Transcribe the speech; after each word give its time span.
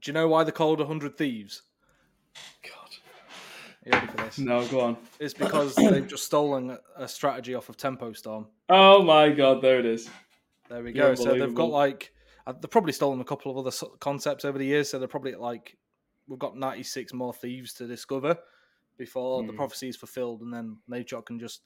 Do 0.00 0.10
you 0.10 0.12
know 0.12 0.28
why 0.28 0.44
they're 0.44 0.52
called 0.52 0.78
100 0.78 1.16
Thieves? 1.16 1.62
God. 2.62 2.96
You 3.84 3.92
ready 3.92 4.06
for 4.06 4.16
this? 4.18 4.38
No, 4.38 4.66
go 4.68 4.80
on. 4.80 4.96
It's 5.18 5.34
because 5.34 5.74
they've 5.76 6.06
just 6.06 6.24
stolen 6.24 6.78
a 6.96 7.08
strategy 7.08 7.54
off 7.54 7.68
of 7.68 7.76
Tempo 7.76 8.12
Storm. 8.12 8.46
Oh 8.68 9.02
my 9.02 9.30
god, 9.30 9.62
there 9.62 9.80
it 9.80 9.86
is. 9.86 10.08
There 10.68 10.82
we 10.82 10.92
go. 10.92 11.14
So 11.14 11.34
they've 11.34 11.54
got 11.54 11.70
like 11.70 12.12
uh, 12.46 12.52
they've 12.52 12.70
probably 12.70 12.92
stolen 12.92 13.20
a 13.20 13.24
couple 13.24 13.50
of 13.50 13.58
other 13.66 13.74
concepts 14.00 14.44
over 14.44 14.58
the 14.58 14.66
years. 14.66 14.90
So 14.90 14.98
they're 14.98 15.08
probably 15.08 15.34
like 15.34 15.76
we've 16.28 16.38
got 16.38 16.56
ninety 16.56 16.82
six 16.82 17.12
more 17.12 17.32
thieves 17.32 17.72
to 17.74 17.86
discover 17.86 18.36
before 18.98 19.42
the 19.44 19.52
Hmm. 19.52 19.56
prophecy 19.56 19.88
is 19.88 19.96
fulfilled, 19.96 20.42
and 20.42 20.52
then 20.52 20.76
Nadeshot 20.90 21.24
can 21.26 21.38
just 21.40 21.62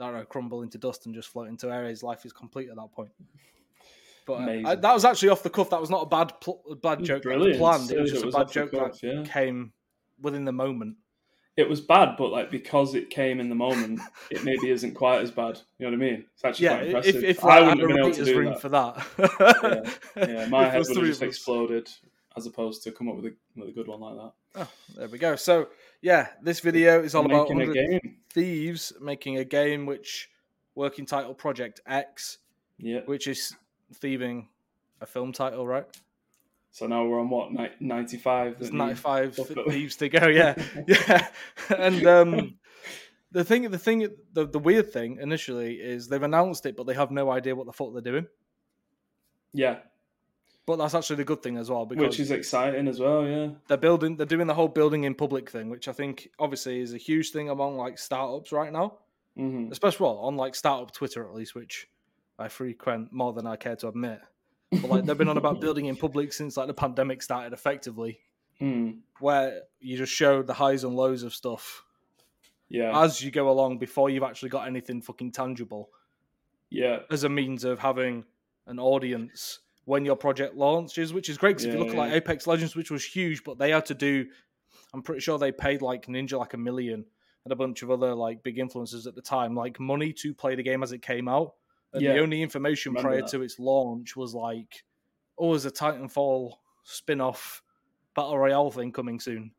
I 0.00 0.06
don't 0.06 0.14
know 0.14 0.24
crumble 0.24 0.62
into 0.62 0.78
dust 0.78 1.06
and 1.06 1.14
just 1.14 1.28
float 1.28 1.48
into 1.48 1.70
areas. 1.70 2.02
Life 2.02 2.24
is 2.26 2.32
complete 2.32 2.68
at 2.68 2.76
that 2.76 2.92
point. 2.92 3.10
But 4.38 4.48
uh, 4.66 4.68
I, 4.70 4.74
that 4.76 4.92
was 4.94 5.04
actually 5.04 5.28
off 5.30 5.42
the 5.42 5.50
cuff. 5.50 5.70
That 5.70 5.80
was 5.80 5.90
not 5.90 6.02
a 6.02 6.06
bad 6.06 6.32
pl- 6.40 6.62
bad 6.82 7.02
joke. 7.04 7.22
that 7.22 7.28
was 7.38 7.56
Brilliant. 7.56 7.58
planned. 7.58 7.90
It 7.90 8.00
was 8.00 8.10
it 8.10 8.14
just 8.14 8.26
was 8.26 8.34
a 8.34 8.38
bad 8.38 8.50
joke 8.52 8.70
cuff, 8.72 9.00
that 9.00 9.06
yeah. 9.14 9.22
came 9.24 9.72
within 10.20 10.44
the 10.44 10.52
moment. 10.52 10.96
It 11.56 11.68
was 11.68 11.80
bad, 11.80 12.16
but 12.16 12.30
like 12.30 12.50
because 12.50 12.94
it 12.94 13.10
came 13.10 13.40
in 13.40 13.48
the 13.48 13.54
moment, 13.54 14.00
it 14.30 14.44
maybe 14.44 14.70
isn't 14.70 14.94
quite 14.94 15.20
as 15.20 15.30
bad. 15.30 15.60
You 15.78 15.90
know 15.90 15.96
what 15.96 16.06
I 16.06 16.10
mean? 16.10 16.24
It's 16.34 16.44
actually 16.44 16.64
Yeah, 16.66 16.76
quite 16.76 16.86
if 17.06 17.14
impressive. 17.16 17.24
if 17.24 17.44
I 17.44 17.48
I 17.58 17.60
wouldn't 17.60 17.80
have 17.80 17.88
been 17.88 17.98
able 17.98 18.12
to 18.12 18.24
do 18.24 18.38
room 18.38 18.52
that. 18.52 18.60
for 18.60 18.68
that, 18.70 19.98
Yeah, 20.16 20.46
my 20.48 20.64
head 20.68 20.78
would 20.88 20.96
have 20.96 21.06
just 21.06 21.22
exploded 21.22 21.88
as 22.36 22.46
opposed 22.46 22.82
to 22.84 22.92
come 22.92 23.08
up 23.08 23.16
with 23.16 23.26
a, 23.26 23.34
with 23.56 23.68
a 23.68 23.72
good 23.72 23.88
one 23.88 24.00
like 24.00 24.14
that. 24.16 24.32
Oh, 24.54 24.68
there 24.96 25.08
we 25.08 25.18
go. 25.18 25.36
So 25.36 25.68
yeah, 26.00 26.28
this 26.42 26.60
video 26.60 27.02
is 27.02 27.14
all 27.14 27.26
about 27.26 27.50
Making 27.50 27.70
a 27.70 27.74
game. 28.00 28.16
thieves 28.32 28.92
making 29.00 29.38
a 29.38 29.44
game 29.44 29.84
which 29.86 30.30
working 30.76 31.04
title 31.04 31.34
Project 31.34 31.80
X, 31.86 32.38
Yeah. 32.78 33.00
which 33.06 33.26
is 33.26 33.54
thieving 33.94 34.48
a 35.00 35.06
film 35.06 35.32
title, 35.32 35.66
right? 35.66 35.86
So 36.72 36.86
now 36.86 37.04
we're 37.04 37.18
on 37.20 37.30
what 37.30 37.52
ni- 37.52 37.70
ninety 37.80 38.16
five. 38.16 38.58
There's 38.58 38.72
95 38.72 39.34
stuff 39.34 39.48
thieves 39.68 39.96
to 39.96 40.08
go. 40.08 40.28
Yeah, 40.28 40.54
yeah. 40.86 41.26
And 41.76 42.06
um, 42.06 42.58
the 43.32 43.42
thing, 43.44 43.68
the 43.70 43.78
thing, 43.78 44.08
the, 44.32 44.46
the 44.46 44.58
weird 44.58 44.92
thing 44.92 45.18
initially 45.20 45.74
is 45.74 46.08
they've 46.08 46.22
announced 46.22 46.66
it, 46.66 46.76
but 46.76 46.86
they 46.86 46.94
have 46.94 47.10
no 47.10 47.30
idea 47.30 47.56
what 47.56 47.66
the 47.66 47.72
fuck 47.72 47.92
they're 47.92 48.02
doing. 48.02 48.26
Yeah, 49.52 49.78
But 50.64 50.76
that's 50.76 50.94
actually 50.94 51.16
the 51.16 51.24
good 51.24 51.42
thing 51.42 51.56
as 51.56 51.68
well 51.68 51.84
because 51.84 52.02
which 52.02 52.20
is 52.20 52.30
exciting 52.30 52.86
as 52.86 53.00
well. 53.00 53.26
Yeah. 53.26 53.48
they're 53.66 53.76
building, 53.76 54.16
they're 54.16 54.26
doing 54.26 54.46
the 54.46 54.54
whole 54.54 54.68
building 54.68 55.02
in 55.02 55.16
public 55.16 55.50
thing, 55.50 55.70
which 55.70 55.88
I 55.88 55.92
think 55.92 56.28
obviously 56.38 56.78
is 56.80 56.94
a 56.94 56.98
huge 56.98 57.30
thing 57.32 57.50
among 57.50 57.76
like 57.76 57.98
startups 57.98 58.52
right 58.52 58.72
now. 58.72 58.98
hmm 59.36 59.72
especially 59.72 60.04
well, 60.04 60.18
on 60.18 60.36
like 60.36 60.54
startup 60.54 60.92
Twitter 60.92 61.26
at 61.26 61.34
least, 61.34 61.56
which 61.56 61.88
I 62.40 62.48
frequent 62.48 63.12
more 63.12 63.32
than 63.32 63.46
I 63.46 63.56
care 63.56 63.76
to 63.76 63.88
admit. 63.88 64.20
But 64.72 64.84
like 64.90 65.04
they've 65.04 65.18
been 65.18 65.28
on 65.28 65.36
about 65.36 65.60
building 65.60 65.86
in 65.86 65.96
public 65.96 66.32
since 66.32 66.56
like 66.56 66.66
the 66.68 66.74
pandemic 66.74 67.22
started 67.22 67.52
effectively, 67.52 68.20
Mm. 68.60 68.98
where 69.20 69.62
you 69.80 69.96
just 69.96 70.12
show 70.12 70.42
the 70.42 70.52
highs 70.54 70.84
and 70.84 70.94
lows 70.94 71.22
of 71.22 71.32
stuff 71.34 71.82
Yeah. 72.68 72.98
as 73.02 73.22
you 73.22 73.30
go 73.30 73.48
along 73.50 73.78
before 73.78 74.10
you've 74.10 74.22
actually 74.22 74.50
got 74.50 74.66
anything 74.66 75.00
fucking 75.00 75.32
tangible 75.32 75.90
yeah. 76.68 77.00
as 77.10 77.24
a 77.24 77.28
means 77.28 77.64
of 77.64 77.78
having 77.78 78.24
an 78.66 78.78
audience 78.78 79.60
when 79.86 80.04
your 80.04 80.14
project 80.16 80.54
launches, 80.56 81.12
which 81.12 81.28
is 81.30 81.38
great 81.38 81.52
because 81.56 81.64
if 81.64 81.72
you 81.72 81.78
Yeah, 81.78 81.84
look 81.84 81.94
at 81.94 81.98
like 81.98 82.10
yeah. 82.10 82.16
Apex 82.18 82.46
Legends, 82.46 82.76
which 82.76 82.90
was 82.90 83.04
huge, 83.04 83.42
but 83.44 83.58
they 83.58 83.70
had 83.70 83.86
to 83.86 83.94
do, 83.94 84.26
I'm 84.92 85.02
pretty 85.02 85.20
sure 85.20 85.38
they 85.38 85.52
paid 85.52 85.80
like 85.82 86.06
Ninja 86.06 86.38
like 86.38 86.54
a 86.54 86.58
million 86.58 87.04
and 87.44 87.52
a 87.52 87.56
bunch 87.56 87.82
of 87.82 87.90
other 87.90 88.14
like 88.14 88.42
big 88.42 88.56
influencers 88.58 89.06
at 89.06 89.14
the 89.14 89.22
time, 89.22 89.54
like 89.54 89.80
money 89.80 90.12
to 90.12 90.34
play 90.34 90.54
the 90.54 90.62
game 90.62 90.82
as 90.82 90.92
it 90.92 91.00
came 91.02 91.28
out. 91.28 91.54
And 91.92 92.02
Yeah. 92.02 92.14
the 92.14 92.20
only 92.20 92.42
information 92.42 92.92
Remember 92.92 93.08
prior 93.10 93.20
that. 93.22 93.30
to 93.32 93.42
its 93.42 93.58
launch 93.58 94.16
was 94.16 94.34
like, 94.34 94.84
oh, 95.38 95.50
there's 95.52 95.64
a 95.66 95.70
Titanfall 95.70 96.54
spin 96.84 97.20
off 97.20 97.62
battle 98.14 98.38
royale 98.38 98.70
thing 98.70 98.92
coming 98.92 99.18
soon 99.20 99.52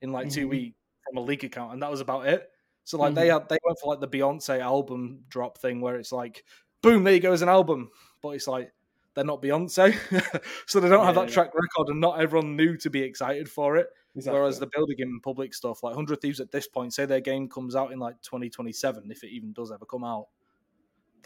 in 0.00 0.12
like 0.12 0.30
two 0.30 0.46
Mhm. 0.46 0.50
weeks 0.50 0.76
from 1.06 1.16
a 1.18 1.20
leak 1.20 1.44
account, 1.44 1.72
and 1.72 1.82
that 1.82 1.90
was 1.90 2.00
about 2.00 2.26
it. 2.26 2.50
So 2.84 2.98
like 2.98 3.14
they 3.14 3.28
Mhm. 3.28 3.32
had 3.40 3.48
they 3.48 3.58
went 3.64 3.78
for 3.80 3.88
like 3.94 4.00
the 4.00 4.08
Beyonce 4.08 4.60
album 4.60 5.24
drop 5.28 5.58
thing 5.58 5.80
where 5.80 5.96
it's 5.96 6.12
like, 6.12 6.44
boom, 6.82 7.04
there 7.04 7.14
you 7.14 7.20
go 7.20 7.32
as 7.32 7.42
an 7.42 7.48
album, 7.48 7.90
but 8.22 8.30
it's 8.30 8.46
like 8.48 8.72
they're 9.14 9.24
not 9.24 9.42
Beyonce, 9.42 9.92
so 10.66 10.78
they 10.80 10.88
don't 10.88 11.04
have 11.06 11.14
that 11.14 11.28
yeah. 11.28 11.34
track 11.34 11.54
record, 11.54 11.88
and 11.88 12.00
not 12.00 12.20
everyone 12.20 12.54
knew 12.56 12.76
to 12.78 12.90
be 12.90 13.00
excited 13.02 13.48
for 13.50 13.76
it. 13.76 13.88
Exactly. 14.14 14.38
Whereas 14.38 14.58
the 14.58 14.66
building 14.68 14.96
in 14.98 15.20
public 15.20 15.52
stuff, 15.54 15.82
like 15.82 15.94
Hundred 15.94 16.20
Thieves 16.20 16.40
at 16.40 16.50
this 16.50 16.66
point, 16.68 16.92
say 16.94 17.06
their 17.06 17.20
game 17.20 17.48
comes 17.48 17.74
out 17.76 17.92
in 17.92 17.98
like 17.98 18.20
2027, 18.22 19.10
if 19.10 19.24
it 19.24 19.28
even 19.30 19.52
does 19.52 19.70
ever 19.72 19.84
come 19.86 20.04
out, 20.04 20.28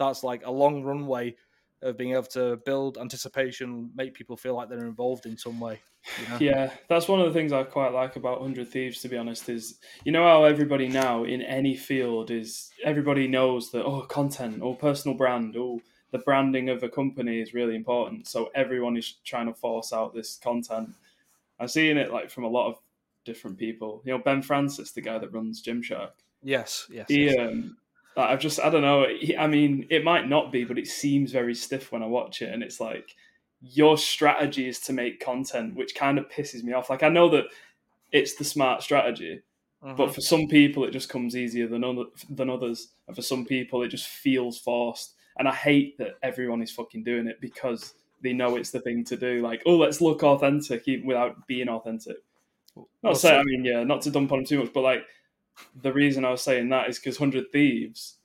that's 0.07 0.23
like 0.23 0.45
a 0.45 0.51
long 0.51 0.83
runway 0.83 1.35
of 1.81 1.97
being 1.97 2.11
able 2.11 2.23
to 2.23 2.57
build 2.57 2.97
anticipation, 2.97 3.89
make 3.95 4.13
people 4.13 4.37
feel 4.37 4.55
like 4.55 4.69
they're 4.69 4.85
involved 4.85 5.25
in 5.25 5.37
some 5.37 5.59
way. 5.59 5.79
You 6.19 6.29
know? 6.29 6.37
Yeah, 6.39 6.71
that's 6.89 7.07
one 7.07 7.19
of 7.19 7.27
the 7.27 7.33
things 7.33 7.51
I 7.51 7.63
quite 7.63 7.93
like 7.93 8.15
about 8.15 8.41
Hundred 8.41 8.67
Thieves. 8.69 9.01
To 9.01 9.09
be 9.09 9.17
honest, 9.17 9.49
is 9.49 9.79
you 10.03 10.11
know 10.11 10.23
how 10.23 10.43
everybody 10.43 10.87
now 10.87 11.23
in 11.23 11.41
any 11.41 11.75
field 11.75 12.31
is 12.31 12.71
everybody 12.83 13.27
knows 13.27 13.71
that 13.71 13.85
oh 13.85 14.01
content 14.01 14.61
or 14.61 14.75
personal 14.75 15.17
brand 15.17 15.55
or 15.55 15.79
the 16.11 16.19
branding 16.19 16.69
of 16.69 16.83
a 16.83 16.89
company 16.89 17.39
is 17.39 17.53
really 17.53 17.75
important. 17.75 18.27
So 18.27 18.51
everyone 18.53 18.97
is 18.97 19.15
trying 19.23 19.47
to 19.47 19.53
force 19.53 19.93
out 19.93 20.13
this 20.13 20.37
content. 20.37 20.89
I'm 21.59 21.67
seeing 21.67 21.97
it 21.97 22.11
like 22.11 22.29
from 22.29 22.43
a 22.43 22.49
lot 22.49 22.67
of 22.67 22.79
different 23.23 23.57
people. 23.57 24.01
You 24.05 24.13
know, 24.13 24.19
Ben 24.19 24.41
Francis, 24.41 24.91
the 24.91 25.01
guy 25.01 25.17
that 25.17 25.33
runs 25.33 25.63
Gymshark. 25.63 26.11
Yes, 26.43 26.87
yes. 26.91 27.05
He, 27.07 27.25
yes. 27.25 27.37
um, 27.39 27.77
like, 28.15 28.29
I've 28.29 28.39
just, 28.39 28.59
I 28.59 28.69
don't 28.69 28.81
know. 28.81 29.05
I 29.39 29.47
mean, 29.47 29.87
it 29.89 30.03
might 30.03 30.27
not 30.27 30.51
be, 30.51 30.63
but 30.65 30.77
it 30.77 30.87
seems 30.87 31.31
very 31.31 31.55
stiff 31.55 31.91
when 31.91 32.03
I 32.03 32.07
watch 32.07 32.41
it, 32.41 32.53
and 32.53 32.61
it's 32.63 32.79
like 32.79 33.15
your 33.61 33.97
strategy 33.97 34.67
is 34.67 34.79
to 34.81 34.93
make 34.93 35.19
content, 35.23 35.75
which 35.75 35.93
kind 35.95 36.17
of 36.17 36.27
pisses 36.29 36.63
me 36.63 36.73
off. 36.73 36.89
Like 36.89 37.03
I 37.03 37.09
know 37.09 37.29
that 37.29 37.45
it's 38.11 38.35
the 38.35 38.43
smart 38.43 38.81
strategy, 38.81 39.41
Mhm. 39.83 39.95
but 39.97 40.13
for 40.13 40.21
some 40.21 40.47
people 40.47 40.83
it 40.83 40.91
just 40.91 41.09
comes 41.09 41.35
easier 41.35 41.67
than 41.67 41.83
other, 41.83 42.05
than 42.29 42.49
others, 42.49 42.89
and 43.07 43.15
for 43.15 43.21
some 43.21 43.45
people 43.45 43.83
it 43.83 43.89
just 43.89 44.07
feels 44.07 44.57
forced. 44.59 45.13
And 45.37 45.47
I 45.47 45.53
hate 45.53 45.97
that 45.99 46.17
everyone 46.23 46.61
is 46.61 46.71
fucking 46.71 47.03
doing 47.03 47.27
it 47.27 47.39
because 47.39 47.93
they 48.21 48.33
know 48.33 48.55
it's 48.57 48.71
the 48.71 48.81
thing 48.81 49.03
to 49.05 49.15
do. 49.15 49.41
Like, 49.41 49.61
oh, 49.65 49.77
let's 49.77 50.01
look 50.01 50.23
authentic 50.23 50.87
even 50.87 51.07
without 51.07 51.47
being 51.47 51.69
authentic. 51.69 52.17
Not 52.75 52.87
Well, 53.03 53.15
say, 53.15 53.29
so- 53.29 53.39
I 53.39 53.43
mean, 53.43 53.63
yeah, 53.63 53.83
not 53.83 54.01
to 54.01 54.11
dump 54.11 54.31
on 54.31 54.39
him 54.39 54.45
too 54.45 54.59
much, 54.59 54.73
but 54.73 54.81
like 54.81 55.05
the 55.81 55.93
reason 55.93 56.25
I 56.25 56.31
was 56.31 56.41
saying 56.41 56.69
that 56.69 56.89
is 56.89 56.99
because 56.99 57.17
Hundred 57.17 57.51
Thieves, 57.51 58.17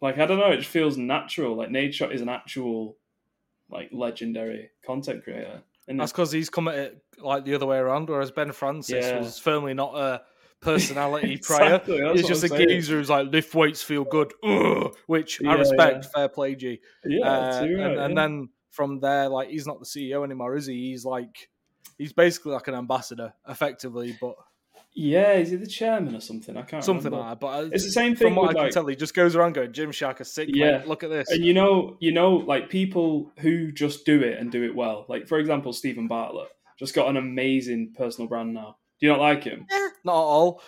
like 0.00 0.18
I 0.18 0.26
don't 0.26 0.38
know, 0.38 0.50
it 0.50 0.58
just 0.58 0.70
feels 0.70 0.96
natural. 0.96 1.56
Like 1.56 1.68
Nadeshot 1.70 2.12
is 2.14 2.20
an 2.22 2.28
actual, 2.28 2.96
like 3.70 3.90
legendary 3.92 4.70
content 4.84 5.24
creator, 5.24 5.62
and 5.88 5.98
That's 6.00 6.12
because 6.12 6.32
he's 6.32 6.50
come 6.50 6.68
at 6.68 6.74
it 6.76 7.02
like 7.18 7.44
the 7.44 7.54
other 7.54 7.66
way 7.66 7.78
around, 7.78 8.08
whereas 8.08 8.30
Ben 8.30 8.52
Francis 8.52 9.04
Yeah. 9.04 9.18
was 9.18 9.38
firmly 9.38 9.74
not 9.74 9.94
a 9.96 10.22
personality 10.60 11.36
prior. 11.38 11.74
Exactly, 11.74 12.00
that's 12.00 12.20
He's 12.20 12.28
just 12.28 12.44
I'm 12.44 12.52
a 12.52 12.56
saying. 12.56 12.68
geezer 12.68 12.96
who's 12.98 13.10
like 13.10 13.28
lift 13.30 13.54
weights 13.54 13.82
feel 13.82 14.04
good, 14.04 14.32
Ugh, 14.42 14.94
which 15.06 15.40
I 15.44 15.54
respect. 15.54 16.04
yeah. 16.04 16.10
Fair 16.14 16.28
play, 16.28 16.54
G. 16.54 16.80
yeah, 17.04 17.26
Uh, 17.28 17.58
and, 17.62 17.78
right, 17.78 17.98
and 17.98 18.16
then 18.16 18.48
from 18.70 19.00
there, 19.00 19.28
like 19.28 19.48
he's 19.48 19.66
not 19.66 19.80
the 19.80 19.86
CEO 19.86 20.24
anymore, 20.24 20.56
is 20.56 20.66
he? 20.66 20.90
He's 20.90 21.04
like 21.04 21.48
he's 21.98 22.12
basically 22.12 22.52
like 22.52 22.68
an 22.68 22.74
ambassador, 22.74 23.34
effectively, 23.48 24.16
but 24.20 24.34
yeah, 24.94 25.32
is 25.34 25.50
he 25.50 25.56
the 25.56 25.66
chairman 25.66 26.14
or 26.16 26.20
something? 26.20 26.56
I 26.56 26.62
can't 26.62 26.84
something 26.84 27.04
remember. 27.12 27.26
like 27.28 27.40
that. 27.40 27.68
But 27.70 27.74
It's 27.74 27.84
the 27.84 27.90
same 27.92 28.14
thing 28.16 28.28
From 28.28 28.36
what 28.36 28.48
with, 28.48 28.50
I 28.50 28.54
can 28.54 28.62
like- 28.64 28.72
tell, 28.72 28.86
he 28.86 28.96
just 28.96 29.14
goes 29.14 29.36
around 29.36 29.54
going, 29.54 29.72
"Gymshark 29.72 30.20
is 30.20 30.32
sick. 30.32 30.48
Yeah. 30.52 30.78
mate. 30.78 30.88
look 30.88 31.02
at 31.04 31.10
this." 31.10 31.30
And 31.30 31.44
you 31.44 31.54
know, 31.54 31.96
you 32.00 32.12
know, 32.12 32.34
like 32.36 32.68
people 32.70 33.32
who 33.38 33.72
just 33.72 34.04
do 34.04 34.20
it 34.22 34.38
and 34.38 34.50
do 34.50 34.64
it 34.64 34.74
well. 34.74 35.06
Like 35.08 35.28
for 35.28 35.38
example, 35.38 35.72
Steven 35.72 36.08
Bartlett 36.08 36.48
just 36.78 36.94
got 36.94 37.08
an 37.08 37.16
amazing 37.16 37.92
personal 37.96 38.28
brand 38.28 38.52
now. 38.54 38.76
Do 39.00 39.06
you 39.06 39.12
not 39.12 39.20
like 39.20 39.44
him? 39.44 39.66
Not 40.04 40.12
at 40.12 40.14
all. 40.14 40.62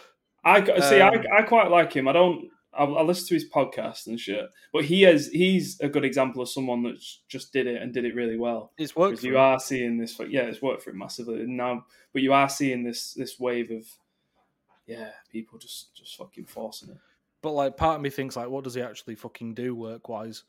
I 0.44 0.64
see. 0.80 1.00
Um, 1.00 1.22
I, 1.32 1.38
I 1.38 1.42
quite 1.42 1.70
like 1.70 1.92
him. 1.92 2.08
I 2.08 2.12
don't. 2.12 2.48
I, 2.74 2.84
I 2.84 3.02
listen 3.02 3.28
to 3.28 3.34
his 3.34 3.44
podcast 3.50 4.06
and 4.06 4.18
shit, 4.18 4.46
but 4.72 4.84
he 4.86 5.04
is 5.04 5.28
he's 5.28 5.78
a 5.80 5.88
good 5.88 6.04
example 6.06 6.40
of 6.40 6.48
someone 6.48 6.82
that 6.84 6.96
just 7.28 7.52
did 7.52 7.66
it 7.66 7.82
and 7.82 7.92
did 7.92 8.04
it 8.06 8.14
really 8.14 8.38
well. 8.38 8.72
It's 8.78 8.96
worked. 8.96 9.18
For 9.20 9.26
you 9.26 9.34
him. 9.34 9.40
are 9.40 9.60
seeing 9.60 9.98
this. 9.98 10.18
Yeah, 10.28 10.42
it's 10.42 10.62
worked 10.62 10.82
for 10.82 10.90
him 10.90 10.98
massively 10.98 11.44
now, 11.46 11.84
but 12.14 12.22
you 12.22 12.32
are 12.32 12.48
seeing 12.48 12.82
this 12.82 13.12
this 13.12 13.38
wave 13.38 13.70
of 13.70 13.84
yeah 14.86 15.10
people 15.30 15.58
just 15.58 15.94
just 15.94 16.16
fucking 16.16 16.44
forcing 16.46 16.90
it. 16.90 16.96
But 17.42 17.52
like, 17.52 17.76
part 17.76 17.96
of 17.96 18.02
me 18.02 18.10
thinks 18.10 18.36
like, 18.36 18.48
what 18.48 18.62
does 18.64 18.74
he 18.74 18.82
actually 18.82 19.16
fucking 19.16 19.54
do 19.54 19.74
work 19.74 20.08
wise? 20.08 20.44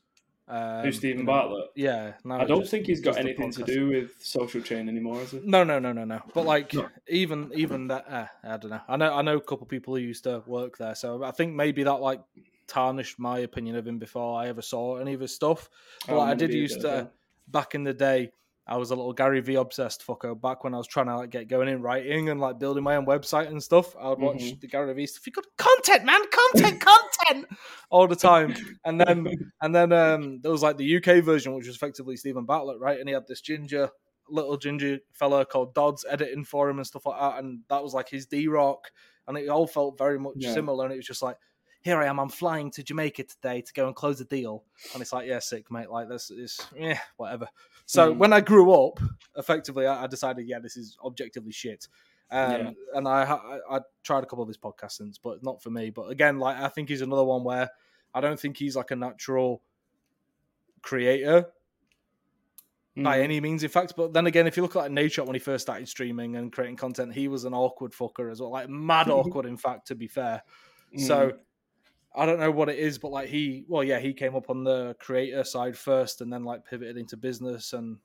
Um, 0.46 0.84
Who's 0.84 0.98
Steven 0.98 1.20
you 1.20 1.24
know, 1.24 1.32
Bartlett? 1.32 1.70
Yeah, 1.74 2.12
no, 2.22 2.34
I 2.36 2.44
don't 2.44 2.60
just- 2.60 2.70
think 2.70 2.86
he's 2.86 3.00
got 3.00 3.16
anything 3.16 3.50
to 3.52 3.62
do 3.64 3.88
with 3.88 4.10
social 4.22 4.60
chain 4.60 4.88
anymore, 4.88 5.20
is 5.22 5.32
it? 5.34 5.44
No, 5.44 5.64
no, 5.64 5.78
no, 5.78 5.92
no, 5.92 6.04
no. 6.04 6.20
But 6.34 6.44
like, 6.44 6.72
No. 6.74 6.88
even 7.08 7.50
even 7.54 7.88
that, 7.88 8.04
uh, 8.08 8.26
I 8.44 8.56
don't 8.58 8.70
know. 8.70 8.80
I 8.86 8.96
know 8.96 9.12
I 9.12 9.22
know 9.22 9.36
a 9.38 9.40
couple 9.40 9.66
people 9.66 9.94
who 9.96 10.02
used 10.02 10.24
to 10.24 10.42
work 10.46 10.76
there, 10.78 10.94
so 10.94 11.24
I 11.24 11.30
think 11.32 11.54
maybe 11.54 11.82
that 11.84 11.94
like 12.00 12.20
tarnished 12.66 13.18
my 13.18 13.40
opinion 13.40 13.76
of 13.76 13.86
him 13.86 13.98
before 13.98 14.38
I 14.40 14.48
ever 14.48 14.62
saw 14.62 14.96
any 14.96 15.14
of 15.14 15.20
his 15.20 15.34
stuff. 15.34 15.68
But 16.06 16.14
Oh, 16.14 16.18
like, 16.18 16.30
I 16.30 16.34
did 16.34 16.52
used 16.54 16.80
to 16.82 17.10
back 17.48 17.74
in 17.74 17.82
the 17.84 17.94
day. 17.94 18.30
I 18.66 18.76
was 18.78 18.90
a 18.90 18.94
little 18.96 19.12
Gary 19.12 19.40
V 19.40 19.56
obsessed 19.56 20.06
fucker 20.06 20.40
back 20.40 20.64
when 20.64 20.72
I 20.74 20.78
was 20.78 20.86
trying 20.86 21.06
to 21.06 21.16
like 21.16 21.30
get 21.30 21.48
going 21.48 21.68
in 21.68 21.82
writing 21.82 22.30
and 22.30 22.40
like 22.40 22.58
building 22.58 22.82
my 22.82 22.96
own 22.96 23.04
website 23.04 23.48
and 23.48 23.62
stuff. 23.62 23.94
I 23.96 24.08
would 24.08 24.18
watch 24.20 24.36
Mhm. 24.38 24.60
the 24.60 24.68
Gary 24.68 24.94
V 24.94 25.06
stuff. 25.06 25.26
You 25.26 25.32
got 25.32 25.44
content, 25.58 26.04
man, 26.04 26.20
content, 26.30 26.80
content, 27.28 27.46
all 27.90 28.08
the 28.08 28.16
time. 28.16 28.54
And 28.84 28.98
then 29.00 29.26
and 29.60 29.74
then 29.74 29.92
um, 29.92 30.40
there 30.40 30.50
was 30.52 30.62
like 30.62 30.78
the 30.78 30.96
UK 30.96 31.22
version, 31.22 31.52
which 31.54 31.66
was 31.66 31.76
effectively 31.76 32.16
Steven 32.16 32.44
Bartlett, 32.46 32.80
right? 32.80 32.98
And 32.98 33.08
he 33.08 33.14
had 33.14 33.26
this 33.28 33.40
ginger 33.42 33.90
little 34.30 34.56
ginger 34.56 35.00
fella 35.12 35.44
called 35.44 35.74
Dodds 35.74 36.06
editing 36.08 36.44
for 36.44 36.70
him 36.70 36.78
and 36.78 36.86
stuff 36.86 37.04
like 37.04 37.20
that, 37.20 37.44
and 37.44 37.60
that 37.68 37.82
was 37.82 37.92
like 37.92 38.08
his 38.08 38.24
D 38.24 38.48
Rock, 38.48 38.90
and 39.28 39.36
it 39.36 39.48
all 39.50 39.66
felt 39.66 39.98
very 39.98 40.18
much 40.18 40.36
Yeah. 40.38 40.54
similar. 40.54 40.84
And 40.86 40.94
it 40.94 40.96
was 40.96 41.06
just 41.06 41.20
like, 41.22 41.36
here 41.84 42.00
I 42.00 42.06
am, 42.06 42.18
I'm 42.18 42.30
flying 42.30 42.70
to 42.72 42.82
Jamaica 42.82 43.24
today 43.24 43.60
to 43.60 43.72
go 43.74 43.86
and 43.86 43.94
close 43.94 44.18
a 44.20 44.24
deal, 44.24 44.64
and 44.94 45.02
it's 45.02 45.12
like, 45.12 45.28
yeah, 45.28 45.38
sick 45.38 45.70
mate, 45.70 45.90
like 45.90 46.08
this 46.08 46.30
is 46.30 46.58
yeah, 46.74 46.98
whatever. 47.18 47.46
So 47.86 48.12
Mm. 48.12 48.16
when 48.16 48.32
I 48.32 48.40
grew 48.40 48.72
up, 48.72 48.98
effectively, 49.36 49.86
I, 49.86 50.04
I 50.04 50.06
decided, 50.06 50.48
yeah, 50.48 50.58
this 50.60 50.78
is 50.78 50.96
objectively 51.04 51.52
shit. 51.52 51.86
Um, 52.30 52.50
Yeah. 52.50 52.70
And 52.94 53.06
I, 53.06 53.22
I 53.24 53.76
I 53.76 53.80
tried 54.02 54.24
a 54.24 54.26
couple 54.26 54.42
of 54.42 54.48
his 54.48 54.56
podcasts 54.56 54.92
since, 54.92 55.18
but 55.18 55.42
not 55.42 55.62
for 55.62 55.68
me. 55.68 55.90
But 55.90 56.08
again, 56.10 56.38
like 56.38 56.56
I 56.56 56.68
think 56.68 56.88
he's 56.88 57.02
another 57.02 57.22
one 57.24 57.44
where 57.44 57.68
I 58.14 58.22
don't 58.22 58.40
think 58.40 58.56
he's 58.56 58.76
like 58.76 58.90
a 58.90 58.96
natural 58.96 59.60
creator 60.80 61.46
by 62.96 63.18
Mm. 63.18 63.22
any 63.24 63.40
means, 63.40 63.62
in 63.62 63.68
fact. 63.70 63.94
But 63.96 64.12
then 64.12 64.26
again, 64.26 64.46
if 64.46 64.56
you 64.56 64.62
look 64.62 64.76
at 64.76 64.78
like 64.84 64.90
Nadeshot 64.92 65.26
when 65.26 65.34
he 65.34 65.40
first 65.40 65.62
started 65.62 65.88
streaming 65.88 66.36
and 66.36 66.52
creating 66.52 66.76
content, 66.76 67.12
he 67.12 67.28
was 67.28 67.44
an 67.44 67.52
awkward 67.52 67.92
fucker 67.92 68.30
as 68.30 68.40
well, 68.40 68.50
like 68.52 68.68
mad 68.68 69.08
awkward. 69.10 69.46
in 69.46 69.56
fact, 69.56 69.88
to 69.88 69.94
be 69.94 70.06
fair. 70.08 70.42
So 70.96 71.30
Mm. 71.32 71.38
I 72.14 72.26
don't 72.26 72.38
know 72.38 72.50
what 72.50 72.68
it 72.68 72.78
is, 72.78 72.98
but 72.98 73.10
like 73.10 73.28
he, 73.28 73.64
well, 73.68 73.82
yeah, 73.82 73.98
he 73.98 74.12
came 74.12 74.36
up 74.36 74.50
on 74.50 74.64
the 74.64 74.94
creator 75.00 75.44
side 75.44 75.76
first, 75.76 76.20
and 76.20 76.32
then 76.32 76.44
like 76.44 76.64
pivoted 76.64 76.96
into 76.96 77.16
business, 77.16 77.72
and 77.72 77.98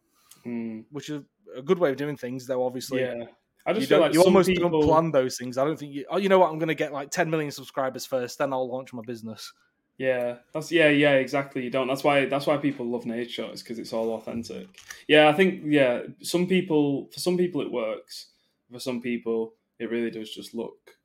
Mm. 0.46 0.86
which 0.92 1.10
is 1.10 1.22
a 1.56 1.62
good 1.62 1.80
way 1.80 1.90
of 1.90 1.98
doing 1.98 2.16
things, 2.16 2.48
though. 2.48 2.66
Obviously, 2.66 3.02
yeah, 3.02 3.26
I 3.66 3.72
you, 3.72 3.78
just 3.78 3.90
feel 3.90 4.00
like 4.00 4.14
you 4.14 4.20
some 4.22 4.28
almost 4.28 4.48
people, 4.48 4.70
don't 4.70 4.88
plan 4.88 5.12
those 5.12 5.38
things. 5.38 5.58
I 5.58 5.66
don't 5.66 5.78
think 5.78 5.94
you. 5.94 6.06
Oh, 6.10 6.18
you 6.18 6.30
know 6.30 6.40
what? 6.40 6.50
I'm 6.50 6.60
going 6.60 6.70
to 6.70 6.76
get 6.76 6.94
like 6.94 7.12
10 7.12 7.30
million 7.30 7.52
subscribers 7.52 8.06
first, 8.06 8.38
then 8.38 8.54
I'll 8.54 8.70
launch 8.70 8.94
my 8.94 9.02
business. 9.06 9.52
Yeah, 9.98 10.38
that's 10.54 10.72
yeah, 10.72 10.88
yeah, 10.88 11.16
exactly. 11.16 11.62
You 11.64 11.70
don't. 11.70 11.88
That's 11.88 12.06
why 12.06 12.26
that's 12.26 12.48
why 12.48 12.56
people 12.56 12.86
love 12.86 13.06
nature. 13.06 13.48
It's 13.52 13.62
because 13.62 13.80
it's 13.80 13.92
all 13.92 14.14
authentic. 14.14 14.68
Yeah, 15.10 15.28
I 15.28 15.34
think 15.34 15.64
yeah, 15.66 16.04
some 16.22 16.48
people 16.48 17.10
for 17.12 17.20
some 17.20 17.38
people 17.38 17.62
it 17.62 17.72
works. 17.72 18.28
For 18.72 18.80
some 18.80 19.02
people, 19.02 19.56
it 19.78 19.92
really 19.92 20.12
does 20.12 20.34
just 20.34 20.54
look 20.54 20.98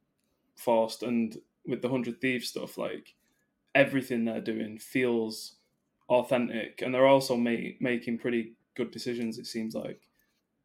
forced. 0.54 1.02
And 1.02 1.36
with 1.66 1.82
the 1.82 1.88
Hundred 1.88 2.20
Thieves 2.20 2.48
stuff, 2.48 2.78
like 2.78 3.14
everything 3.74 4.24
they're 4.24 4.40
doing 4.40 4.78
feels 4.78 5.56
authentic, 6.08 6.82
and 6.82 6.94
they're 6.94 7.06
also 7.06 7.36
ma- 7.36 7.74
making 7.80 8.18
pretty 8.18 8.56
good 8.74 8.90
decisions. 8.90 9.38
It 9.38 9.46
seems 9.46 9.74
like. 9.74 10.08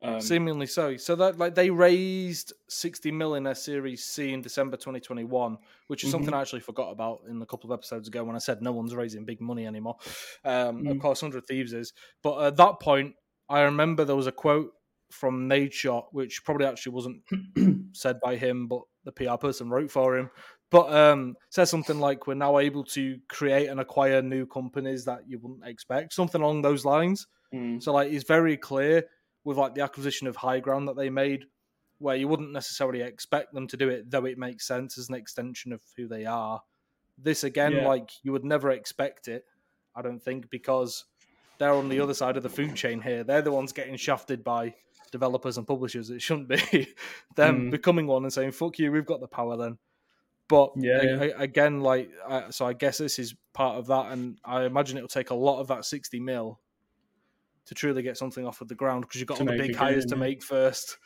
Um, 0.02 0.22
Seemingly 0.22 0.66
so. 0.68 0.98
So 0.98 1.16
that 1.16 1.38
like 1.38 1.56
they 1.56 1.70
raised 1.70 2.52
60 2.68 3.12
mil 3.12 3.36
in 3.36 3.44
their 3.44 3.56
Series 3.56 4.04
C 4.06 4.34
in 4.34 4.42
December 4.42 4.76
2021, 4.78 5.58
which 5.88 6.04
is 6.04 6.10
something 6.10 6.34
Mhm. 6.34 6.38
I 6.38 6.42
actually 6.42 6.60
forgot 6.62 6.92
about 6.92 7.22
in 7.30 7.42
a 7.42 7.46
couple 7.46 7.72
of 7.72 7.78
episodes 7.80 8.08
ago 8.10 8.24
when 8.26 8.36
I 8.36 8.40
said 8.40 8.62
no 8.62 8.72
one's 8.74 8.94
raising 8.96 9.26
big 9.26 9.40
money 9.42 9.66
anymore. 9.66 9.96
Um, 10.44 10.86
Of 10.88 10.98
Mhm. 10.98 11.00
course, 11.00 11.22
100 11.22 11.48
Thieves 11.48 11.74
is. 11.74 11.94
But 12.22 12.44
at 12.46 12.58
that 12.58 12.80
point, 12.82 13.16
I 13.48 13.62
remember 13.62 14.04
there 14.06 14.16
was 14.16 14.28
a 14.28 14.32
quote 14.34 14.74
from 15.12 15.50
Nadeshot, 15.50 16.08
which 16.12 16.44
probably 16.44 16.66
actually 16.66 16.94
wasn't 16.94 17.24
said 17.96 18.20
by 18.22 18.36
him, 18.36 18.68
but 18.68 18.82
the 19.06 19.12
PR 19.14 19.38
person 19.38 19.70
wrote 19.70 19.90
for 19.92 20.18
him. 20.18 20.30
But 20.72 20.94
um, 20.94 21.36
says 21.50 21.70
something 21.70 22.00
like, 22.00 22.28
"We're 22.28 22.36
now 22.36 22.60
able 22.60 22.84
to 22.86 23.20
create 23.28 23.68
and 23.68 23.80
acquire 23.80 24.22
new 24.22 24.46
companies 24.46 25.06
that 25.06 25.28
you 25.28 25.40
wouldn't 25.40 25.66
expect," 25.66 26.14
something 26.14 26.42
along 26.42 26.62
those 26.62 26.86
lines. 26.86 27.26
mm, 27.54 27.82
So 27.82 27.92
like, 27.94 28.12
it's 28.12 28.24
very 28.26 28.56
clear 28.58 29.04
with 29.44 29.58
like 29.58 29.74
the 29.74 29.82
acquisition 29.82 30.28
of 30.28 30.36
Higround 30.38 30.88
that 30.88 30.96
they 30.96 31.10
made, 31.10 31.46
where 31.98 32.16
you 32.16 32.28
wouldn't 32.28 32.52
necessarily 32.52 33.02
expect 33.02 33.54
them 33.54 33.68
to 33.68 33.78
do 33.78 33.90
it, 33.90 34.12
though 34.12 34.26
it 34.26 34.38
makes 34.38 34.68
sense 34.68 34.98
as 35.00 35.10
an 35.10 35.16
extension 35.16 35.74
of 35.74 35.82
who 35.98 36.08
they 36.08 36.26
are. 36.26 36.62
This 37.18 37.44
again, 37.44 37.74
Yeah. 37.78 37.88
like 37.88 38.12
you 38.24 38.32
would 38.32 38.46
never 38.46 38.70
expect 38.72 39.28
it, 39.28 39.46
I 39.96 40.02
don't 40.04 40.22
think, 40.22 40.50
because 40.52 41.06
they're 41.58 41.74
on 41.74 41.90
the 41.90 42.00
other 42.00 42.14
side 42.14 42.38
of 42.38 42.44
the 42.44 42.50
food 42.50 42.76
chain 42.76 43.02
here. 43.02 43.24
They're 43.24 43.42
the 43.42 43.52
ones 43.52 43.74
getting 43.74 43.98
shafted 43.98 44.44
by 44.44 44.76
developers 45.12 45.58
and 45.58 45.66
publishers. 45.68 46.10
It 46.12 46.22
shouldn't 46.22 46.48
be 46.48 46.94
them 47.36 47.68
Mm. 47.68 47.72
becoming 47.72 48.06
one 48.08 48.24
and 48.24 48.32
saying 48.32 48.52
"fuck 48.52 48.78
you," 48.78 48.92
we've 48.92 49.06
got 49.06 49.20
the 49.20 49.28
power 49.28 49.58
then. 49.58 49.80
But 50.50 50.74
Yeah, 50.76 51.02
a- 51.02 51.06
yeah. 51.06 51.24
a- 51.32 51.38
again, 51.40 51.82
like, 51.82 52.12
I, 52.28 52.50
so 52.52 52.66
I 52.68 52.74
guess 52.74 52.98
this 53.00 53.20
is 53.20 53.36
part 53.54 53.78
of 53.78 53.88
that, 53.88 54.12
and 54.12 54.40
I 54.46 54.66
imagine 54.66 54.98
it'll 54.98 55.10
take 55.10 55.30
a 55.32 55.36
lot 55.36 55.62
of 55.62 55.68
that 55.70 55.86
sixty 55.86 56.20
mil 56.20 56.62
to 57.66 57.76
truly 57.76 58.02
get 58.02 58.18
something 58.18 58.46
off 58.46 58.62
of 58.62 58.68
the 58.68 58.76
ground 58.76 59.02
because 59.04 59.20
you've 59.20 59.28
got 59.28 59.38
To 59.38 59.44
all 59.44 59.46
the 59.46 59.54
big 59.54 59.76
hires 59.76 60.06
game, 60.06 60.08
to 60.08 60.16
yeah. 60.16 60.20
make 60.20 60.44
first, 60.44 60.98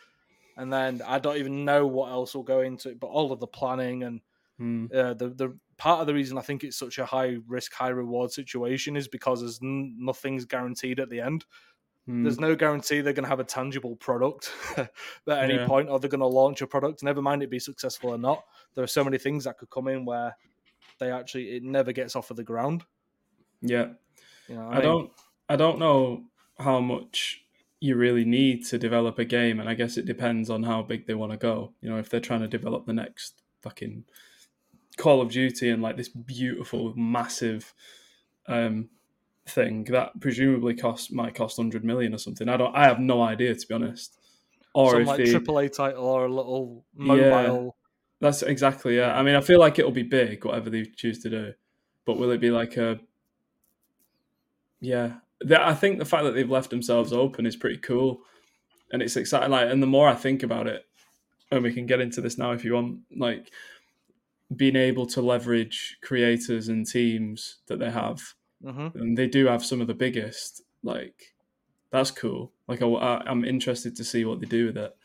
and 0.57 0.71
then 0.71 1.01
I 1.05 1.19
don't 1.19 1.37
even 1.37 1.65
know 1.65 1.87
what 1.87 2.11
else 2.11 2.35
will 2.35 2.43
go 2.43 2.61
into 2.61 2.89
it. 2.89 2.99
But 2.99 3.07
all 3.07 3.31
of 3.31 3.39
the 3.39 3.47
planning 3.47 4.03
and 4.03 4.21
mm, 4.59 4.91
uh, 4.93 5.13
the 5.15 5.29
the 5.29 5.59
part 5.77 6.01
of 6.01 6.07
the 6.07 6.13
reason 6.13 6.37
I 6.37 6.41
think 6.41 6.63
it's 6.63 6.77
such 6.77 6.99
a 6.99 7.05
high 7.05 7.37
risk, 7.47 7.73
high 7.73 7.89
reward 7.89 8.31
situation 8.31 8.95
is 8.95 9.07
because 9.07 9.41
there's 9.41 9.61
n- 9.63 9.95
nothing's 9.99 10.45
guaranteed 10.45 10.99
at 10.99 11.09
the 11.09 11.21
end. 11.21 11.45
Mm. 12.07 12.23
There's 12.23 12.39
no 12.39 12.55
guarantee 12.55 13.01
they're 13.01 13.13
going 13.13 13.23
to 13.23 13.29
have 13.29 13.39
a 13.39 13.43
tangible 13.45 13.95
product 13.95 14.51
at 14.77 14.89
any 15.27 15.55
Yeah. 15.55 15.67
point, 15.67 15.89
or 15.89 15.99
they're 15.99 16.09
going 16.09 16.19
to 16.19 16.27
launch 16.27 16.61
a 16.61 16.67
product. 16.67 17.03
Never 17.03 17.21
mind 17.21 17.43
it 17.43 17.49
be 17.49 17.59
successful 17.59 18.09
or 18.11 18.17
not. 18.17 18.43
There 18.75 18.83
are 18.83 18.87
so 18.87 19.03
many 19.03 19.17
things 19.17 19.43
that 19.45 19.57
could 19.57 19.69
come 19.69 19.87
in 19.87 20.05
where 20.05 20.35
they 20.99 21.11
actually 21.11 21.55
it 21.55 21.63
never 21.63 21.91
gets 21.91 22.15
off 22.15 22.29
of 22.31 22.37
the 22.37 22.43
ground. 22.43 22.83
yeah. 23.61 23.87
You 24.47 24.55
know, 24.55 24.69
I 24.69 24.81
don't 24.81 25.11
I 25.49 25.55
don't 25.55 25.79
know 25.79 26.23
how 26.59 26.79
much 26.81 27.39
you 27.79 27.95
really 27.95 28.25
need 28.25 28.65
to 28.65 28.77
develop 28.77 29.19
a 29.19 29.25
game 29.25 29.59
and 29.59 29.69
I 29.69 29.73
guess 29.73 29.97
it 29.97 30.05
depends 30.05 30.49
on 30.49 30.63
how 30.63 30.81
big 30.83 31.07
they 31.07 31.13
want 31.13 31.31
to 31.31 31.37
go. 31.37 31.73
You 31.81 31.89
know, 31.89 31.97
if 31.97 32.09
they're 32.09 32.19
trying 32.19 32.41
to 32.41 32.47
develop 32.47 32.85
the 32.85 32.93
next 32.93 33.41
fucking 33.61 34.03
Call 34.97 35.21
of 35.21 35.31
Duty 35.31 35.69
and 35.69 35.81
like 35.81 35.97
this 35.97 36.09
beautiful 36.09 36.93
massive 36.95 37.73
um 38.47 38.89
thing 39.45 39.83
that 39.85 40.19
presumably 40.21 40.73
cost 40.73 41.11
might 41.11 41.35
cost 41.35 41.57
100 41.57 41.83
million 41.83 42.13
or 42.13 42.17
something. 42.17 42.47
I 42.47 42.57
don't 42.57 42.75
I 42.75 42.85
have 42.85 42.99
no 42.99 43.21
idea 43.21 43.53
to 43.53 43.67
be 43.67 43.73
honest. 43.73 44.17
Or 44.73 44.91
some 44.91 45.01
if 45.01 45.07
like 45.07 45.17
they, 45.17 45.25
AAA 45.25 45.75
title 45.75 46.05
or 46.05 46.25
a 46.25 46.33
little 46.33 46.85
Yeah. 46.97 47.29
mobile. 47.29 47.75
that's 48.21 48.41
exactly 48.41 48.97
yeah. 48.97 49.17
I 49.17 49.21
mean, 49.23 49.35
I 49.35 49.41
feel 49.41 49.59
like 49.59 49.79
it'll 49.79 49.91
be 49.91 50.03
big, 50.03 50.45
whatever 50.45 50.69
they 50.69 50.85
choose 50.85 51.19
to 51.23 51.29
do. 51.29 51.53
But 52.05 52.17
will 52.17 52.31
it 52.31 52.41
be 52.41 52.51
like 52.51 52.77
a? 52.77 52.99
Yeah, 54.81 55.13
I 55.49 55.73
think 55.73 55.99
the 55.99 56.05
fact 56.05 56.23
that 56.25 56.31
they've 56.31 56.49
left 56.49 56.69
themselves 56.69 57.13
open 57.13 57.45
is 57.45 57.55
pretty 57.55 57.77
cool, 57.77 58.21
and 58.91 59.01
it's 59.01 59.15
exciting. 59.15 59.51
Like, 59.51 59.69
and 59.69 59.81
the 59.81 59.87
more 59.87 60.09
I 60.09 60.15
think 60.15 60.43
about 60.43 60.67
it, 60.67 60.85
and 61.51 61.63
we 61.63 61.73
can 61.73 61.85
get 61.85 62.01
into 62.01 62.19
this 62.19 62.37
now 62.37 62.51
if 62.51 62.65
you 62.65 62.73
want, 62.73 62.99
like 63.15 63.51
being 64.53 64.75
able 64.75 65.05
to 65.07 65.21
leverage 65.21 65.97
creators 66.01 66.67
and 66.67 66.85
teams 66.85 67.59
that 67.67 67.79
they 67.79 67.89
have, 67.91 68.21
hmm 68.63 68.87
and 68.95 69.17
they 69.17 69.27
do 69.27 69.45
have 69.47 69.63
some 69.65 69.81
of 69.81 69.87
the 69.87 69.93
biggest. 69.93 70.61
Like, 70.83 71.33
that's 71.91 72.11
cool. 72.11 72.51
Like, 72.67 72.81
I, 72.81 72.87
I- 72.87 73.23
I'm 73.29 73.43
interested 73.45 73.95
to 73.97 74.03
see 74.03 74.25
what 74.25 74.39
they 74.39 74.45
do 74.47 74.67
with 74.67 74.77
it. 74.77 74.95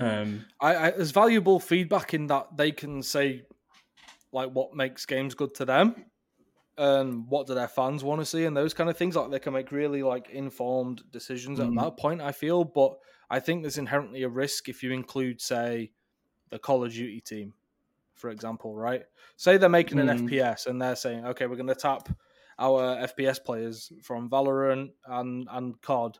Um, 0.00 0.46
I, 0.60 0.76
I 0.76 0.90
there's 0.92 1.10
valuable 1.10 1.58
feedback 1.58 2.14
in 2.14 2.28
that 2.28 2.56
they 2.56 2.70
can 2.70 3.02
say 3.02 3.42
like 4.32 4.50
what 4.50 4.74
makes 4.74 5.04
games 5.06 5.34
good 5.34 5.54
to 5.56 5.64
them 5.64 6.04
and 6.76 7.26
what 7.28 7.48
do 7.48 7.54
their 7.54 7.66
fans 7.66 8.04
want 8.04 8.20
to 8.20 8.24
see 8.24 8.44
and 8.44 8.56
those 8.56 8.74
kind 8.74 8.88
of 8.88 8.96
things 8.96 9.16
like 9.16 9.30
they 9.30 9.40
can 9.40 9.52
make 9.52 9.72
really 9.72 10.02
like 10.04 10.30
informed 10.30 11.02
decisions 11.10 11.58
Mm. 11.58 11.68
at 11.76 11.82
that 11.84 11.96
point 11.96 12.20
i 12.20 12.30
feel 12.30 12.62
but 12.62 12.96
i 13.30 13.40
think 13.40 13.62
there's 13.62 13.78
inherently 13.78 14.22
a 14.22 14.28
risk 14.28 14.68
if 14.68 14.82
you 14.84 14.92
include 14.92 15.40
say 15.40 15.90
the 16.50 16.58
call 16.60 16.84
of 16.84 16.92
duty 16.92 17.20
team 17.20 17.52
for 18.14 18.30
example 18.30 18.76
right 18.76 19.02
say 19.36 19.56
they're 19.56 19.68
making 19.68 19.98
an 19.98 20.06
Mm. 20.06 20.28
fps 20.30 20.66
and 20.68 20.80
they're 20.80 20.94
saying 20.94 21.24
okay 21.26 21.46
we're 21.46 21.56
going 21.56 21.66
to 21.66 21.74
tap 21.74 22.08
our 22.58 22.96
fps 23.08 23.42
players 23.42 23.92
from 24.02 24.28
valorant 24.28 24.90
and 25.06 25.48
and 25.50 25.80
cod 25.80 26.18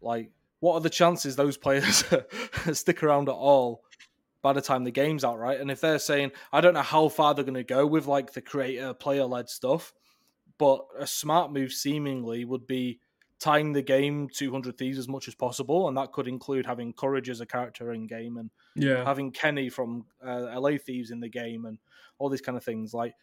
like 0.00 0.30
what 0.60 0.74
are 0.74 0.80
the 0.80 0.90
chances 0.90 1.34
those 1.34 1.56
players 1.56 2.04
stick 2.72 3.02
around 3.02 3.28
at 3.28 3.34
all 3.34 3.82
by 4.42 4.52
the 4.52 4.60
time 4.60 4.84
the 4.84 4.90
game's 4.90 5.24
out, 5.24 5.38
right? 5.38 5.58
And 5.58 5.70
if 5.70 5.80
they're 5.80 6.00
saying, 6.00 6.32
I 6.52 6.60
don't 6.60 6.74
know 6.74 6.82
how 6.82 7.08
far 7.08 7.34
they're 7.34 7.44
going 7.44 7.54
to 7.54 7.64
go 7.64 7.86
with 7.86 8.06
like 8.06 8.32
the 8.32 8.42
creator 8.42 8.92
player 8.92 9.24
led 9.24 9.48
stuff, 9.48 9.94
but 10.58 10.84
a 10.98 11.06
smart 11.06 11.52
move 11.52 11.72
seemingly 11.72 12.44
would 12.44 12.66
be 12.66 12.98
tying 13.38 13.72
the 13.72 13.82
game 13.82 14.28
to 14.34 14.50
100 14.50 14.76
Thieves 14.76 14.98
as 14.98 15.08
much 15.08 15.28
as 15.28 15.34
possible. 15.34 15.88
And 15.88 15.96
that 15.96 16.12
could 16.12 16.28
include 16.28 16.66
having 16.66 16.92
Courage 16.92 17.30
as 17.30 17.40
a 17.40 17.46
character 17.46 17.92
in 17.92 18.06
game 18.06 18.36
and 18.36 18.50
yeah, 18.74 19.04
having 19.04 19.30
Kenny 19.30 19.68
from 19.68 20.04
uh, 20.24 20.60
LA 20.60 20.72
Thieves 20.76 21.10
in 21.10 21.20
the 21.20 21.28
game 21.28 21.64
and 21.64 21.78
all 22.18 22.28
these 22.28 22.40
kind 22.40 22.58
of 22.58 22.64
things. 22.64 22.92
Like 22.92 23.14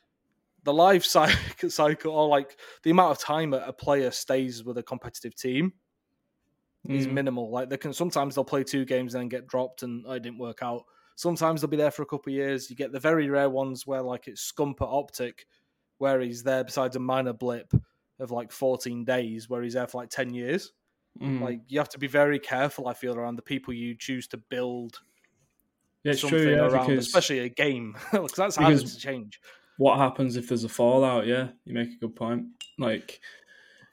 the 0.64 0.74
life 0.74 1.06
cycle, 1.18 1.70
cycle 1.70 2.14
or 2.14 2.28
like 2.28 2.58
the 2.84 2.92
amount 2.92 3.12
of 3.12 3.20
time 3.20 3.54
a 3.54 3.72
player 3.74 4.12
stays 4.12 4.64
with 4.64 4.78
a 4.78 4.84
competitive 4.84 5.36
team 5.36 5.74
is 6.88 7.08
Mm. 7.08 7.12
minimal. 7.14 7.50
Like 7.52 7.70
they 7.70 7.78
can 7.78 7.94
sometimes 7.94 8.36
they'll 8.36 8.44
play 8.46 8.64
two 8.64 8.86
games 8.86 9.14
and 9.14 9.22
then 9.22 9.30
get 9.30 9.48
dropped 9.48 9.84
and 9.84 10.06
oh, 10.08 10.14
it 10.14 10.24
didn't 10.24 10.40
work 10.40 10.60
out. 10.62 10.86
Sometimes 11.16 11.60
they'll 11.62 11.70
be 11.70 11.76
there 11.78 11.92
for 11.92 12.04
a 12.04 12.06
couple 12.06 12.32
of 12.32 12.36
years. 12.36 12.70
You 12.70 12.76
get 12.78 12.92
the 12.94 13.00
very 13.00 13.30
rare 13.30 13.50
ones 13.50 13.86
where 13.86 14.02
like 14.02 14.28
it's 14.28 14.50
Scump 14.52 14.76
at 14.82 14.88
OpTiC, 14.88 15.34
where 15.98 16.22
he's 16.22 16.44
there 16.44 16.64
besides 16.64 16.96
a 16.96 17.00
minor 17.00 17.34
blip 17.34 17.74
of 18.20 18.32
like 18.32 18.52
14 18.52 19.04
days, 19.04 19.50
where 19.50 19.62
he's 19.62 19.74
there 19.74 19.88
for 19.88 19.98
like 20.02 20.10
10 20.10 20.34
years. 20.34 20.72
Mm. 21.22 21.42
Like 21.42 21.60
you 21.68 21.80
have 21.80 21.90
to 21.90 22.00
be 22.00 22.08
very 22.08 22.40
careful. 22.40 22.88
I 22.88 22.94
feel 22.94 23.16
around 23.16 23.36
the 23.36 23.42
people 23.42 23.74
you 23.74 23.96
choose 23.96 24.28
to 24.30 24.38
build 24.38 25.00
yeah, 26.04 26.14
it's 26.14 26.22
something 26.22 26.40
true. 26.40 26.52
Yeah, 26.52 26.68
around, 26.68 26.88
because 26.88 27.06
especially 27.08 27.40
a 27.40 27.50
game, 27.50 27.98
because 28.14 28.32
that's 28.34 28.58
because- 28.58 28.94
to 28.96 29.00
change. 29.02 29.42
What 29.80 29.98
happens 29.98 30.36
if 30.36 30.50
there's 30.50 30.66
a 30.66 30.70
fallout? 30.70 31.26
Yeah, 31.26 31.48
you 31.64 31.74
make 31.74 31.90
a 31.94 31.96
good 32.00 32.14
point. 32.14 32.48
Like, 32.78 33.22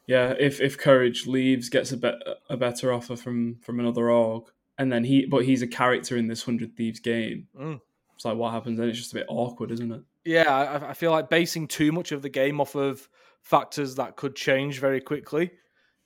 yeah, 0.08 0.34
if 0.38 0.60
if 0.60 0.76
Courage 0.76 1.26
leaves, 1.28 1.68
gets 1.68 1.92
a 1.92 1.96
bet 1.96 2.16
a 2.50 2.56
better 2.56 2.92
offer 2.92 3.14
from 3.14 3.56
from 3.62 3.78
another 3.78 4.10
org, 4.10 4.44
and 4.78 4.90
then 4.92 5.04
he 5.04 5.26
but 5.26 5.44
he's 5.44 5.62
a 5.62 5.66
character 5.68 6.16
in 6.16 6.26
this 6.26 6.42
Hundred 6.42 6.76
Thieves 6.76 6.98
game. 6.98 7.46
Mm. 7.58 7.80
It's 8.16 8.24
like 8.24 8.36
what 8.36 8.52
happens 8.52 8.78
then? 8.78 8.88
It's 8.88 8.98
just 8.98 9.12
a 9.12 9.16
bit 9.16 9.26
awkward, 9.28 9.70
isn't 9.70 9.92
it? 9.92 10.02
Yeah, 10.24 10.52
I, 10.52 10.90
I 10.90 10.94
feel 10.94 11.12
like 11.12 11.30
basing 11.30 11.68
too 11.68 11.92
much 11.92 12.10
of 12.10 12.20
the 12.20 12.28
game 12.28 12.60
off 12.60 12.74
of 12.74 13.08
factors 13.42 13.94
that 13.94 14.16
could 14.16 14.34
change 14.34 14.80
very 14.80 15.00
quickly 15.00 15.52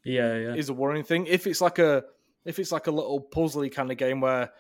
Yeah, 0.05 0.37
yeah. 0.37 0.55
is 0.55 0.69
a 0.69 0.75
worrying 0.75 1.05
thing. 1.05 1.25
If 1.27 1.47
it's 1.47 1.63
like 1.63 1.79
a 1.79 2.05
if 2.45 2.59
it's 2.59 2.71
like 2.73 2.87
a 2.87 2.91
little 2.91 3.19
puzzly 3.35 3.73
kind 3.73 3.91
of 3.91 3.97
game 3.97 4.21
where 4.21 4.51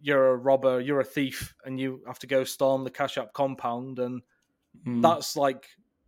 you're 0.00 0.28
a 0.28 0.36
robber, 0.36 0.80
you're 0.80 1.00
a 1.00 1.04
thief, 1.04 1.54
and 1.66 1.78
you 1.78 2.00
have 2.06 2.18
to 2.20 2.26
go 2.26 2.42
storm 2.44 2.84
the 2.84 2.90
Cash 2.90 3.18
App 3.18 3.34
compound, 3.34 3.98
and 3.98 4.22
Mm. 4.86 5.02
that's 5.02 5.36
like 5.36 5.66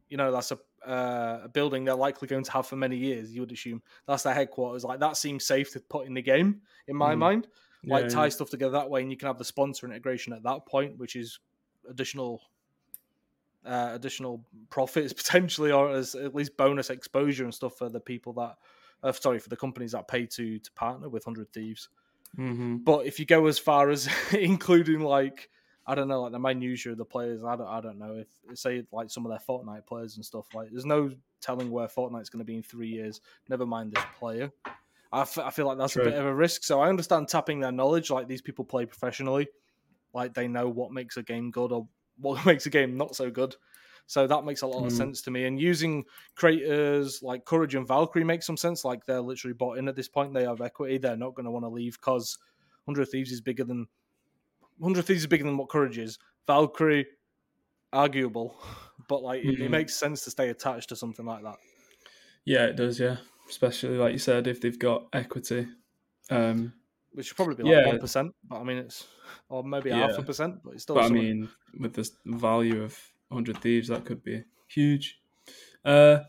you 0.08 0.16
know 0.16 0.32
that's 0.32 0.50
a 0.52 0.58
uh, 0.86 1.40
a 1.44 1.48
building 1.48 1.84
they're 1.84 1.94
likely 1.94 2.28
going 2.28 2.44
to 2.44 2.52
have 2.52 2.66
for 2.66 2.76
many 2.76 2.96
years. 2.96 3.34
You 3.34 3.40
would 3.40 3.52
assume 3.52 3.82
that's 4.06 4.22
their 4.22 4.34
headquarters. 4.34 4.84
Like 4.84 5.00
that 5.00 5.16
seems 5.16 5.44
safe 5.46 5.72
to 5.72 5.80
put 5.80 6.06
in 6.06 6.12
the 6.14 6.22
game 6.22 6.60
in 6.88 6.96
my 6.96 7.14
Mm. 7.14 7.18
mind. 7.18 7.48
Yeah, 7.82 7.94
Like 7.94 8.08
tie 8.08 8.24
yeah. 8.24 8.28
stuff 8.30 8.50
together 8.50 8.72
that 8.72 8.90
way, 8.90 9.00
and 9.02 9.10
you 9.10 9.16
can 9.16 9.26
have 9.28 9.38
the 9.38 9.44
sponsor 9.44 9.86
integration 9.86 10.32
at 10.32 10.42
that 10.42 10.66
point, 10.66 10.98
which 10.98 11.16
is 11.16 11.38
additional 11.88 12.42
uh, 13.64 13.90
additional 13.94 14.44
profits 14.70 15.12
potentially, 15.22 15.72
or 15.72 15.90
as 15.90 16.14
at 16.14 16.34
least 16.34 16.56
bonus 16.56 16.90
exposure 16.90 17.44
and 17.44 17.54
stuff 17.54 17.76
for 17.78 17.88
the 17.88 18.00
people 18.00 18.32
that. 18.34 18.56
Uh, 19.02 19.12
sorry 19.12 19.38
for 19.38 19.50
the 19.50 19.56
companies 19.56 19.92
that 19.92 20.08
pay 20.08 20.24
to 20.24 20.58
to 20.58 20.72
partner 20.72 21.08
with 21.10 21.24
Hundred 21.24 21.52
Thieves. 21.52 21.90
Mhm. 22.38 22.82
But 22.84 23.04
if 23.06 23.18
you 23.20 23.26
go 23.26 23.46
as 23.46 23.58
far 23.58 23.90
as 23.90 24.08
including 24.32 25.00
like 25.00 25.50
I 25.86 25.94
don't 25.94 26.08
know, 26.08 26.22
like 26.22 26.32
the 26.32 26.38
minutia 26.38 26.92
of 26.92 26.98
the 26.98 27.04
players, 27.04 27.44
I 27.44 27.56
don't 27.56 27.66
I 27.66 27.80
don't 27.80 27.98
know 27.98 28.14
if 28.14 28.58
say 28.58 28.84
like 28.90 29.10
some 29.10 29.26
of 29.26 29.30
their 29.30 29.38
Fortnite 29.38 29.86
players 29.86 30.16
and 30.16 30.24
stuff. 30.24 30.46
Like, 30.54 30.70
there's 30.70 30.86
no 30.86 31.10
telling 31.40 31.70
where 31.70 31.86
Fortnite's 31.86 32.30
going 32.30 32.38
to 32.38 32.44
be 32.44 32.56
in 32.56 32.62
three 32.62 32.88
years. 32.88 33.20
Never 33.48 33.66
mind 33.66 33.92
this 33.92 34.04
player. 34.18 34.50
I, 35.12 35.20
f- 35.20 35.38
I 35.38 35.50
feel 35.50 35.66
like 35.66 35.78
that's 35.78 35.92
True. 35.92 36.02
a 36.02 36.06
bit 36.06 36.18
of 36.18 36.24
a 36.24 36.34
risk. 36.34 36.64
So 36.64 36.80
I 36.80 36.88
understand 36.88 37.28
tapping 37.28 37.60
their 37.60 37.70
knowledge. 37.70 38.10
Like 38.10 38.26
these 38.28 38.42
people 38.42 38.64
play 38.64 38.86
professionally, 38.86 39.46
like 40.14 40.34
they 40.34 40.48
know 40.48 40.68
what 40.68 40.90
makes 40.90 41.16
a 41.18 41.22
game 41.22 41.50
good 41.50 41.70
or 41.70 41.86
what 42.16 42.44
makes 42.46 42.66
a 42.66 42.70
game 42.70 42.96
not 42.96 43.14
so 43.14 43.30
good. 43.30 43.54
So 44.06 44.26
that 44.26 44.44
makes 44.44 44.62
a 44.62 44.66
lot 44.66 44.84
of 44.86 44.92
Mm. 44.92 44.96
sense 44.96 45.22
to 45.22 45.30
me. 45.30 45.44
And 45.44 45.60
using 45.60 46.04
creators 46.34 47.22
like 47.22 47.44
Courage 47.44 47.74
and 47.74 47.86
Valkyrae 47.86 48.24
makes 48.24 48.46
some 48.46 48.56
sense. 48.56 48.84
Like 48.84 49.04
they're 49.06 49.20
literally 49.20 49.54
bought 49.54 49.78
in 49.78 49.88
at 49.88 49.96
this 49.96 50.08
point. 50.08 50.34
They 50.34 50.44
have 50.44 50.60
equity. 50.60 50.98
They're 50.98 51.16
not 51.16 51.34
going 51.34 51.44
to 51.44 51.50
want 51.50 51.64
to 51.64 51.68
leave 51.70 51.94
because 52.00 52.36
Hundred 52.86 53.06
Thieves 53.06 53.32
is 53.32 53.40
bigger 53.40 53.64
than 53.64 53.86
Hundred 54.82 55.02
Thieves 55.04 55.20
is 55.22 55.26
bigger 55.26 55.44
than 55.44 55.56
what 55.56 55.68
Courage 55.68 55.98
is. 55.98 56.18
Valkyrae, 56.48 57.04
arguable, 57.92 58.56
but 59.08 59.22
like 59.22 59.42
it, 59.44 59.60
it 59.60 59.60
Mhm. 59.60 59.70
makes 59.70 59.94
sense 59.94 60.24
to 60.24 60.30
stay 60.30 60.50
attached 60.50 60.88
to 60.90 60.96
something 60.96 61.24
like 61.26 61.42
that. 61.42 61.56
Yeah, 62.44 62.66
it 62.66 62.76
does. 62.76 62.98
Yeah, 63.00 63.18
especially 63.48 63.96
like 63.96 64.12
you 64.12 64.18
said, 64.18 64.46
if 64.46 64.60
they've 64.60 64.78
got 64.78 65.06
equity. 65.12 65.66
Um, 66.30 66.74
Which 67.12 67.26
should 67.26 67.36
probably 67.36 67.54
be 67.56 67.62
like 67.62 67.72
Yeah. 67.72 67.86
one 67.86 67.98
percent, 68.00 68.34
but 68.44 68.60
I 68.60 68.64
mean 68.64 68.78
it's 68.78 69.06
or 69.48 69.62
maybe 69.64 69.90
half 69.90 70.18
a 70.18 70.22
percent, 70.22 70.60
but 70.64 70.74
it's 70.74 70.82
still. 70.82 70.96
but 70.96 71.04
I 71.04 71.08
mean, 71.08 71.48
with 71.78 71.94
the 71.94 72.10
value 72.26 72.82
of 72.82 72.98
Hundred 73.32 73.58
Thieves, 73.58 73.88
that 73.88 74.04
could 74.04 74.22
be 74.22 74.44
huge. 74.68 75.20
Uh, 75.84 76.20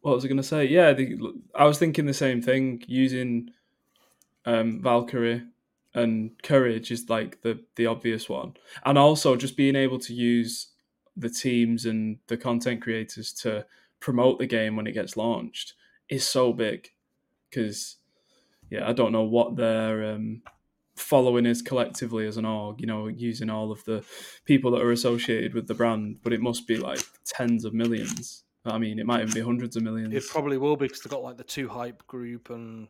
what 0.00 0.14
was 0.16 0.24
I 0.24 0.28
going 0.28 0.36
to 0.38 0.42
say? 0.42 0.64
Yeah, 0.64 0.92
the, 0.92 1.16
I 1.54 1.64
was 1.64 1.78
thinking 1.78 2.06
the 2.06 2.14
same 2.14 2.40
thing. 2.42 2.82
Using 2.88 3.50
um, 4.46 4.80
Valkyrae 4.82 5.48
and 5.94 6.30
Courage 6.42 6.90
is 6.90 7.08
like 7.08 7.42
the 7.42 7.60
the 7.76 7.86
obvious 7.86 8.28
one, 8.28 8.54
and 8.84 8.98
also 8.98 9.36
just 9.36 9.56
being 9.56 9.76
able 9.76 9.98
to 10.00 10.14
use 10.14 10.68
the 11.16 11.30
teams 11.30 11.84
and 11.84 12.18
the 12.28 12.36
content 12.36 12.80
creators 12.80 13.32
to 13.32 13.66
promote 14.00 14.38
the 14.38 14.46
game 14.46 14.76
when 14.76 14.86
it 14.86 14.92
gets 14.92 15.16
launched 15.16 15.74
is 16.08 16.26
so 16.26 16.52
big. 16.52 16.88
Because 17.50 17.96
yeah, 18.70 18.88
I 18.88 18.92
don't 18.92 19.12
know 19.12 19.22
what 19.22 19.56
their 19.56 20.14
um, 20.14 20.42
following 20.96 21.44
is 21.44 21.60
collectively 21.60 22.26
as 22.26 22.38
an 22.38 22.46
org. 22.46 22.80
You 22.80 22.86
know, 22.86 23.08
using 23.08 23.50
all 23.50 23.70
of 23.70 23.84
the 23.84 24.04
people 24.44 24.70
that 24.72 24.82
are 24.82 24.92
associated 24.92 25.54
with 25.54 25.68
the 25.68 25.74
brand, 25.74 26.18
but 26.22 26.32
it 26.32 26.40
must 26.40 26.66
be 26.66 26.76
like 26.76 27.00
tens 27.26 27.64
of 27.64 27.74
millions. 27.74 28.44
I 28.64 28.78
mean, 28.78 28.98
it 28.98 29.06
might 29.06 29.22
even 29.22 29.34
be 29.34 29.40
hundreds 29.40 29.76
of 29.76 29.82
millions. 29.82 30.14
It 30.14 30.28
probably 30.28 30.56
will 30.56 30.76
be 30.76 30.86
because 30.86 31.02
they've 31.02 31.10
got 31.10 31.22
like 31.22 31.36
the 31.36 31.44
two 31.44 31.68
hype 31.68 32.06
group 32.06 32.48
and 32.48 32.88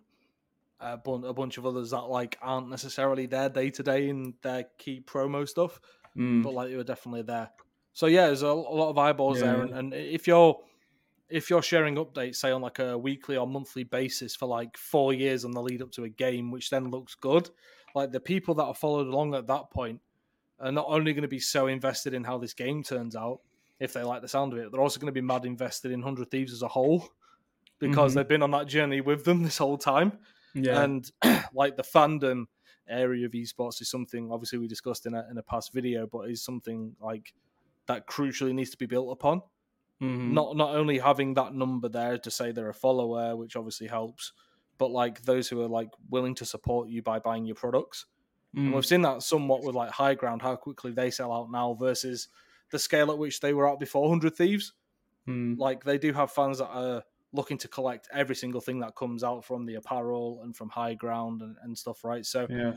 a, 0.82 0.96
bun- 0.96 1.24
a 1.24 1.32
bunch 1.32 1.58
of 1.58 1.66
others 1.66 1.90
that 1.90 2.02
like 2.02 2.36
aren't 2.42 2.68
necessarily 2.68 3.26
there 3.26 3.48
day 3.48 3.70
to 3.70 3.82
day 3.82 4.08
in 4.08 4.34
their 4.42 4.64
key 4.78 5.00
promo 5.00 5.48
stuff, 5.48 5.80
Mm, 6.16 6.42
but 6.42 6.52
like 6.52 6.68
they 6.68 6.76
were 6.76 6.84
definitely 6.84 7.22
there. 7.22 7.50
So 7.94 8.06
yeah, 8.06 8.26
there's 8.26 8.42
a, 8.42 8.46
a 8.48 8.52
lot 8.52 8.90
of 8.90 8.98
eyeballs 8.98 9.40
there, 9.40 9.62
and, 9.62 9.72
and 9.72 9.94
if 9.94 10.26
you're 10.26 10.60
if 11.30 11.48
you're 11.48 11.62
sharing 11.62 11.94
updates, 11.96 12.36
say 12.36 12.50
on 12.50 12.60
like 12.60 12.78
a 12.78 12.98
weekly 12.98 13.38
or 13.38 13.46
monthly 13.46 13.84
basis 13.84 14.36
for 14.36 14.46
like 14.46 14.76
four 14.76 15.14
years 15.14 15.46
on 15.46 15.52
the 15.52 15.62
lead 15.62 15.80
up 15.80 15.90
to 15.92 16.04
a 16.04 16.08
game, 16.10 16.50
which 16.50 16.68
then 16.68 16.90
looks 16.90 17.14
good, 17.14 17.48
like 17.94 18.12
the 18.12 18.20
people 18.20 18.54
that 18.56 18.64
are 18.64 18.74
followed 18.74 19.06
along 19.06 19.34
at 19.34 19.46
that 19.46 19.70
point 19.70 20.00
are 20.60 20.70
not 20.72 20.84
only 20.88 21.14
going 21.14 21.22
to 21.22 21.28
be 21.28 21.40
so 21.40 21.66
invested 21.68 22.12
in 22.12 22.22
how 22.24 22.36
this 22.36 22.52
game 22.52 22.82
turns 22.82 23.16
out, 23.16 23.40
if 23.80 23.94
they 23.94 24.02
like 24.02 24.20
the 24.20 24.28
sound 24.28 24.52
of 24.52 24.58
it, 24.58 24.70
they're 24.70 24.80
also 24.82 25.00
going 25.00 25.06
to 25.06 25.12
be 25.12 25.22
mad 25.26 25.46
invested 25.46 25.90
in 25.90 26.02
Hundred 26.02 26.30
Thieves 26.30 26.52
as 26.52 26.60
a 26.62 26.68
whole 26.68 27.08
because 27.78 28.12
Mhm. 28.12 28.16
they've 28.16 28.28
been 28.28 28.42
on 28.42 28.50
that 28.52 28.66
journey 28.66 29.00
with 29.00 29.24
them 29.24 29.42
this 29.42 29.58
whole 29.58 29.78
time. 29.78 30.18
Yeah, 30.54 30.88
And 30.88 31.10
like 31.52 31.76
the 31.76 31.82
fandom 31.82 32.46
area 32.88 33.26
of 33.26 33.32
esports 33.32 33.80
is 33.80 33.88
something 33.90 34.30
obviously 34.32 34.58
we 34.58 34.66
discussed 34.68 35.06
in 35.06 35.14
a 35.14 35.26
in 35.30 35.38
a 35.38 35.42
past 35.42 35.72
video, 35.72 36.06
but 36.06 36.30
is 36.30 36.44
something 36.44 36.96
like 37.00 37.34
that 37.86 38.06
crucially 38.06 38.54
needs 38.54 38.70
to 38.70 38.78
be 38.78 38.86
built 38.86 39.12
upon 39.12 39.42
mhm. 40.00 40.38
not 40.38 40.56
not 40.56 40.74
only 40.74 40.98
having 40.98 41.34
that 41.34 41.54
number 41.54 41.88
there 41.88 42.18
to 42.18 42.30
say 42.30 42.52
they're 42.52 42.68
a 42.68 42.74
follower, 42.74 43.36
which 43.36 43.56
obviously 43.56 43.88
helps, 43.88 44.32
but 44.78 44.90
like 44.90 45.22
those 45.22 45.48
who 45.48 45.60
are 45.62 45.68
like 45.68 45.90
willing 46.08 46.34
to 46.36 46.44
support 46.44 46.88
you 46.88 47.02
by 47.02 47.18
buying 47.18 47.44
your 47.44 47.56
products. 47.56 48.06
And 48.66 48.74
Mm, 48.74 48.74
we've 48.74 48.86
seen 48.86 49.02
that 49.02 49.22
somewhat 49.22 49.64
with 49.64 49.74
like 49.74 49.92
Higround, 49.92 50.42
how 50.42 50.56
quickly 50.56 50.92
they 50.92 51.10
sell 51.10 51.32
out 51.32 51.50
now 51.50 51.74
versus 51.74 52.28
the 52.70 52.78
scale 52.78 53.10
at 53.12 53.18
which 53.18 53.40
they 53.40 53.54
were 53.54 53.70
at 53.72 53.80
before 53.80 54.08
Hundred 54.08 54.36
Thieves. 54.36 54.74
mm, 55.26 55.56
Like 55.56 55.84
they 55.84 55.98
do 55.98 56.12
have 56.12 56.32
fans 56.32 56.58
that 56.58 56.68
are 56.70 57.04
looking 57.32 57.58
to 57.58 57.68
collect 57.68 58.08
every 58.12 58.36
single 58.36 58.60
thing 58.60 58.80
that 58.80 58.96
comes 58.96 59.24
out 59.24 59.44
from 59.44 59.66
the 59.66 59.74
apparel 59.76 60.42
and 60.42 60.56
from 60.56 60.70
Higround 60.70 61.42
and, 61.42 61.56
and 61.62 61.76
stuff, 61.78 62.04
right? 62.04 62.26
So 62.26 62.48
yeah, 62.48 62.72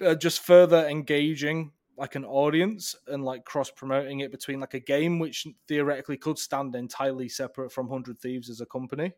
uh, 0.00 0.14
just 0.14 0.40
further 0.40 0.86
engaging 0.88 1.72
like 1.96 2.16
an 2.16 2.24
audience 2.24 2.96
and 3.06 3.24
like 3.24 3.44
cross 3.44 3.70
promoting 3.70 4.20
it 4.20 4.32
between 4.32 4.58
like 4.60 4.74
a 4.74 4.80
game 4.80 5.20
which 5.20 5.46
theoretically 5.68 6.16
could 6.16 6.38
stand 6.38 6.74
entirely 6.74 7.28
separate 7.28 7.70
from 7.72 7.86
100 7.88 8.18
thieves 8.18 8.50
as 8.50 8.60
a 8.60 8.66
company. 8.66 9.12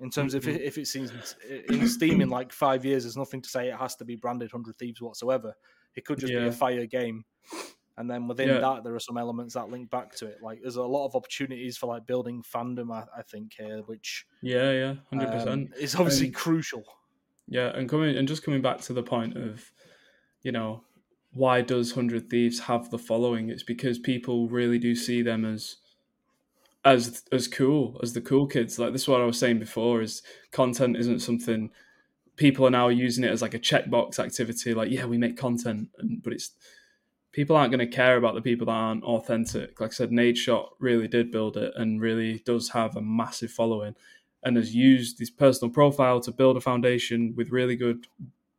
In 0.00 0.10
terms 0.10 0.34
of 0.34 0.46
Mhm. 0.46 0.48
if, 0.48 0.60
if 0.60 0.78
it 0.78 0.86
seems 0.88 1.34
in 1.48 1.86
steam 1.86 2.20
in 2.20 2.30
like 2.30 2.52
five 2.52 2.84
years 2.84 3.04
there's 3.04 3.16
nothing 3.16 3.42
to 3.42 3.48
say 3.48 3.68
it 3.68 3.76
has 3.76 3.96
to 3.96 4.04
be 4.04 4.16
branded 4.16 4.52
100 4.52 4.78
thieves 4.78 5.00
whatsoever. 5.00 5.54
It 5.94 6.04
could 6.04 6.20
just 6.20 6.34
be 6.36 6.46
a 6.46 6.52
fire 6.52 6.86
game 6.86 7.24
and 7.98 8.10
then 8.10 8.26
within 8.28 8.48
Yeah. 8.48 8.60
that 8.60 8.84
there 8.84 8.94
are 8.94 9.00
some 9.00 9.18
elements 9.18 9.54
that 9.54 9.68
link 9.68 9.90
back 9.90 10.14
to 10.16 10.26
it 10.26 10.38
like 10.42 10.60
there's 10.62 10.76
a 10.76 10.82
lot 10.82 11.04
of 11.06 11.14
opportunities 11.14 11.76
for 11.76 11.86
like 11.86 12.06
building 12.06 12.42
fandom 12.42 12.92
i, 12.92 13.04
I 13.18 13.22
think 13.22 13.52
here 13.58 13.80
which 13.86 14.24
yeah, 14.42 14.70
yeah, 14.72 14.94
hundred 15.10 15.26
um, 15.28 15.32
percent. 15.32 15.70
is 15.78 15.94
obviously 15.94 16.26
And- 16.28 16.34
crucial 16.36 16.84
Yeah, 17.48 17.68
and 17.76 17.88
coming 17.88 18.16
and 18.16 18.26
just 18.28 18.42
coming 18.44 18.62
back 18.62 18.80
to 18.82 18.92
the 18.92 19.02
point 19.02 19.36
of, 19.36 19.72
you 20.42 20.52
know, 20.52 20.84
why 21.32 21.62
does 21.62 21.92
Hundred 21.92 22.28
Thieves 22.30 22.58
have 22.60 22.90
the 22.90 22.98
following? 22.98 23.48
It's 23.50 23.62
because 23.62 23.98
people 23.98 24.48
really 24.48 24.78
do 24.78 24.94
see 24.94 25.22
them 25.22 25.44
as 25.44 25.76
as 26.84 27.22
as 27.32 27.48
cool 27.48 27.98
as 28.02 28.12
the 28.12 28.20
cool 28.20 28.46
kids. 28.46 28.78
Like 28.78 28.92
this 28.92 29.02
is 29.02 29.08
what 29.08 29.20
I 29.20 29.24
was 29.24 29.38
saying 29.38 29.58
before: 29.58 30.02
is 30.02 30.22
content 30.52 30.96
isn't 30.96 31.20
something 31.20 31.70
people 32.36 32.66
are 32.66 32.70
now 32.70 32.88
using 32.88 33.24
it 33.24 33.30
as 33.32 33.42
like 33.42 33.54
a 33.54 33.58
checkbox 33.58 34.18
activity. 34.18 34.72
Like, 34.74 34.90
yeah, 34.90 35.06
we 35.06 35.18
make 35.18 35.36
content, 35.36 35.88
and, 35.98 36.22
but 36.22 36.32
it's 36.32 36.52
people 37.38 37.54
aren't 37.54 37.70
going 37.70 37.88
to 37.88 37.96
care 37.96 38.16
about 38.16 38.34
the 38.34 38.42
people 38.42 38.66
that 38.66 38.72
aren't 38.72 39.04
authentic. 39.04 39.80
Like 39.80 39.90
I 39.90 39.94
said, 39.94 40.10
Nade 40.10 40.36
Shot 40.36 40.70
really 40.80 41.06
did 41.06 41.30
build 41.30 41.56
it 41.56 41.72
and 41.76 42.00
really 42.00 42.40
does 42.44 42.70
have 42.70 42.96
a 42.96 43.00
massive 43.00 43.52
following 43.52 43.94
and 44.42 44.56
has 44.56 44.74
used 44.74 45.20
his 45.20 45.30
personal 45.30 45.70
profile 45.72 46.18
to 46.22 46.32
build 46.32 46.56
a 46.56 46.60
foundation 46.60 47.34
with 47.36 47.52
really 47.52 47.76
good 47.76 48.08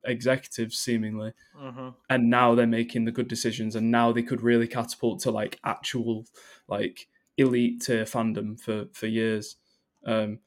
executives 0.06 0.78
seemingly 0.80 1.34
Mhm. 1.58 1.94
and 2.10 2.30
now 2.30 2.56
they're 2.56 2.66
making 2.66 3.04
the 3.04 3.12
good 3.12 3.28
decisions 3.28 3.76
and 3.76 3.92
now 3.92 4.14
they 4.14 4.24
could 4.24 4.42
really 4.42 4.66
catapult 4.66 5.20
to 5.24 5.30
like 5.30 5.60
actual 5.66 6.26
like 6.70 7.10
elite 7.36 7.82
tier 7.82 8.06
fandom 8.06 8.58
for 8.58 8.86
for 8.94 9.08
years 9.08 9.58
um 10.06 10.40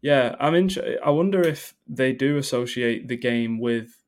yeah 0.00 0.34
i'm 0.40 0.56
in 0.56 0.68
i 1.04 1.10
wonder 1.10 1.40
if 1.40 1.74
they 1.86 2.12
do 2.12 2.36
associate 2.38 3.06
the 3.06 3.16
game 3.16 3.60
with 3.60 4.02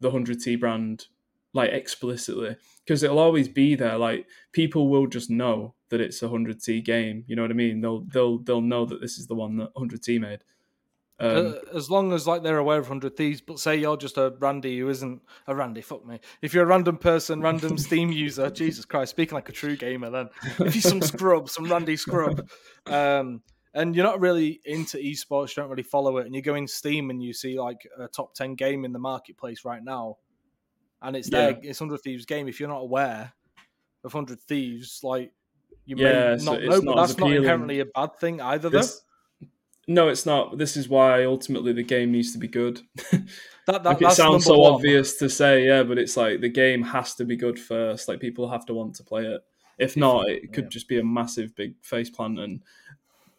the 0.00 0.10
100t 0.10 0.60
brand 0.60 1.06
like 1.56 1.72
explicitly 1.72 2.56
because 2.84 3.02
it'll 3.02 3.18
always 3.18 3.48
be 3.48 3.74
there 3.74 3.96
like 3.96 4.26
people 4.52 4.88
will 4.88 5.06
just 5.06 5.30
know 5.30 5.74
that 5.88 6.00
it's 6.00 6.22
a 6.22 6.28
100t 6.28 6.84
game 6.84 7.24
you 7.26 7.34
know 7.34 7.42
what 7.42 7.50
i 7.50 7.54
mean? 7.54 7.80
They'll 7.80 8.04
they'll 8.12 8.38
they'll 8.38 8.60
know 8.60 8.84
that 8.84 9.00
this 9.00 9.18
is 9.18 9.26
the 9.26 9.34
one 9.34 9.56
that 9.56 9.74
100t 9.74 10.20
made. 10.20 10.44
Um, 11.18 11.54
as 11.74 11.88
long 11.88 12.12
as 12.12 12.26
like 12.26 12.42
they're 12.42 12.58
aware 12.58 12.78
of 12.78 12.88
hundred 12.88 13.16
thieves, 13.16 13.40
but 13.40 13.58
say 13.58 13.76
you're 13.76 13.96
just 13.96 14.18
a 14.18 14.34
Randy 14.38 14.78
who 14.78 14.90
isn't 14.90 15.22
a 15.46 15.54
Randy, 15.54 15.80
fuck 15.80 16.04
me. 16.04 16.20
If 16.42 16.52
you're 16.52 16.64
a 16.64 16.66
random 16.66 16.98
person, 16.98 17.40
random 17.40 17.78
Steam 17.86 18.12
user, 18.12 18.50
Jesus 18.50 18.84
Christ, 18.84 19.12
speaking 19.12 19.34
like 19.34 19.48
a 19.48 19.52
true 19.52 19.76
gamer, 19.76 20.10
then. 20.10 20.28
If 20.58 20.74
you're 20.74 20.82
some 20.82 21.00
scrub, 21.00 21.48
some 21.48 21.70
Randy 21.70 21.96
scrub, 21.96 22.46
um, 22.86 23.40
and 23.72 23.96
you're 23.96 24.04
not 24.04 24.20
really 24.20 24.60
into 24.66 24.98
esports, 24.98 25.56
you 25.56 25.62
don't 25.62 25.70
really 25.70 25.82
follow 25.82 26.18
it, 26.18 26.26
and 26.26 26.34
you 26.34 26.42
go 26.42 26.54
in 26.54 26.66
Steam 26.66 27.08
and 27.08 27.22
you 27.22 27.32
see 27.32 27.58
like 27.58 27.88
a 27.98 28.08
top 28.08 28.34
ten 28.34 28.54
game 28.54 28.84
in 28.84 28.92
the 28.92 28.98
marketplace 28.98 29.64
right 29.64 29.82
now, 29.82 30.18
and 31.06 31.16
it's 31.16 31.30
Yeah. 31.30 31.52
there, 31.52 31.60
it's 31.62 31.78
Hundred 31.78 32.00
Thieves 32.00 32.26
game. 32.26 32.48
If 32.48 32.60
you're 32.60 32.68
not 32.68 32.80
aware 32.82 33.32
of 34.04 34.12
Hundred 34.12 34.40
Thieves, 34.40 35.00
like 35.02 35.32
you 35.84 35.96
Yeah, 35.96 36.32
may 36.32 36.38
so 36.38 36.52
not 36.52 36.62
know, 36.62 36.80
but 36.80 36.84
not 36.84 36.98
as 36.98 37.08
that's 37.08 37.18
not 37.18 37.26
appealing. 37.26 37.42
inherently 37.44 37.80
a 37.80 37.86
bad 37.86 38.16
thing 38.18 38.40
either. 38.40 38.68
Though 38.68 38.82
no, 39.88 40.08
it's 40.08 40.26
not. 40.26 40.58
This 40.58 40.76
is 40.76 40.88
why 40.88 41.24
ultimately 41.24 41.72
the 41.72 41.82
game 41.84 42.10
needs 42.10 42.32
to 42.32 42.38
be 42.38 42.48
good. 42.48 42.80
that, 43.12 43.28
that 43.66 43.84
like 43.84 44.02
it 44.02 44.10
sounds 44.12 44.44
so 44.44 44.58
one. 44.58 44.72
obvious 44.72 45.16
to 45.18 45.30
say, 45.30 45.64
yeah, 45.64 45.84
but 45.84 45.96
it's 45.98 46.16
like 46.16 46.40
the 46.40 46.48
game 46.48 46.82
has 46.82 47.14
to 47.14 47.24
be 47.24 47.36
good 47.36 47.58
first. 47.58 48.08
Like 48.08 48.20
people 48.20 48.48
have 48.48 48.66
to 48.66 48.74
want 48.74 48.96
to 48.96 49.04
play 49.04 49.24
it. 49.26 49.42
If 49.78 49.96
not, 49.96 50.28
it 50.28 50.52
could 50.52 50.64
yeah. 50.64 50.70
just 50.70 50.88
be 50.88 50.98
a 50.98 51.04
massive 51.04 51.54
big 51.54 51.74
face 51.82 52.10
faceplant, 52.10 52.42
and 52.42 52.62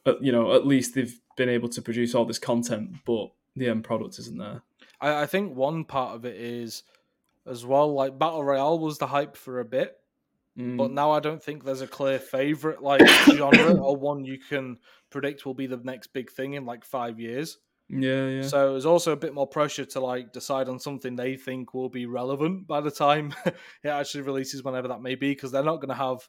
uh, 0.05 0.13
you 0.21 0.31
know, 0.31 0.53
at 0.53 0.65
least 0.65 0.95
they've 0.95 1.19
been 1.35 1.49
able 1.49 1.67
to 1.69 1.81
produce 1.81 2.15
all 2.15 2.25
this 2.25 2.39
content, 2.39 2.91
but 3.05 3.29
the 3.55 3.67
end 3.67 3.83
product 3.83 4.17
isn't 4.19 4.37
there. 4.37 4.61
I, 5.01 5.23
I 5.23 5.25
think 5.25 5.55
one 5.55 5.83
part 5.83 6.15
of 6.15 6.25
it 6.25 6.35
is 6.35 6.83
as 7.49 7.65
well 7.65 7.93
like 7.93 8.17
battle 8.19 8.43
royale 8.43 8.79
was 8.79 8.97
the 8.97 9.07
hype 9.07 9.35
for 9.37 9.59
a 9.59 9.65
bit, 9.65 9.95
Mm. 10.57 10.75
but 10.77 10.89
now 10.91 11.11
I 11.11 11.19
don't 11.19 11.41
think 11.43 11.63
there's 11.63 11.81
a 11.81 11.87
clear 11.87 12.17
favorite 12.17 12.81
like 12.81 13.01
genre 13.37 13.75
or 13.75 13.95
one 13.95 14.25
you 14.25 14.39
can 14.39 14.79
predict 15.11 15.45
will 15.45 15.53
be 15.53 15.67
the 15.67 15.77
next 15.77 16.07
big 16.13 16.31
thing 16.31 16.53
in 16.53 16.65
like 16.65 16.83
five 16.83 17.19
years. 17.19 17.59
yeah, 17.89 18.27
yeah, 18.27 18.41
So 18.41 18.71
there's 18.71 18.85
also 18.87 19.11
a 19.11 19.15
bit 19.15 19.33
more 19.35 19.45
pressure 19.47 19.85
to 19.85 19.99
like 19.99 20.33
decide 20.33 20.67
on 20.67 20.79
something 20.79 21.15
they 21.15 21.37
think 21.37 21.73
will 21.75 21.89
be 21.89 22.05
relevant 22.07 22.65
by 22.67 22.81
the 22.81 22.89
time 22.91 23.35
it 23.45 23.87
actually 23.89 24.21
releases, 24.23 24.63
whenever 24.63 24.87
that 24.87 25.01
may 25.01 25.13
be, 25.15 25.29
because 25.31 25.51
they're 25.51 25.63
not 25.63 25.77
going 25.77 25.89
to 25.89 25.95
have 25.95 26.27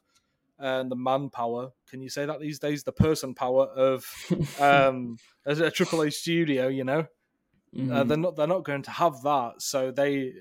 uh, 0.59 0.83
the 0.83 0.95
manpower. 0.95 1.71
Can 1.89 2.01
you 2.01 2.09
say 2.09 2.25
that 2.27 2.39
these 2.39 2.59
days? 2.59 2.83
The 2.83 2.91
person 2.91 3.33
power 3.33 3.65
of 3.65 4.05
um, 4.59 5.17
as 5.45 5.59
a 5.59 5.71
AAA 5.71 6.13
studio, 6.13 6.67
you 6.67 6.83
know. 6.83 6.99
Uh, 6.99 8.03
Mhm. 8.03 8.07
they're 8.07 8.17
not. 8.17 8.35
They're 8.35 8.47
not 8.47 8.63
going 8.63 8.83
to 8.83 8.91
have 8.91 9.21
that. 9.23 9.61
So 9.61 9.91
they, 9.91 10.33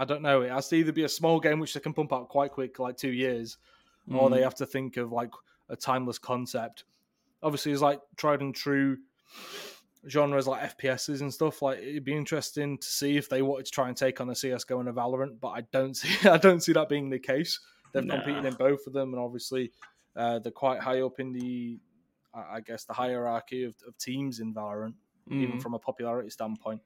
I 0.00 0.04
don't 0.04 0.22
know. 0.22 0.40
It 0.42 0.50
has 0.50 0.68
to 0.68 0.76
either 0.76 0.92
be 0.92 1.04
a 1.04 1.08
small 1.08 1.38
game 1.40 1.58
which 1.60 1.74
they 1.74 1.80
can 1.80 1.92
pump 1.92 2.12
out 2.12 2.28
quite 2.28 2.52
quick, 2.52 2.78
like 2.78 2.96
two 2.96 3.12
years, 3.12 3.58
or 4.10 4.28
Mm. 4.28 4.32
they 4.32 4.42
have 4.42 4.54
to 4.56 4.66
think 4.66 4.96
of 4.96 5.12
like 5.12 5.30
a 5.68 5.76
timeless 5.76 6.18
concept. 6.18 6.84
Obviously, 7.42 7.72
it's 7.72 7.82
like 7.82 8.00
tried 8.16 8.40
and 8.40 8.54
true 8.54 8.96
genres 10.08 10.46
like 10.46 10.62
FPSs 10.62 11.20
and 11.20 11.32
stuff. 11.32 11.62
Like 11.62 11.78
it'd 11.78 12.04
be 12.04 12.16
interesting 12.16 12.78
to 12.78 12.86
see 12.86 13.16
if 13.16 13.28
they 13.28 13.42
wanted 13.42 13.66
to 13.66 13.72
try 13.72 13.88
and 13.88 13.96
take 13.96 14.20
on 14.20 14.30
a 14.30 14.34
CS:GO 14.34 14.80
and 14.80 14.88
a 14.88 14.92
Valorant, 14.92 15.38
but 15.40 15.48
I 15.48 15.60
don't 15.72 15.94
see. 16.00 16.28
I 16.28 16.38
don't 16.38 16.60
see 16.62 16.72
that 16.72 16.88
being 16.88 17.10
the 17.10 17.18
case. 17.18 17.60
They've 17.92 18.04
Nah. 18.04 18.14
competed 18.16 18.44
in 18.46 18.54
both 18.54 18.86
of 18.86 18.92
them, 18.92 19.12
and 19.14 19.22
obviously 19.22 19.72
uh, 20.16 20.38
they're 20.40 20.52
quite 20.52 20.80
high 20.80 21.02
up 21.02 21.20
in 21.20 21.32
the, 21.32 21.78
I 22.34 22.60
guess, 22.60 22.84
the 22.84 22.92
hierarchy 22.94 23.64
of, 23.64 23.74
of 23.86 23.96
teams 23.98 24.40
in 24.40 24.54
Valorant 24.54 24.94
even 25.30 25.58
Mm. 25.58 25.62
from 25.62 25.74
a 25.74 25.78
popularity 25.78 26.30
standpoint. 26.30 26.80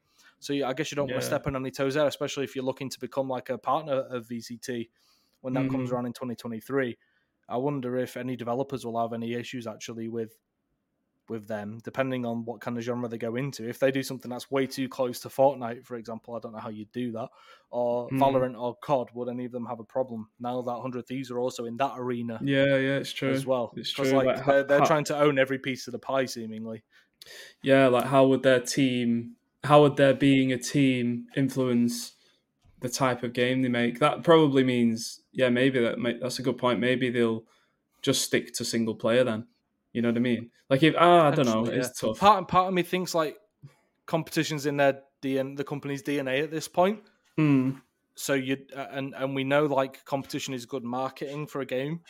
So 0.44 0.52
yeah, 0.52 0.68
I 0.68 0.74
guess 0.74 0.90
you 0.90 0.96
don't 0.96 1.08
want 1.08 1.20
to 1.20 1.26
step 1.26 1.46
on 1.46 1.56
any 1.56 1.70
toes 1.70 1.94
there, 1.94 2.06
especially 2.06 2.44
if 2.44 2.54
you're 2.54 2.64
looking 2.64 2.90
to 2.90 3.00
become 3.00 3.28
like 3.28 3.50
a 3.50 3.58
partner 3.58 3.94
of 3.94 4.28
VCT 4.28 4.90
when 5.40 5.54
that 5.54 5.68
comes 5.68 5.90
Mhm. 5.90 5.92
around 5.92 6.06
in 6.06 6.12
2023. 6.12 6.96
I 7.48 7.56
wonder 7.58 7.96
if 7.96 8.16
any 8.16 8.36
developers 8.36 8.84
will 8.86 9.00
have 9.00 9.12
any 9.12 9.34
issues 9.34 9.66
actually 9.66 10.08
with 10.08 10.38
with 11.28 11.48
them, 11.48 11.78
depending 11.82 12.26
on 12.26 12.44
what 12.44 12.60
kind 12.60 12.76
of 12.76 12.84
genre 12.84 13.08
they 13.08 13.16
go 13.16 13.34
into. 13.36 13.66
If 13.66 13.78
they 13.78 13.90
do 13.90 14.02
something 14.02 14.30
that's 14.30 14.50
way 14.50 14.66
too 14.66 14.88
close 14.90 15.20
to 15.20 15.28
Fortnite, 15.28 15.86
for 15.86 15.96
example, 15.96 16.34
I 16.34 16.38
don't 16.38 16.52
know 16.52 16.58
how 16.58 16.68
you'd 16.68 16.92
do 16.92 17.12
that, 17.12 17.30
or 17.70 18.10
Hmm. 18.10 18.18
Valorant 18.20 18.60
or 18.60 18.76
COD, 18.76 19.10
would 19.14 19.30
any 19.30 19.46
of 19.46 19.52
them 19.52 19.64
have 19.66 19.80
a 19.80 19.84
problem 19.84 20.30
now 20.38 20.60
that 20.60 20.72
100 20.72 21.06
Thieves 21.06 21.30
are 21.30 21.38
also 21.38 21.64
in 21.64 21.78
that 21.78 21.94
arena 21.96 22.42
Yeah, 22.42 22.76
yeah, 22.76 22.96
it's 22.98 23.12
true. 23.12 23.34
as 23.34 23.46
well? 23.46 23.72
It's 23.76 23.90
true. 23.90 24.12
like, 24.12 24.26
Like, 24.26 24.44
they're, 24.46 24.64
they're 24.64 24.78
how- 24.80 24.86
trying 24.86 25.04
to 25.04 25.18
own 25.18 25.38
every 25.38 25.58
piece 25.58 25.86
of 25.88 25.92
the 25.92 25.98
pie, 25.98 26.26
seemingly. 26.26 26.84
yeah, 27.62 27.86
like 27.88 28.06
how 28.06 28.26
would 28.26 28.42
their 28.42 28.60
team, 28.60 29.36
how 29.64 29.82
would 29.82 29.96
their 29.96 30.14
being 30.14 30.52
a 30.52 30.58
team 30.58 31.26
influence 31.36 32.12
the 32.80 32.88
type 32.88 33.22
of 33.22 33.32
game 33.32 33.62
they 33.62 33.68
make? 33.68 33.98
That 33.98 34.22
probably 34.22 34.62
means, 34.62 35.22
yeah, 35.32 35.48
maybe 35.48 35.80
that 35.80 35.98
may, 35.98 36.18
that's 36.18 36.38
a 36.38 36.42
good 36.42 36.58
point. 36.58 36.80
Maybe 36.80 37.10
they'll 37.10 37.44
just 38.02 38.22
stick 38.22 38.52
to 38.54 38.64
single 38.64 38.94
player 38.94 39.24
then. 39.24 39.46
You 39.92 40.02
know 40.02 40.08
what 40.08 40.16
I 40.16 40.20
mean? 40.20 40.50
Like 40.68 40.82
if 40.82 40.94
ah, 40.98 41.28
I 41.28 41.30
don't 41.30 41.46
know, 41.46 41.62
Potentially, 41.64 41.78
it's 41.78 42.00
tough. 42.00 42.18
Part 42.18 42.48
part 42.48 42.68
of 42.68 42.74
me 42.74 42.82
thinks 42.82 43.14
like 43.14 43.36
competitions 44.06 44.66
in 44.66 44.76
their 44.76 45.00
DN, 45.22 45.56
the 45.56 45.64
company's 45.64 46.02
DNA 46.02 46.42
at 46.42 46.50
this 46.50 46.68
point. 46.68 47.00
Mm, 47.38 47.80
So 48.16 48.34
you 48.34 48.58
and 48.74 49.14
and 49.14 49.34
we 49.34 49.44
know 49.44 49.66
like 49.66 50.04
competition 50.04 50.52
is 50.52 50.66
good 50.66 50.84
marketing 50.84 51.46
for 51.46 51.60
a 51.60 51.66
game 51.66 52.00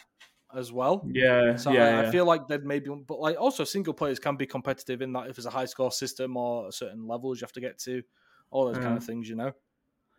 as 0.57 0.73
well. 0.73 1.07
yeah, 1.13 1.57
So 1.57 1.73
yeah, 1.73 1.85
I, 1.85 2.03
yeah. 2.03 2.09
I 2.09 2.11
feel 2.11 2.25
like 2.25 2.47
they'd 2.49 2.65
maybe, 2.65 2.91
but 3.07 3.19
like 3.21 3.37
also 3.41 3.65
single 3.65 3.95
players 3.95 4.19
can 4.19 4.37
be 4.37 4.47
competitive 4.47 5.03
in 5.03 5.13
that 5.15 5.29
if 5.29 5.37
it's 5.39 5.47
a 5.47 5.51
high 5.51 5.65
score 5.67 5.91
system 5.93 6.37
or 6.37 6.71
certain 6.73 7.07
levels 7.07 7.41
you 7.41 7.45
have 7.45 7.53
to 7.53 7.61
get 7.61 7.79
to, 7.81 8.03
all 8.51 8.67
those 8.67 8.79
kind 8.83 8.97
of 8.97 9.05
things, 9.05 9.29
you 9.29 9.37
know. 9.37 9.53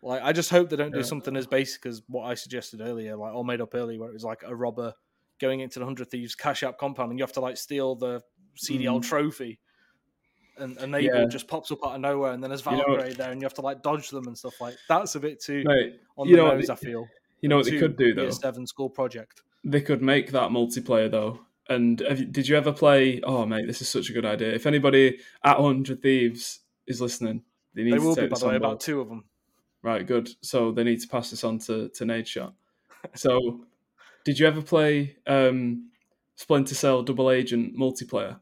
Like 0.02 0.22
I 0.22 0.32
just 0.32 0.50
hope 0.50 0.68
they 0.70 0.76
don't 0.76 0.92
do 0.94 1.02
something 1.02 1.36
as 1.36 1.46
basic 1.46 1.86
as 1.86 2.02
what 2.08 2.24
I 2.24 2.34
suggested 2.34 2.80
earlier, 2.80 3.16
like 3.16 3.32
all 3.34 3.44
made 3.44 3.60
up 3.60 3.74
earlier, 3.74 3.98
where 3.98 4.10
it 4.10 4.12
was 4.12 4.24
like 4.24 4.42
a 4.46 4.54
robber 4.54 4.92
going 5.40 5.60
into 5.60 5.78
the 5.78 5.84
hundred 5.84 6.10
thieves 6.10 6.34
cash 6.34 6.62
out 6.62 6.78
compound 6.78 7.10
and 7.10 7.18
you 7.18 7.22
have 7.24 7.32
to 7.32 7.40
like 7.40 7.56
steal 7.56 7.94
the 7.96 8.22
CDL 8.56 9.00
Mm. 9.00 9.02
trophy. 9.02 9.58
And 10.58 10.78
a 10.78 10.86
neighbor 10.86 11.20
Yeah. 11.22 11.26
just 11.26 11.48
pops 11.48 11.70
up 11.70 11.84
out 11.84 11.96
of 11.96 12.00
nowhere, 12.00 12.32
and 12.32 12.42
then 12.42 12.48
there's 12.48 12.64
You 12.64 12.72
know- 12.72 12.96
there, 13.12 13.30
and 13.30 13.40
you 13.42 13.44
have 13.44 13.52
to 13.54 13.60
like 13.60 13.82
dodge 13.82 14.08
them 14.08 14.26
and 14.26 14.36
stuff 14.38 14.58
like. 14.60 14.74
That's 14.88 15.14
a 15.14 15.20
bit 15.20 15.38
too 15.40 15.62
Mate, 15.66 16.00
on 16.16 16.28
you 16.28 16.36
the 16.36 16.42
know 16.42 16.54
nose. 16.54 16.66
they- 16.68 16.72
I 16.72 16.76
feel. 16.76 17.06
you 17.42 17.48
know 17.50 17.56
what 17.56 17.66
they 17.66 17.78
could 17.78 17.96
do 17.96 18.14
though? 18.14 18.30
seven 18.30 18.66
school 18.66 18.88
project. 18.88 19.42
They 19.66 19.80
could 19.80 20.00
make 20.02 20.30
that 20.32 20.50
multiplayer 20.50 21.10
though. 21.10 21.40
And 21.68 22.00
have 22.08 22.20
you, 22.20 22.26
did 22.26 22.46
you 22.48 22.56
ever 22.56 22.72
play? 22.72 23.20
Oh 23.22 23.44
mate, 23.44 23.66
this 23.66 23.82
is 23.82 23.88
such 23.88 24.08
a 24.08 24.12
good 24.12 24.24
idea. 24.24 24.52
If 24.54 24.66
anybody 24.66 25.18
at 25.44 25.56
Hundred 25.56 26.00
Thieves 26.00 26.60
is 26.86 27.00
listening, 27.00 27.42
they 27.74 27.82
need 27.82 27.94
They 27.94 27.98
to 27.98 28.04
will 28.04 28.14
take 28.14 28.24
be, 28.26 28.28
by 28.28 28.34
this 28.34 28.40
the 28.40 28.48
way, 28.48 28.56
about 28.56 28.80
two 28.80 29.00
of 29.00 29.08
them. 29.08 29.24
Right, 29.82 30.06
good. 30.06 30.28
So 30.42 30.72
they 30.72 30.84
need 30.84 31.00
to 31.00 31.08
pass 31.08 31.30
this 31.30 31.44
on 31.44 31.58
to 31.60 31.88
to 31.90 32.04
Nade 32.04 32.28
Shot. 32.28 32.54
So, 33.14 33.60
did 34.24 34.38
you 34.40 34.46
ever 34.48 34.60
play 34.62 35.16
um, 35.28 35.90
Splinter 36.34 36.74
Cell 36.74 37.02
Double 37.04 37.30
Agent 37.30 37.76
multiplayer? 37.78 38.40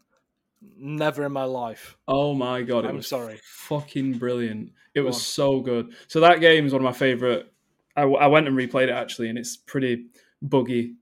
Never 0.79 1.25
in 1.27 1.33
my 1.33 1.45
life. 1.45 1.99
Oh 2.09 2.33
my 2.33 2.63
god, 2.63 2.87
it 2.87 2.89
I'm 2.89 2.97
was 2.97 3.09
sorry. 3.09 3.39
fucking 3.43 4.15
brilliant. 4.19 4.71
It 4.95 5.01
Go 5.01 5.07
was 5.07 5.17
on. 5.17 5.21
so 5.21 5.61
good. 5.61 5.93
So 6.09 6.21
that 6.21 6.41
game 6.41 6.65
is 6.67 6.73
one 6.73 6.81
of 6.81 6.85
my 6.85 6.93
favorite. 6.97 7.53
I, 7.95 8.03
I 8.05 8.27
went 8.29 8.49
and 8.49 8.57
replayed 8.57 8.85
it 8.89 8.91
actually, 8.93 9.29
and 9.29 9.37
it's 9.37 9.57
pretty 9.57 10.07
buggy. 10.41 10.95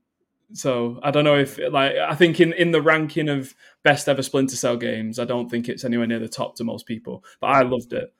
So 0.53 0.99
I 1.03 1.11
don't 1.11 1.23
know 1.23 1.37
if 1.37 1.59
like 1.71 1.95
I 1.95 2.15
think 2.15 2.39
in 2.39 2.53
in 2.53 2.71
the 2.71 2.81
ranking 2.81 3.29
of 3.29 3.53
best 3.83 4.07
ever 4.07 4.21
Splinter 4.21 4.55
Cell 4.55 4.77
games, 4.77 5.19
I 5.19 5.25
don't 5.25 5.49
think 5.49 5.67
it's 5.67 5.83
anywhere 5.83 6.07
near 6.07 6.19
the 6.19 6.27
top 6.27 6.55
to 6.57 6.63
most 6.63 6.85
people. 6.85 7.23
But 7.41 7.47
I 7.47 7.61
loved 7.63 7.93
it. 7.93 8.13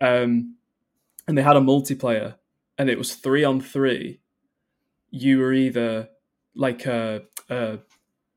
Um, 0.00 0.56
and 1.26 1.36
they 1.36 1.42
had 1.42 1.56
a 1.56 1.60
multiplayer, 1.60 2.36
and 2.78 2.88
it 2.88 2.98
was 2.98 3.14
three 3.14 3.44
on 3.44 3.60
three. 3.60 4.20
You 5.10 5.38
were 5.38 5.52
either 5.52 6.08
like 6.54 6.86
a, 6.86 7.22
a 7.50 7.78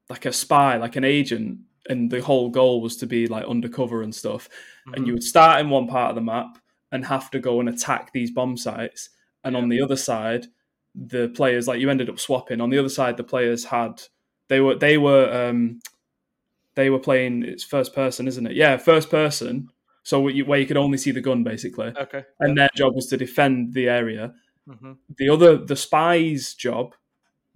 like 0.09 0.25
a 0.25 0.33
spy, 0.33 0.77
like 0.77 0.95
an 0.95 1.03
agent, 1.03 1.59
and 1.89 2.11
the 2.11 2.21
whole 2.21 2.49
goal 2.49 2.81
was 2.81 2.95
to 2.97 3.05
be 3.05 3.27
like 3.27 3.45
undercover 3.45 4.01
and 4.01 4.13
stuff 4.13 4.47
and 4.93 5.07
you 5.07 5.13
would 5.13 5.23
start 5.23 5.59
in 5.59 5.69
one 5.69 5.87
part 5.87 6.09
of 6.09 6.15
the 6.15 6.21
map 6.21 6.57
and 6.91 7.05
have 7.05 7.29
to 7.31 7.39
go 7.39 7.59
and 7.59 7.67
attack 7.67 8.13
these 8.13 8.31
bomb 8.31 8.55
sites 8.55 9.09
and 9.43 9.57
on 9.57 9.69
the 9.69 9.81
other 9.81 9.97
side 9.97 10.47
the 10.95 11.29
players 11.29 11.67
like 11.67 11.79
you 11.79 11.89
ended 11.89 12.09
up 12.09 12.19
swapping. 12.19 12.61
On 12.61 12.69
the 12.69 12.77
other 12.77 12.89
side 12.89 13.17
the 13.17 13.23
players 13.23 13.65
had 13.65 14.01
they 14.47 14.59
were 14.59 14.75
they 14.75 14.97
were 14.97 15.31
um 15.31 15.79
they 16.75 16.89
were 16.89 16.99
playing 16.99 17.43
it's 17.43 17.63
first 17.63 17.93
person 17.93 18.27
isn't 18.27 18.47
it? 18.47 18.55
Yeah 18.55 18.77
first 18.77 19.09
person. 19.09 19.69
So 20.03 20.27
you, 20.27 20.45
where 20.45 20.59
you 20.59 20.65
could 20.65 20.77
only 20.77 20.97
see 20.97 21.11
the 21.11 21.21
gun 21.21 21.43
basically. 21.43 21.93
Okay. 21.99 22.23
and 22.39 22.57
their 22.57 22.69
job 22.75 22.95
was 22.95 23.07
to 23.07 23.17
defend 23.17 23.73
the 23.73 23.87
area. 23.89 24.33
Hmm 24.67 24.93
the 25.17 25.29
other 25.29 25.57
the 25.57 25.75
spy's 25.75 26.53
job 26.53 26.95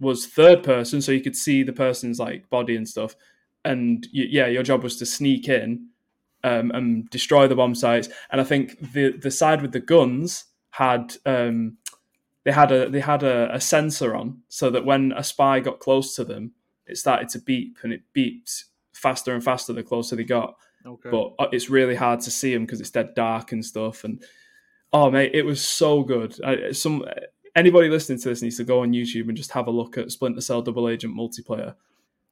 was 0.00 0.26
third 0.26 0.62
person 0.62 1.00
so 1.00 1.12
you 1.12 1.20
could 1.20 1.36
see 1.36 1.62
the 1.62 1.72
person's 1.72 2.18
like 2.18 2.48
body 2.50 2.76
and 2.76 2.88
stuff. 2.88 3.16
And 3.64 4.06
y 4.14 4.26
yeah 4.30 4.46
your 4.46 4.62
job 4.62 4.82
was 4.82 4.96
to 4.98 5.06
sneak 5.06 5.48
in 5.48 5.88
um, 6.44 6.70
and 6.72 7.08
destroy 7.10 7.48
the 7.48 7.56
bomb 7.56 7.74
sites. 7.74 8.08
And 8.30 8.40
i 8.40 8.44
think 8.44 8.92
the 8.92 9.12
the 9.12 9.30
side 9.30 9.62
with 9.62 9.72
the 9.72 9.80
guns 9.80 10.44
had 10.70 11.16
um, 11.24 11.78
they 12.44 12.52
had 12.52 12.70
a 12.72 12.88
they 12.88 13.00
had 13.00 13.22
a, 13.22 13.54
a 13.54 13.60
sensor 13.60 14.14
on 14.14 14.42
so 14.48 14.70
that 14.70 14.84
when 14.84 15.12
a 15.16 15.24
spy 15.24 15.60
got 15.60 15.80
close 15.80 16.14
to 16.14 16.24
them 16.24 16.52
it 16.86 16.96
started 16.96 17.28
to 17.30 17.38
beep 17.38 17.78
and 17.82 17.92
it 17.92 18.02
beeped 18.14 18.64
faster 18.92 19.34
and 19.34 19.42
faster 19.42 19.72
the 19.72 19.82
closer 19.82 20.16
they 20.16 20.24
got 20.24 20.56
Okay. 20.86 21.10
but 21.10 21.32
uh, 21.38 21.48
it's 21.50 21.70
really 21.70 21.94
hard 21.94 22.20
to 22.20 22.30
see 22.30 22.52
them 22.52 22.66
because 22.66 22.80
it's 22.80 22.90
dead 22.90 23.14
dark 23.14 23.52
and 23.52 23.64
stuff. 23.64 24.04
And 24.04 24.22
oh 24.92 25.10
mate, 25.10 25.30
it 25.32 25.44
was 25.44 25.66
so 25.66 26.02
good. 26.02 26.38
I, 26.44 26.72
some 26.72 27.04
anybody 27.56 27.88
listening 27.88 28.20
to 28.20 28.28
this 28.28 28.42
needs 28.42 28.58
to 28.58 28.64
go 28.64 28.82
on 28.82 28.92
YouTube 28.92 29.28
and 29.28 29.36
just 29.36 29.52
have 29.52 29.66
a 29.66 29.70
look 29.70 29.96
at 29.96 30.12
Splinter 30.12 30.42
Cell 30.42 30.62
Double 30.62 30.88
Agent 30.88 31.16
multiplayer. 31.16 31.74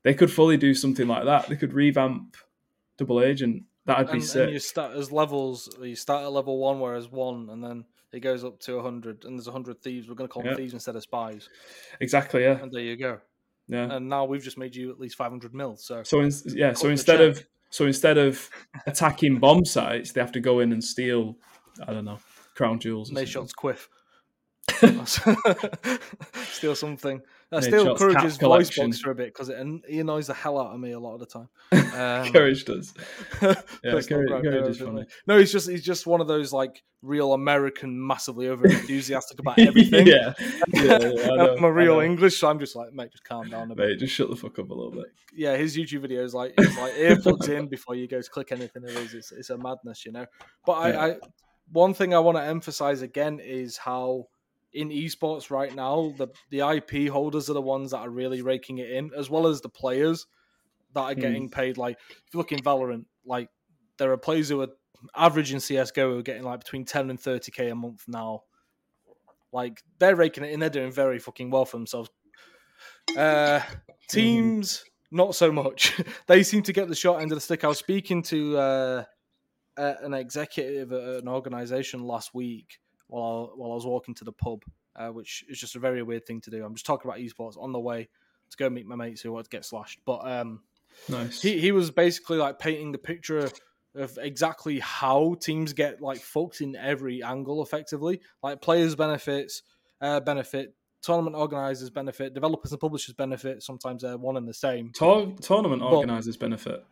They 0.02 0.14
could 0.14 0.30
fully 0.30 0.56
do 0.56 0.74
something 0.74 1.08
like 1.08 1.24
that. 1.24 1.48
They 1.48 1.56
could 1.56 1.72
revamp 1.72 2.36
Double 2.98 3.22
Agent. 3.22 3.62
That'd 3.86 4.08
be 4.08 4.14
and, 4.14 4.24
sick. 4.24 4.44
and 4.44 4.52
you 4.52 4.58
start 4.58 4.96
as 4.96 5.10
levels. 5.10 5.74
You 5.80 5.96
start 5.96 6.22
at 6.24 6.32
level 6.32 6.58
one, 6.58 6.78
whereas 6.78 7.10
one, 7.10 7.48
and 7.50 7.64
then 7.64 7.84
it 8.12 8.20
goes 8.20 8.44
up 8.44 8.58
to 8.60 8.80
hundred. 8.80 9.24
And 9.24 9.38
there's 9.38 9.46
hundred 9.48 9.80
thieves. 9.82 10.08
We're 10.08 10.14
going 10.14 10.28
to 10.28 10.32
call 10.32 10.42
them 10.42 10.52
Yeah. 10.52 10.56
thieves 10.56 10.72
instead 10.74 10.96
of 10.96 11.02
spies. 11.02 11.48
Exactly. 12.00 12.42
Yeah. 12.42 12.60
And 12.62 12.70
there 12.72 12.82
you 12.82 12.96
go. 12.96 13.20
Yeah. 13.68 13.94
and 13.94 14.08
now 14.08 14.24
we've 14.24 14.42
just 14.42 14.58
made 14.58 14.74
you 14.74 14.90
at 14.90 14.98
least 14.98 15.16
500 15.16 15.54
mil. 15.54 15.76
So 15.76 16.02
So 16.02 16.20
in, 16.20 16.32
yeah, 16.48 16.72
so 16.74 16.88
instead 16.88 17.20
of 17.20 17.42
so 17.70 17.86
instead 17.86 18.18
of 18.18 18.50
attacking 18.86 19.38
bomb 19.38 19.64
sites, 19.64 20.12
they 20.12 20.20
have 20.20 20.32
to 20.32 20.40
go 20.40 20.60
in 20.60 20.72
and 20.72 20.82
steal. 20.82 21.36
I 21.86 21.92
don't 21.92 22.04
know, 22.04 22.18
crown 22.54 22.80
jewels. 22.80 23.10
or 23.10 23.14
Nate 23.14 23.28
something. 23.28 23.48
shots 23.48 23.52
quiff. 23.54 23.88
steal 26.52 26.74
something. 26.74 27.22
Steal 27.60 27.84
Shots 27.96 28.00
voice 28.22 28.38
collection. 28.38 28.86
box 28.90 29.00
for 29.00 29.10
a 29.10 29.14
bit 29.14 29.34
because 29.34 29.50
he 29.88 29.98
annoys 30.00 30.28
the 30.28 30.34
hell 30.34 30.58
out 30.58 30.72
of 30.74 30.80
me 30.80 30.92
a 30.92 30.98
lot 31.00 31.14
of 31.14 31.20
the 31.20 31.26
time. 31.26 31.48
Um, 31.72 32.32
Courage 32.32 32.64
does. 32.64 32.94
Yeah, 33.42 33.54
personal 33.82 34.26
Courage, 34.28 34.42
Courage 34.44 34.68
is 34.68 34.78
funny. 34.78 35.04
No, 35.26 35.38
he's 35.38 35.52
just 35.52 35.68
he's 35.68 35.84
just 35.84 36.06
one 36.06 36.20
of 36.20 36.28
those 36.28 36.52
like 36.52 36.82
real 37.02 37.32
American, 37.32 38.06
massively 38.06 38.46
over 38.48 38.64
enthusiastic 38.66 39.40
about 39.40 39.58
everything. 39.58 40.06
yeah, 40.06 40.32
yeah, 40.72 40.98
yeah, 40.98 41.30
I'm 41.56 41.64
a 41.64 41.72
real. 41.72 41.98
English, 42.00 42.38
so 42.38 42.48
I'm 42.48 42.58
just 42.60 42.76
like, 42.76 42.92
mate, 42.92 43.10
just 43.10 43.24
calm 43.24 43.48
down 43.50 43.70
a 43.70 43.74
bit. 43.74 43.86
Mate, 43.88 43.98
just 43.98 44.14
shut 44.14 44.30
the 44.30 44.36
fuck 44.36 44.58
up 44.58 44.70
a 44.70 44.74
little 44.74 44.92
bit. 44.92 45.06
yeah, 45.34 45.56
his 45.56 45.76
YouTube 45.76 46.06
videos 46.06 46.32
like 46.32 46.54
it's 46.56 46.78
like 46.78 46.92
earplugs 46.94 47.48
in 47.48 47.66
before 47.68 47.96
you 47.96 48.06
go 48.08 48.20
to 48.22 48.30
click 48.30 48.52
anything. 48.52 48.84
It 48.84 48.90
is 48.96 49.14
it's, 49.14 49.32
it's 49.32 49.50
a 49.50 49.58
madness, 49.58 50.06
you 50.06 50.12
know. 50.12 50.26
But 50.64 50.72
I, 50.72 50.90
Yeah. 50.90 51.04
I 51.04 51.16
one 51.72 51.94
thing 51.94 52.14
I 52.14 52.18
want 52.18 52.36
to 52.36 52.42
emphasize 52.44 53.02
again 53.02 53.40
is 53.42 53.76
how 53.78 54.26
in 54.74 54.88
esports 54.88 55.50
right 55.50 55.74
now 55.74 56.14
the 56.16 56.28
the 56.50 56.60
IP 56.60 57.10
holders 57.10 57.50
are 57.50 57.54
the 57.54 57.60
ones 57.62 57.90
that 57.90 57.98
are 57.98 58.10
really 58.10 58.42
raking 58.42 58.78
it 58.78 58.90
in, 58.90 59.10
as 59.16 59.28
well 59.28 59.46
as 59.46 59.60
the 59.60 59.68
players 59.68 60.26
that 60.94 61.00
are 61.00 61.14
Hmm. 61.14 61.20
getting 61.20 61.50
paid. 61.50 61.78
Like 61.78 61.98
if 62.10 62.34
you 62.34 62.38
look 62.38 62.52
in 62.52 62.62
Valorant, 62.62 63.06
like 63.24 63.48
there 63.98 64.12
are 64.12 64.18
players 64.18 64.48
who 64.48 64.60
are 64.62 64.68
average 65.14 65.52
in 65.52 65.60
CS:GO 65.60 66.12
who 66.12 66.18
are 66.18 66.22
getting 66.22 66.42
like 66.42 66.60
between 66.60 66.84
ten 66.84 67.10
and 67.10 67.20
thirty 67.20 67.52
k 67.52 67.68
a 67.68 67.74
month 67.74 68.04
now. 68.08 68.42
Like 69.52 69.82
they're 69.98 70.16
raking 70.16 70.44
it 70.44 70.52
in, 70.52 70.60
they're 70.60 70.70
doing 70.70 70.92
very 70.92 71.18
fucking 71.18 71.50
well 71.50 71.66
for 71.66 71.76
themselves. 71.76 72.10
Uh, 73.16 73.60
teams, 74.08 74.84
not 75.10 75.34
so 75.34 75.52
much. 75.52 76.00
they 76.26 76.42
seem 76.42 76.62
to 76.62 76.72
get 76.72 76.88
the 76.88 76.94
short 76.94 77.20
end 77.20 77.32
of 77.32 77.36
the 77.36 77.40
stick. 77.42 77.62
I 77.62 77.68
was 77.68 77.78
speaking 77.78 78.22
to 78.24 78.56
uh, 78.56 79.04
an 79.76 80.14
executive 80.14 80.92
at 80.92 81.22
an 81.22 81.28
organization 81.28 82.02
last 82.02 82.34
week 82.34 82.78
while 83.12 83.50
I, 83.52 83.58
while 83.58 83.72
I 83.72 83.74
was 83.74 83.86
walking 83.86 84.14
to 84.16 84.24
the 84.24 84.32
pub, 84.32 84.62
uh, 84.96 85.08
which 85.08 85.44
is 85.48 85.58
just 85.58 85.76
a 85.76 85.78
very 85.78 86.02
weird 86.02 86.24
thing 86.26 86.40
to 86.42 86.50
do. 86.50 86.64
I'm 86.64 86.74
just 86.74 86.86
talking 86.86 87.10
about 87.10 87.20
esports 87.20 87.56
on 87.60 87.72
the 87.72 87.80
way 87.80 88.08
to 88.50 88.56
go 88.56 88.68
meet 88.70 88.86
my 88.86 88.96
mates 88.96 89.20
who 89.20 89.32
want 89.32 89.44
to 89.44 89.50
get 89.50 89.64
slashed. 89.64 90.00
But 90.04 90.26
um, 90.26 90.60
Nice. 91.08 91.40
he 91.40 91.58
he 91.58 91.72
was 91.72 91.90
basically 91.90 92.38
like 92.38 92.58
painting 92.58 92.92
the 92.92 92.98
picture 92.98 93.48
of 93.94 94.18
exactly 94.20 94.78
how 94.80 95.34
teams 95.40 95.72
get 95.72 96.00
like 96.00 96.18
fucked 96.18 96.60
in 96.60 96.76
every 96.76 97.22
angle 97.22 97.62
effectively 97.62 98.20
like 98.42 98.62
players 98.62 98.94
benefits 98.94 99.62
uh 100.00 100.18
benefit 100.20 100.74
tournament 101.02 101.36
organizers 101.36 101.90
benefit 101.90 102.32
developers 102.32 102.72
and 102.72 102.80
publishers 102.80 103.14
benefit 103.14 103.62
sometimes 103.62 104.00
they're 104.02 104.16
one 104.16 104.36
and 104.38 104.48
the 104.48 104.54
same 104.54 104.90
Tour- 104.94 105.34
tournament 105.42 105.80
But- 105.82 105.92
organisers 105.92 106.36
benefit. 106.38 106.82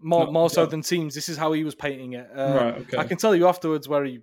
more 0.00 0.26
No, 0.26 0.32
more 0.32 0.50
so 0.50 0.62
yeah. 0.64 0.68
than 0.68 0.82
teams 0.82 1.14
this 1.14 1.28
is 1.30 1.36
how 1.38 1.52
he 1.52 1.64
was 1.64 1.74
painting 1.74 2.12
it 2.14 2.28
uh, 2.34 2.54
right. 2.54 2.74
Okay. 2.82 2.98
i 2.98 3.04
can 3.04 3.16
tell 3.16 3.34
you 3.34 3.46
afterwards 3.48 3.88
where 3.88 4.04
he 4.04 4.20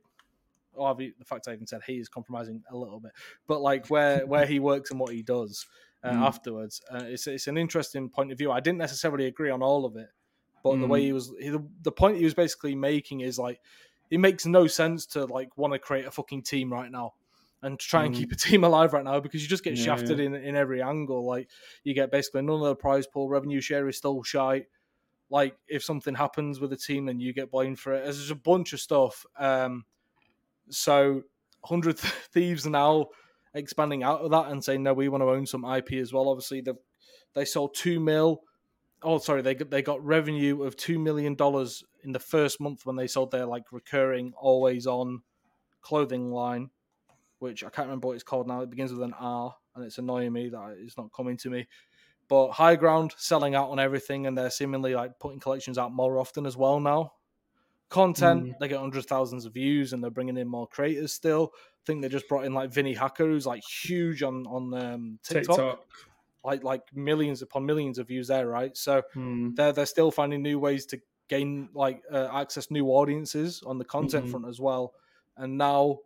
the 0.76 1.26
fact 1.26 1.48
I 1.48 1.54
even 1.54 1.68
said 1.68 1.82
he 1.86 1.98
is 2.00 2.10
compromising 2.10 2.64
a 2.70 2.78
little 2.78 3.00
bit, 3.00 3.12
but 3.48 3.62
like 3.62 3.90
where 3.90 4.26
where 4.28 4.46
he 4.46 4.60
works 4.60 4.92
and 4.92 5.00
what 5.00 5.14
he 5.14 5.24
does 5.24 5.66
uh, 6.04 6.08
Mm. 6.08 6.18
afterwards, 6.20 6.82
uh, 6.92 7.04
it's 7.06 7.28
it's 7.28 7.48
an 7.48 7.58
interesting 7.58 8.10
point 8.10 8.32
of 8.32 8.38
view. 8.38 8.52
I 8.52 8.60
didn't 8.60 8.80
necessarily 8.80 9.26
agree 9.26 9.50
on 9.50 9.62
all 9.64 9.86
of 9.86 9.96
it, 9.96 10.10
but 10.64 10.80
the 10.80 10.88
Mm. 10.88 10.88
way 10.88 11.04
he 11.04 11.14
was, 11.14 11.34
he, 11.40 11.50
the, 11.50 11.68
the 11.82 11.92
point 11.92 12.18
he 12.18 12.24
was 12.26 12.34
basically 12.34 12.76
making 12.76 13.22
is 13.22 13.38
like 13.40 13.60
it 14.10 14.20
makes 14.20 14.46
no 14.46 14.68
sense 14.68 15.06
to 15.08 15.26
like 15.26 15.58
want 15.58 15.74
to 15.74 15.80
create 15.80 16.06
a 16.06 16.12
fucking 16.12 16.44
team 16.44 16.72
right 16.72 16.92
now 16.92 17.14
and 17.62 17.80
to 17.80 17.86
try 17.86 18.04
and 18.06 18.14
Mm. 18.14 18.14
keep 18.14 18.32
a 18.32 18.36
team 18.36 18.64
alive 18.64 18.94
right 18.94 19.04
now 19.04 19.20
because 19.20 19.42
you 19.42 19.48
just 19.50 19.64
get 19.64 19.78
Yeah, 19.78 19.78
shafted 19.78 20.20
in 20.20 20.36
in 20.36 20.56
every 20.56 20.82
angle. 20.82 21.26
Like 21.26 21.50
you 21.84 21.94
get 21.94 22.12
basically 22.12 22.42
none 22.44 22.58
of 22.58 22.62
the 22.68 22.76
prize 22.76 23.08
pool 23.08 23.30
revenue 23.30 23.62
share 23.62 23.88
is 23.88 23.98
still 23.98 24.24
shy. 24.24 24.66
Like 25.30 25.58
if 25.68 25.84
something 25.84 26.16
happens 26.16 26.60
with 26.60 26.74
a 26.74 26.78
team, 26.78 27.06
then 27.06 27.20
you 27.20 27.34
get 27.34 27.52
blamed 27.52 27.80
for 27.80 27.94
it. 27.94 28.04
There's 28.04 28.30
a 28.32 28.36
bunch 28.36 28.74
of 28.74 28.80
stuff. 28.80 29.26
Um, 29.38 29.86
so 30.70 31.24
hundred 31.66 31.98
thieves 32.34 32.66
now 32.66 33.08
expanding 33.54 34.04
out 34.04 34.22
of 34.22 34.32
that 34.32 34.48
and 34.48 34.64
saying 34.64 34.84
no, 34.84 34.94
we 34.94 35.10
want 35.10 35.22
to 35.22 35.30
own 35.30 35.46
some 35.46 35.66
IP 35.66 35.94
as 35.94 36.12
well. 36.12 36.30
Obviously, 36.30 36.62
they 36.62 36.74
they 37.34 37.46
sold 37.46 37.76
two 37.76 38.00
mil. 38.00 38.42
Oh, 39.02 39.18
sorry, 39.18 39.42
they 39.42 39.56
they 39.56 39.82
got 39.82 40.04
revenue 40.04 40.64
of 40.64 40.76
two 40.76 41.00
million 41.00 41.36
dollars 41.36 41.84
in 42.04 42.12
the 42.12 42.20
first 42.20 42.60
month 42.60 42.86
when 42.86 42.96
they 42.96 43.08
sold 43.08 43.32
their 43.32 43.46
like 43.46 43.64
recurring, 43.72 44.34
always 44.38 44.88
on 44.88 45.22
clothing 45.82 46.32
line, 46.32 46.70
which 47.40 47.64
I 47.64 47.70
can't 47.70 47.88
remember 47.88 48.08
what 48.08 48.16
it's 48.16 48.24
called 48.24 48.48
now. 48.48 48.62
It 48.62 48.70
begins 48.70 48.92
with 48.92 49.02
an 49.02 49.14
R, 49.20 49.56
and 49.76 49.84
it's 49.84 49.98
annoying 49.98 50.34
me 50.34 50.50
that 50.50 50.78
it's 50.80 50.98
not 50.98 51.12
coming 51.14 51.38
to 51.38 51.50
me. 51.50 51.68
But 52.30 52.52
Higround 52.52 53.12
selling 53.18 53.54
out 53.54 53.70
on 53.70 53.80
everything, 53.80 54.28
and 54.28 54.38
they're 54.38 54.50
seemingly 54.50 54.96
like 54.96 55.20
putting 55.20 55.40
collections 55.40 55.78
out 55.78 55.92
more 55.94 56.18
often 56.18 56.46
as 56.46 56.56
well 56.56 56.80
now. 56.80 57.12
Content, 57.94 58.48
Mm. 58.48 58.56
they 58.60 58.68
get 58.68 58.80
hundreds 58.80 59.06
of 59.06 59.10
thousands 59.10 59.46
of 59.46 59.54
views, 59.54 59.94
and 59.94 60.04
they're 60.04 60.12
bringing 60.12 60.38
in 60.38 60.48
more 60.48 60.68
creators 60.68 61.14
still. 61.14 61.52
I 61.56 61.84
think 61.86 62.02
they 62.02 62.10
just 62.10 62.28
brought 62.28 62.46
in 62.46 62.54
like 62.54 62.72
Vinnie 62.74 62.96
Hacker, 62.96 63.28
who's 63.28 63.46
like 63.48 63.64
huge 63.64 64.24
on 64.24 64.48
on 64.48 64.74
um, 64.74 65.20
TikTok, 65.24 65.64
TikTok. 65.64 65.86
like 66.44 66.64
like 66.64 66.84
millions 66.94 67.42
upon 67.42 67.66
millions 67.66 68.00
of 68.00 68.08
views 68.08 68.28
there, 68.28 68.48
right? 68.48 68.76
So 68.76 69.04
Hmm. 69.14 69.56
they're 69.56 69.72
they're 69.74 69.86
still 69.86 70.12
finding 70.12 70.42
new 70.42 70.60
ways 70.60 70.86
to 70.88 71.02
gain 71.30 71.70
like 71.74 72.04
uh, 72.12 72.30
access 72.34 72.72
new 72.72 72.88
audiences 72.88 73.64
on 73.64 73.78
the 73.78 73.86
content 73.86 74.28
Mhm. 74.28 74.30
front 74.30 74.48
as 74.48 74.60
well. 74.60 74.94
And 75.38 75.58
now, 75.58 76.00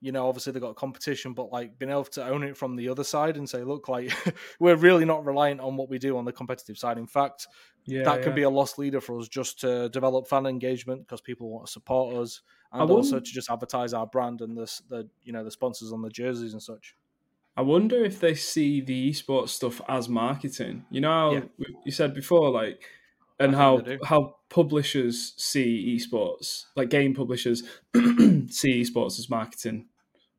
you 0.00 0.12
know, 0.12 0.28
obviously 0.28 0.52
they've 0.52 0.62
got 0.62 0.76
competition, 0.76 1.32
but 1.34 1.50
like 1.50 1.78
being 1.78 1.90
able 1.90 2.04
to 2.04 2.26
own 2.26 2.42
it 2.42 2.56
from 2.56 2.76
the 2.76 2.88
other 2.88 3.04
side 3.04 3.36
and 3.36 3.48
say, 3.48 3.62
look, 3.64 3.88
like 3.88 4.12
we're 4.60 4.76
really 4.76 5.04
not 5.04 5.24
reliant 5.24 5.60
on 5.60 5.76
what 5.76 5.88
we 5.88 5.98
do 5.98 6.16
on 6.18 6.24
the 6.24 6.32
competitive 6.32 6.78
side. 6.78 6.98
In 6.98 7.06
fact, 7.06 7.46
Yeah, 7.86 8.02
that 8.04 8.22
can 8.22 8.34
be 8.34 8.42
a 8.42 8.50
lost 8.50 8.78
leader 8.78 9.00
for 9.00 9.18
us 9.18 9.28
just 9.28 9.60
to 9.60 9.88
develop 9.88 10.28
fan 10.28 10.46
engagement 10.46 11.02
because 11.02 11.20
people 11.20 11.50
want 11.50 11.66
to 11.66 11.72
support 11.72 12.16
us 12.16 12.42
and 12.72 12.90
also 12.90 13.18
to 13.18 13.24
just 13.32 13.50
advertise 13.50 13.92
our 13.94 14.06
brand 14.06 14.40
and 14.40 14.56
the 14.56 14.80
the 14.88 15.08
you 15.22 15.32
know 15.32 15.44
the 15.44 15.50
sponsors 15.50 15.92
on 15.92 16.02
the 16.02 16.10
jerseys 16.10 16.52
and 16.52 16.62
such. 16.62 16.96
I 17.56 17.62
wonder 17.62 18.04
if 18.04 18.20
they 18.20 18.34
see 18.34 18.80
the 18.80 19.10
esports 19.10 19.48
stuff 19.50 19.80
as 19.88 20.08
marketing. 20.08 20.84
You 20.90 21.00
know 21.00 21.08
how 21.10 21.32
Yeah. 21.32 21.66
you 21.84 21.90
said 21.92 22.14
before, 22.14 22.50
like, 22.50 22.90
and 23.38 23.54
how 23.54 23.76
think 23.76 23.88
they 23.88 23.96
do. 23.96 24.04
how 24.04 24.36
publishers 24.48 25.34
see 25.36 25.96
esports, 25.98 26.64
like 26.76 26.88
game 26.90 27.14
publishers 27.14 27.62
see 27.94 28.80
esports 28.82 29.18
as 29.18 29.28
marketing. 29.30 29.86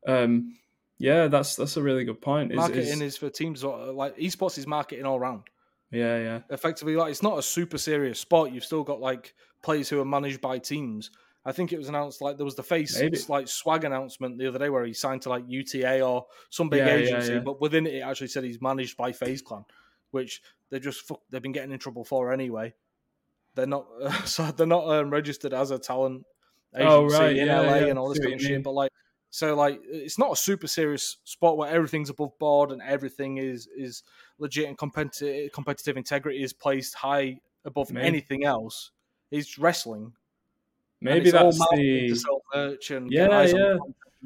Um, 0.06 0.56
yeah, 0.98 1.28
that's 1.28 1.56
that's 1.56 1.76
a 1.76 1.82
really 1.82 2.04
good 2.04 2.20
point. 2.20 2.52
Is, 2.52 2.56
Marketing 2.56 2.82
is, 2.82 3.00
is 3.02 3.16
for 3.16 3.30
teams 3.30 3.62
uh, 3.64 3.92
like 3.92 4.16
esports 4.16 4.58
is 4.58 4.66
marketing 4.66 5.04
all 5.06 5.20
round. 5.20 5.42
yeah, 5.92 6.18
yeah, 6.18 6.40
effectively 6.50 6.96
like 6.96 7.10
it's 7.10 7.22
not 7.22 7.38
a 7.38 7.42
super 7.42 7.78
serious 7.78 8.18
sport. 8.18 8.50
You've 8.52 8.64
still 8.64 8.82
got 8.84 9.00
like 9.00 9.34
players 9.62 9.88
who 9.88 10.00
are 10.00 10.04
managed 10.04 10.40
by 10.40 10.58
teams. 10.58 11.10
I 11.44 11.52
think 11.52 11.72
it 11.72 11.78
was 11.78 11.88
announced 11.88 12.20
like 12.20 12.36
there 12.36 12.44
was 12.44 12.56
the 12.56 12.62
FaZe 12.62 13.00
Maybe. 13.00 13.18
like 13.28 13.46
Swagg 13.46 13.84
announcement 13.84 14.38
the 14.38 14.48
other 14.48 14.58
day 14.58 14.68
where 14.68 14.84
he 14.84 14.92
signed 14.92 15.22
to 15.22 15.28
like 15.30 15.44
UTA 15.46 16.02
or 16.02 16.26
some 16.50 16.68
big 16.68 16.80
Yeah, 16.80 16.86
yeah, 16.88 16.94
agency, 16.94 17.32
yeah. 17.34 17.38
but 17.38 17.60
within 17.60 17.86
it 17.86 17.94
it 17.94 18.00
actually 18.00 18.28
said 18.28 18.44
he's 18.44 18.60
managed 18.60 18.96
by 18.96 19.12
FaZe 19.12 19.40
Clan, 19.40 19.64
which 20.10 20.42
they 20.70 20.80
just 20.80 21.02
fuck, 21.06 21.20
they've 21.30 21.40
been 21.40 21.52
getting 21.52 21.72
in 21.72 21.78
trouble 21.78 22.04
for 22.04 22.32
anyway. 22.32 22.74
They're 23.58 23.66
not 23.66 23.86
so 24.26 24.44
they're 24.52 24.66
not 24.66 24.88
um, 24.88 25.10
registered 25.10 25.52
as 25.52 25.70
a 25.72 25.78
talent 25.78 26.24
agency 26.74 26.88
Oh, 26.88 27.06
right, 27.06 27.36
in 27.36 27.46
yeah, 27.48 27.60
LA 27.60 27.74
yeah. 27.76 27.84
and 27.86 27.98
all 27.98 28.08
this 28.08 28.20
kind 28.20 28.34
of 28.34 28.40
shit. 28.40 28.62
But 28.62 28.72
like 28.72 28.92
so 29.30 29.54
like 29.56 29.80
it's 29.84 30.18
not 30.18 30.32
a 30.32 30.36
super 30.36 30.68
serious 30.68 31.16
spot 31.24 31.56
where 31.58 31.68
everything's 31.70 32.08
above 32.08 32.38
board 32.38 32.70
and 32.70 32.80
everything 32.80 33.38
is 33.38 33.68
is 33.76 34.02
legit 34.38 34.68
and 34.68 34.78
competitive 34.78 35.50
competitive 35.52 35.96
integrity 35.96 36.42
is 36.42 36.52
placed 36.52 36.94
high 36.94 37.40
above 37.64 37.90
Maybe. 37.90 38.06
anything 38.06 38.44
else. 38.44 38.92
It's 39.30 39.58
wrestling. 39.58 40.12
maybe 41.00 41.30
that's 41.30 41.58
the. 41.58 42.14
sell 42.14 42.42
merch 42.54 42.90
and 42.92 43.10
Yeah, 43.10 43.42
yeah. 43.42 43.76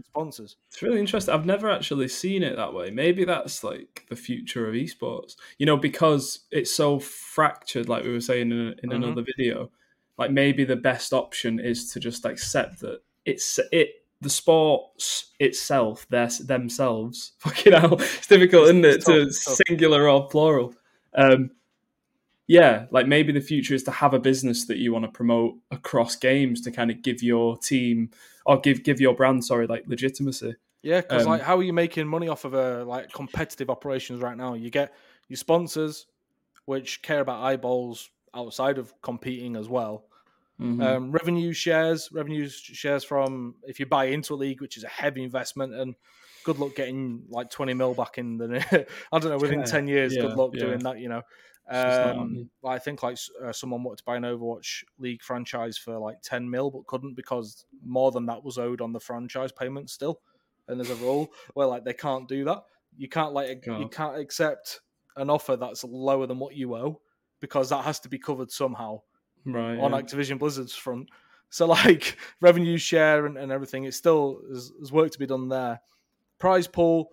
Sponsors. 0.07 0.57
It's 0.71 0.83
really 0.83 1.01
interesting. 1.01 1.35
I've 1.35 1.47
never 1.47 1.71
actually 1.71 2.09
seen 2.09 2.43
it 2.43 2.57
that 2.57 2.75
way. 2.75 2.91
Maybe 2.91 3.25
that's 3.25 3.63
like 3.63 4.07
the 4.09 4.17
future 4.17 4.69
of 4.69 4.75
esports. 4.75 5.37
You 5.59 5.67
know, 5.67 5.77
because 5.77 6.41
it's 6.51 6.75
so 6.75 6.99
fractured, 6.99 7.89
like 7.89 8.05
we 8.05 8.13
were 8.13 8.21
saying 8.21 8.51
in, 8.51 8.75
in 8.83 8.91
Mhm. 8.91 8.97
another 8.97 9.23
video. 9.23 9.71
Like 10.19 10.31
maybe 10.31 10.65
the 10.65 10.77
best 10.77 11.13
option 11.13 11.59
is 11.61 11.93
to 11.93 12.01
just 12.01 12.25
accept 12.25 12.81
that 12.81 13.01
it's 13.25 13.59
it 13.73 13.91
the 14.21 14.31
sports 14.31 15.33
itself, 15.41 16.07
their, 16.09 16.29
themselves. 16.41 17.33
Fucking 17.39 17.73
hell, 17.73 17.95
it's 18.01 18.27
difficult, 18.29 18.65
isn't 18.65 18.85
it, 18.85 18.95
It's 18.97 19.07
to 19.07 19.23
it's 19.23 19.57
singular 19.67 20.09
or 20.09 20.29
plural. 20.29 20.75
Um, 21.15 21.51
yeah, 22.53 22.87
like 22.91 23.07
maybe 23.07 23.33
the 23.33 23.41
future 23.41 23.75
is 23.75 23.83
to 23.85 23.91
have 23.91 24.15
a 24.15 24.19
business 24.19 24.67
that 24.67 24.77
you 24.79 24.93
want 24.93 25.05
to 25.05 25.11
promote 25.11 25.55
across 25.71 26.17
games 26.17 26.61
to 26.63 26.71
kind 26.71 26.91
of 26.91 27.01
give 27.03 27.23
your 27.23 27.57
team 27.57 28.11
or 28.45 28.61
give 28.61 28.83
give 28.85 29.01
your 29.01 29.15
brand, 29.15 29.45
sorry, 29.45 29.67
like 29.67 29.85
legitimacy. 29.87 30.55
Yeah, 30.83 31.01
because 31.01 31.23
Um, 31.23 31.29
like, 31.33 31.43
how 31.43 31.57
are 31.57 31.63
you 31.63 31.73
making 31.73 32.09
money 32.09 32.29
off 32.29 32.45
of 32.45 32.55
a 32.55 32.85
like 32.85 33.13
competitive 33.13 33.71
operations 33.71 34.21
right 34.21 34.37
now? 34.37 34.55
You 34.55 34.69
get 34.71 34.93
your 35.29 35.37
sponsors, 35.37 36.07
which 36.67 37.03
care 37.03 37.21
about 37.21 37.43
eyeballs 37.43 38.11
outside 38.35 38.79
of 38.79 38.93
competing 39.03 39.57
as 39.57 39.69
well. 39.69 40.05
Mhm. 40.61 40.83
Um, 40.85 41.13
revenue 41.13 41.53
shares, 41.53 42.11
revenue 42.13 42.49
shares 42.49 43.05
from 43.05 43.55
if 43.67 43.81
you 43.81 43.87
buy 43.87 44.07
into 44.07 44.35
a 44.35 44.37
league, 44.37 44.61
which 44.61 44.77
is 44.77 44.85
a 44.85 44.89
heavy 44.89 45.23
investment, 45.23 45.73
and 45.75 45.95
good 46.45 46.59
luck 46.59 46.75
getting 46.75 47.25
like 47.31 47.49
twenty 47.51 47.75
mil 47.75 47.95
back 47.95 48.19
in 48.19 48.37
the. 48.39 48.47
I 49.13 49.19
don't 49.19 49.31
know 49.31 49.39
within 49.39 49.61
Yeah, 49.61 49.65
ten 49.65 49.89
years. 49.89 50.15
yeah, 50.15 50.23
good 50.23 50.37
luck 50.37 50.51
yeah. 50.55 50.65
doing 50.65 50.81
that. 50.81 50.99
You 50.99 51.09
know, 51.09 51.19
It's 51.19 51.27
just 51.27 51.27
not 51.31 51.52
um. 51.69 52.51
I 52.65 52.79
think 52.79 53.03
like 53.03 53.19
uh, 53.45 53.53
someone 53.53 53.83
wanted 53.83 53.99
to 53.99 54.05
buy 54.05 54.17
an 54.17 54.25
Overwatch 54.25 54.85
League 54.99 55.23
franchise 55.23 55.79
for 55.79 55.99
like 55.99 56.21
ten 56.23 56.49
mil, 56.49 56.71
but 56.71 56.87
couldn't 56.87 57.15
because 57.15 57.65
more 57.85 58.11
than 58.11 58.27
that 58.27 58.45
was 58.45 58.59
owed 58.59 58.81
on 58.81 58.93
the 58.93 59.01
franchise 59.01 59.53
payment 59.53 59.91
still. 59.91 60.21
And 60.69 60.79
there's 60.79 60.91
a 60.91 60.97
rule 60.97 61.33
where 61.55 61.67
like 61.67 61.85
they 61.85 61.93
can't 61.93 62.29
do 62.29 62.45
that. 62.45 62.63
You 62.97 63.09
can't 63.09 63.33
like 63.33 63.65
you 63.67 63.89
can't 63.89 64.19
accept 64.19 64.81
an 65.17 65.31
offer 65.31 65.57
that's 65.57 65.85
lower 65.85 66.27
than 66.27 66.39
what 66.39 66.55
you 66.55 66.75
owe 66.75 67.01
because 67.41 67.69
that 67.69 67.85
has 67.85 68.01
to 68.01 68.09
be 68.09 68.19
covered 68.19 68.51
somehow 68.51 69.01
right. 69.45 69.79
on 69.79 69.93
yeah. 69.93 70.01
Activision 70.01 70.39
Blizzard's 70.39 70.75
front. 70.75 71.09
So 71.51 71.67
like 71.69 72.17
revenue 72.41 72.79
share 72.79 73.27
and, 73.27 73.37
and 73.37 73.53
everything, 73.53 73.85
it's 73.85 73.97
still 73.97 74.41
there's, 74.49 74.73
there's 74.73 74.93
work 74.93 75.11
to 75.13 75.19
be 75.19 75.27
done 75.27 75.49
there. 75.49 75.81
Prize 76.39 76.67
pool, 76.67 77.11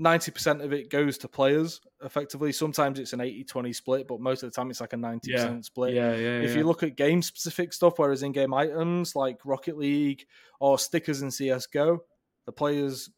ninety 0.00 0.30
percent 0.30 0.62
of 0.62 0.72
it 0.72 0.90
goes 0.90 1.18
to 1.18 1.28
players. 1.28 1.80
Effectively, 2.02 2.50
sometimes 2.52 2.98
it's 2.98 3.12
an 3.12 3.20
80-20 3.20 3.74
split, 3.74 4.08
but 4.08 4.20
most 4.20 4.42
of 4.42 4.50
the 4.50 4.54
time 4.54 4.70
it's 4.70 4.80
like 4.80 4.92
a 4.94 4.96
ninety 4.96 5.32
percent 5.32 5.64
split. 5.66 5.94
yeah, 5.94 6.14
yeah, 6.14 6.40
If 6.40 6.50
yeah. 6.50 6.56
you 6.58 6.64
look 6.64 6.82
at 6.82 6.96
game 6.96 7.22
specific 7.22 7.72
stuff, 7.72 7.98
whereas 7.98 8.22
in 8.22 8.32
game 8.32 8.54
items 8.54 9.14
like 9.14 9.38
Rocket 9.44 9.76
League 9.76 10.24
or 10.58 10.78
stickers 10.78 11.22
in 11.22 11.30
CS:GO, 11.30 12.02
the 12.46 12.52
players 12.52 13.10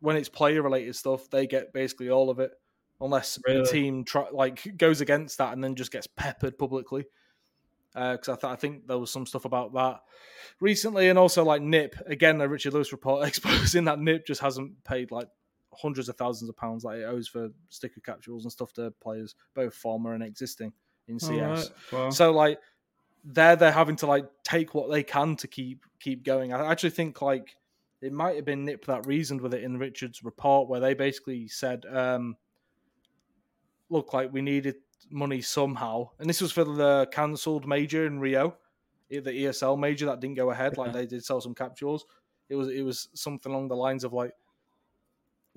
when 0.00 0.16
it's 0.16 0.28
player 0.28 0.62
related 0.62 0.94
stuff, 0.94 1.28
they 1.30 1.46
get 1.46 1.72
basically 1.72 2.08
all 2.10 2.30
of 2.30 2.38
it, 2.38 2.52
unless 3.00 3.38
the 3.44 3.66
team 3.70 4.04
try, 4.04 4.26
like 4.32 4.76
goes 4.78 5.00
against 5.00 5.38
that 5.38 5.52
and 5.52 5.62
then 5.62 5.74
just 5.74 5.90
gets 5.90 6.06
peppered 6.06 6.56
publicly. 6.56 7.04
Uh, 7.96 8.12
because 8.12 8.28
I, 8.28 8.34
th- 8.36 8.52
I 8.52 8.56
think 8.56 8.86
there 8.86 8.98
was 8.98 9.10
some 9.10 9.26
stuff 9.26 9.44
about 9.44 9.72
that 9.72 10.00
recently, 10.60 11.08
and 11.08 11.18
also 11.18 11.42
like 11.42 11.62
NiP 11.62 11.94
again, 12.06 12.38
the 12.38 12.48
Richard 12.48 12.74
Lewis 12.74 12.92
report 12.92 13.26
exposing 13.28 13.86
that 13.86 13.98
NiP 13.98 14.26
just 14.26 14.40
hasn't 14.40 14.84
paid 14.84 15.10
like 15.10 15.28
hundreds 15.80 16.08
of 16.08 16.16
thousands 16.16 16.48
of 16.48 16.56
pounds 16.56 16.84
like 16.84 16.98
it 16.98 17.04
owes 17.04 17.28
for 17.28 17.50
sticker 17.68 18.00
capsules 18.00 18.44
and 18.44 18.52
stuff 18.52 18.72
to 18.74 18.90
players, 19.00 19.34
both 19.54 19.74
former 19.74 20.14
and 20.14 20.22
existing 20.22 20.72
in 21.06 21.18
CS. 21.18 21.70
Well, 21.92 22.10
So 22.10 22.32
like 22.32 22.58
they're 23.24 23.56
they're 23.56 23.72
having 23.72 23.96
to 23.96 24.06
like 24.06 24.26
take 24.44 24.74
what 24.74 24.90
they 24.90 25.02
can 25.02 25.36
to 25.36 25.48
keep 25.48 25.84
keep 26.00 26.24
going. 26.24 26.52
I 26.52 26.70
actually 26.70 26.90
think 26.90 27.22
like 27.22 27.56
it 28.00 28.12
might 28.12 28.36
have 28.36 28.44
been 28.44 28.66
NiP 28.66 28.84
that 28.86 29.06
reasoned 29.06 29.40
with 29.40 29.54
it 29.54 29.64
in 29.64 29.78
Richard's 29.78 30.22
report 30.22 30.68
where 30.68 30.80
they 30.80 30.94
basically 30.94 31.48
said, 31.48 31.84
um, 31.86 32.36
look, 33.88 34.12
like 34.12 34.32
we 34.32 34.40
needed 34.40 34.76
money 35.10 35.40
somehow. 35.40 36.10
And 36.18 36.28
this 36.28 36.40
was 36.40 36.52
for 36.52 36.64
the 36.64 37.08
cancelled 37.10 37.66
major 37.66 38.06
in 38.06 38.20
Rio, 38.20 38.56
the 39.10 39.20
ESL 39.22 39.78
major 39.78 40.06
that 40.06 40.20
didn't 40.20 40.36
go 40.36 40.50
ahead. 40.50 40.76
Like 40.76 40.92
they 40.92 41.06
did 41.06 41.24
sell 41.24 41.40
some 41.40 41.54
capsules. 41.54 42.06
It 42.48 42.54
was 42.54 42.68
it 42.68 42.82
was 42.82 43.08
something 43.14 43.52
along 43.52 43.68
the 43.68 43.76
lines 43.76 44.04
of 44.04 44.12
like 44.12 44.32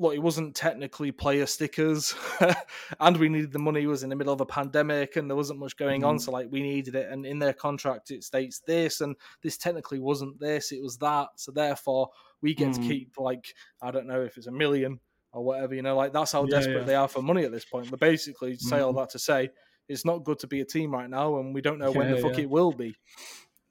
look, 0.01 0.13
it 0.15 0.19
wasn't 0.19 0.55
technically 0.55 1.11
player 1.11 1.45
stickers, 1.45 2.15
and 2.99 3.17
we 3.17 3.29
needed 3.29 3.51
the 3.51 3.59
money. 3.59 3.83
It 3.83 3.87
was 3.87 4.03
in 4.03 4.09
the 4.09 4.15
middle 4.15 4.33
of 4.33 4.41
a 4.41 4.45
pandemic, 4.45 5.15
and 5.15 5.29
there 5.29 5.35
wasn't 5.37 5.59
much 5.59 5.77
going 5.77 6.03
on, 6.03 6.15
Mhm. 6.17 6.21
so 6.21 6.31
like 6.31 6.47
we 6.49 6.61
needed 6.61 6.95
it. 6.95 7.09
And 7.11 7.25
in 7.25 7.39
their 7.39 7.53
contract, 7.53 8.11
it 8.11 8.23
states 8.23 8.59
this, 8.59 9.01
and 9.01 9.15
this 9.43 9.57
technically 9.57 9.99
wasn't 9.99 10.39
this; 10.39 10.71
it 10.71 10.81
was 10.81 10.97
that. 10.97 11.29
So 11.35 11.51
therefore, 11.51 12.09
we 12.41 12.53
get 12.53 12.69
Mhm. 12.71 12.75
to 12.75 12.81
keep 12.81 13.17
like 13.17 13.53
I 13.81 13.91
don't 13.91 14.07
know 14.07 14.21
if 14.23 14.37
it's 14.37 14.47
a 14.47 14.51
million 14.51 14.99
or 15.33 15.43
whatever. 15.43 15.75
You 15.75 15.81
know, 15.83 15.95
like 15.95 16.11
that's 16.13 16.31
how 16.31 16.43
Yeah, 16.45 16.57
desperate 16.57 16.79
yeah. 16.79 16.85
they 16.85 16.95
are 16.95 17.07
for 17.07 17.21
money 17.21 17.43
at 17.45 17.51
this 17.51 17.65
point. 17.65 17.89
But 17.91 17.99
basically, 17.99 18.57
say 18.57 18.79
all 18.81 18.93
Mhm. 18.93 18.97
that 18.97 19.09
to 19.11 19.19
say. 19.19 19.49
It's 19.87 20.05
not 20.05 20.23
good 20.23 20.39
to 20.39 20.47
be 20.47 20.61
a 20.61 20.65
team 20.65 20.91
right 20.91 21.09
now, 21.09 21.37
and 21.39 21.53
we 21.53 21.61
don't 21.61 21.77
know 21.79 21.91
when 21.91 22.07
Yeah, 22.09 22.15
the 22.15 22.21
fuck 22.21 22.39
it 22.39 22.49
will 22.49 22.71
be. 22.71 22.95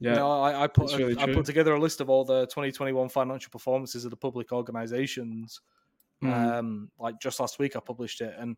yeah, 0.00 0.10
You 0.10 0.16
know, 0.16 0.30
I, 0.42 0.64
I 0.64 0.66
put 0.66 0.92
a- 0.92 0.98
really 0.98 1.16
I 1.18 1.32
put 1.32 1.46
together 1.46 1.72
a 1.74 1.80
list 1.80 2.00
of 2.02 2.10
all 2.10 2.24
the 2.24 2.46
2021 2.46 3.08
financial 3.08 3.50
performances 3.50 4.04
of 4.04 4.10
the 4.10 4.16
public 4.16 4.52
organisations. 4.52 5.60
Mm. 6.22 6.59
Um, 6.59 6.90
like 6.98 7.20
just 7.20 7.40
last 7.40 7.59
week, 7.59 7.76
I 7.76 7.80
published 7.80 8.20
it, 8.20 8.35
and 8.38 8.56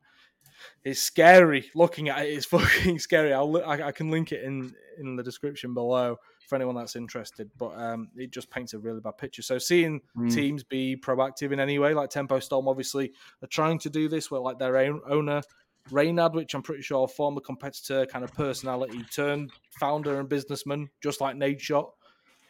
it's 0.85 1.01
scary 1.01 1.71
looking 1.75 2.09
at 2.09 2.27
it. 2.27 2.31
It's 2.31 2.47
fucking 2.47 2.99
scary. 2.99 3.33
I'll 3.33 3.51
li- 3.51 3.63
I, 3.63 3.89
I 3.89 3.93
can 3.93 4.11
link 4.11 4.33
it 4.33 4.43
in 4.45 4.75
in 4.99 5.17
the 5.17 5.23
description 5.23 5.73
below 5.75 6.17
for 6.49 6.57
anyone 6.57 6.75
that's 6.75 6.97
interested. 6.97 7.51
But 7.57 7.79
um, 7.79 8.09
it 8.17 8.33
just 8.33 8.51
paints 8.51 8.75
a 8.75 8.79
really 8.79 9.01
bad 9.01 9.17
picture. 9.19 9.43
So 9.43 9.59
seeing 9.59 10.01
Mm. 10.17 10.35
teams 10.35 10.65
be 10.65 10.97
proactive 10.97 11.53
in 11.53 11.61
any 11.61 11.79
way, 11.79 11.95
like 11.95 12.11
Tempo 12.11 12.41
Storm, 12.41 12.67
obviously 12.69 13.13
are 13.43 13.49
trying 13.49 13.79
to 13.81 13.91
do 13.91 14.09
this. 14.09 14.31
Where 14.31 14.41
like 14.41 14.59
their 14.59 14.77
own 14.77 15.01
owner. 15.09 15.43
Reynad, 15.91 16.35
which 16.35 16.55
I'm 16.55 16.63
pretty 16.63 16.83
sure 16.83 17.09
former 17.09 17.41
competitor 17.41 18.07
kind 18.07 18.25
of 18.25 18.33
personality 18.35 19.03
turned 19.13 19.51
founder 19.81 20.21
and 20.21 20.29
businessman, 20.29 20.89
just 21.03 21.21
like 21.21 21.35
Nade 21.35 21.61
Shot, 21.61 21.91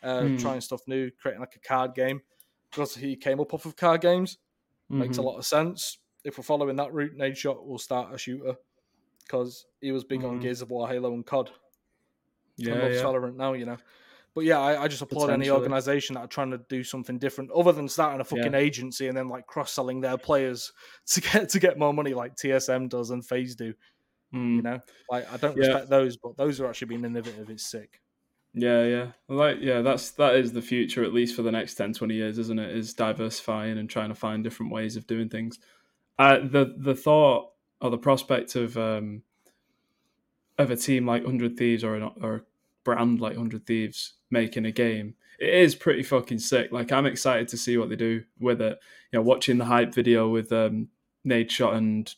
uh, 0.02 0.20
Hmm. 0.22 0.36
trying 0.36 0.60
stuff 0.60 0.82
new, 0.86 1.10
creating 1.12 1.40
like 1.40 1.56
a 1.56 1.60
card 1.66 1.94
game. 1.94 2.20
Because 2.70 2.94
he 2.94 3.16
came 3.16 3.40
up 3.40 3.54
off 3.54 3.64
of 3.64 3.74
card 3.74 4.02
games, 4.02 4.36
makes 4.92 5.18
a 5.18 5.20
Mhm. 5.20 5.24
lot 5.24 5.38
of 5.38 5.46
sense. 5.46 5.98
If 6.24 6.38
we're 6.38 6.44
following 6.44 6.76
that 6.76 6.92
route, 6.92 7.16
Nade 7.16 7.36
Shot 7.36 7.66
will 7.66 7.78
start 7.78 8.14
a 8.14 8.18
shooter 8.18 8.56
because 9.24 9.66
he 9.80 9.90
was 9.92 10.04
big 10.04 10.22
on 10.24 10.38
Mm. 10.38 10.42
Gears 10.42 10.62
of 10.62 10.70
War, 10.70 10.88
Halo, 10.88 11.12
and 11.14 11.26
COD. 11.26 11.50
Yeah, 12.56 12.74
yeah. 12.88 13.02
Valorant 13.02 13.36
now, 13.36 13.54
you 13.54 13.64
know. 13.66 13.78
But 14.34 14.44
yeah, 14.44 14.60
I, 14.60 14.84
I 14.84 14.88
just 14.88 15.02
applaud 15.02 15.28
any 15.30 15.50
organization 15.50 16.14
that 16.14 16.20
are 16.20 16.26
trying 16.26 16.52
to 16.52 16.58
do 16.68 16.82
something 16.84 17.18
different, 17.18 17.50
other 17.50 17.72
than 17.72 17.88
starting 17.88 18.20
a 18.20 18.24
fucking 18.24 18.52
Yeah. 18.52 18.58
agency 18.58 19.08
and 19.08 19.16
then 19.16 19.28
like 19.28 19.46
cross 19.46 19.72
selling 19.72 20.00
their 20.00 20.16
players 20.16 20.72
to 21.08 21.20
get 21.20 21.48
to 21.50 21.58
get 21.58 21.78
more 21.78 21.92
money, 21.92 22.14
like 22.14 22.36
TSM 22.36 22.88
does 22.88 23.10
and 23.10 23.26
FaZe 23.26 23.54
do. 23.56 23.74
Mm. 24.32 24.56
You 24.56 24.62
know, 24.62 24.80
like 25.10 25.30
I 25.30 25.36
don't 25.36 25.56
Yeah. 25.56 25.66
respect 25.66 25.90
those, 25.90 26.16
but 26.16 26.36
those 26.36 26.60
are 26.60 26.66
actually 26.66 26.88
being 26.88 27.04
innovative. 27.04 27.50
It's 27.50 27.66
sick. 27.66 28.00
Yeah, 28.54 28.84
yeah. 28.84 29.06
Like 29.28 29.58
yeah, 29.60 29.80
that's 29.80 30.10
that 30.12 30.34
is 30.36 30.52
the 30.52 30.62
future 30.62 31.02
at 31.04 31.14
least 31.14 31.34
for 31.34 31.42
the 31.42 31.52
next 31.52 31.74
10 31.74 31.94
20 31.94 32.14
years, 32.14 32.38
isn't 32.38 32.58
it? 32.58 32.76
Is 32.76 32.92
diversifying 32.92 33.78
and 33.78 33.88
trying 33.88 34.10
to 34.10 34.14
find 34.14 34.44
different 34.44 34.72
ways 34.72 34.96
of 34.96 35.06
doing 35.06 35.28
things. 35.28 35.58
Uh 36.18 36.38
the 36.38 36.74
the 36.76 36.94
thought 36.94 37.50
or 37.80 37.90
the 37.90 37.98
prospect 37.98 38.54
of 38.54 38.76
um 38.76 39.22
of 40.58 40.70
a 40.70 40.76
team 40.76 41.06
like 41.06 41.22
100 41.22 41.56
Thieves 41.56 41.82
or 41.82 41.96
an, 41.96 42.10
or 42.20 42.34
a 42.34 42.42
brand 42.84 43.20
like 43.20 43.32
100 43.32 43.66
Thieves 43.66 44.14
making 44.30 44.66
a 44.66 44.70
game. 44.70 45.14
It 45.38 45.54
is 45.54 45.74
pretty 45.74 46.02
fucking 46.02 46.38
sick. 46.38 46.70
Like 46.72 46.92
I'm 46.92 47.06
excited 47.06 47.48
to 47.48 47.56
see 47.56 47.78
what 47.78 47.88
they 47.88 47.96
do 47.96 48.22
with 48.38 48.60
it. 48.60 48.78
You 49.12 49.18
know, 49.18 49.22
watching 49.22 49.56
the 49.58 49.64
hype 49.64 49.94
video 49.94 50.28
with 50.28 50.52
um 50.52 50.88
Nadeshot 51.26 51.74
and 51.74 52.14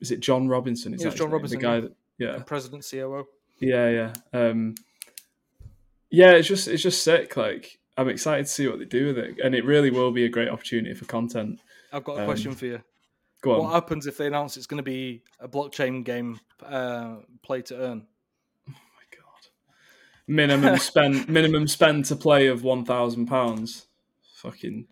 is 0.00 0.10
it 0.10 0.20
John 0.20 0.48
Robinson? 0.48 0.94
Is 0.94 1.02
Yeah, 1.02 1.10
that 1.10 1.18
John? 1.18 1.30
Robinson, 1.30 1.58
the 1.58 1.62
guy 1.62 1.74
yeah. 1.74 1.80
that 1.80 1.92
yeah. 2.18 2.38
President 2.44 2.86
COO. 2.90 3.26
Yeah, 3.60 3.88
yeah. 3.88 4.12
Um, 4.32 4.74
yeah, 6.14 6.32
it's 6.32 6.48
just 6.48 6.68
it's 6.68 6.82
just 6.82 7.02
sick. 7.02 7.36
Like 7.36 7.78
I'm 7.96 8.08
excited 8.08 8.46
to 8.46 8.52
see 8.52 8.68
what 8.68 8.78
they 8.78 8.84
do 8.84 9.06
with 9.08 9.18
it, 9.18 9.38
and 9.42 9.54
it 9.54 9.64
really 9.64 9.90
will 9.90 10.12
be 10.12 10.24
a 10.24 10.28
great 10.28 10.48
opportunity 10.48 10.94
for 10.94 11.04
content. 11.06 11.60
I've 11.92 12.04
got 12.04 12.18
a 12.18 12.20
Um, 12.20 12.26
question 12.26 12.54
for 12.54 12.66
you. 12.66 12.82
Go 13.42 13.52
on. 13.52 13.58
What 13.64 13.72
happens 13.74 14.06
if 14.06 14.16
they 14.16 14.26
announce 14.26 14.56
it's 14.56 14.66
going 14.66 14.78
to 14.78 14.82
be 14.82 15.22
a 15.38 15.46
blockchain 15.48 16.04
game, 16.04 16.40
uh, 16.64 17.16
play 17.42 17.62
to 17.62 17.76
earn? 17.76 18.06
oh 18.68 18.72
my 18.72 19.16
god. 19.16 19.42
Minimum 20.26 20.78
spend 20.78 21.28
minimum 21.38 21.68
spend 21.68 22.04
to 22.06 22.16
play 22.16 22.46
of 22.46 22.62
one 22.62 22.84
thousand 22.84 23.26
pounds. 23.26 23.86
Fucking 24.36 24.86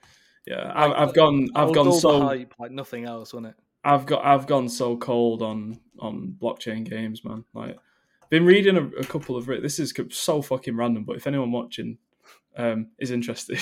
yeah. 0.46 0.72
I've, 0.74 0.92
I've 0.92 1.14
gone 1.14 1.48
I've 1.54 1.72
gone 1.74 1.92
so 1.92 2.20
hype 2.22 2.54
like 2.58 2.72
nothing 2.72 3.04
else, 3.04 3.32
wouldn't 3.32 3.54
it? 3.54 3.58
I've 3.84 4.06
got 4.06 4.24
I've 4.24 4.46
gone 4.46 4.68
so 4.68 4.96
cold 4.96 5.42
on 5.42 5.80
on 5.98 6.36
blockchain 6.40 6.88
games, 6.88 7.24
man. 7.24 7.44
Like, 7.54 7.76
been 8.32 8.46
reading 8.46 8.78
a, 8.78 8.86
a 8.98 9.04
couple 9.04 9.36
of 9.36 9.44
this 9.44 9.78
is 9.78 9.92
so 10.08 10.40
fucking 10.40 10.74
random, 10.74 11.04
but 11.04 11.16
if 11.16 11.26
anyone 11.26 11.52
watching 11.52 11.98
um, 12.56 12.86
is 12.98 13.10
interested, 13.10 13.60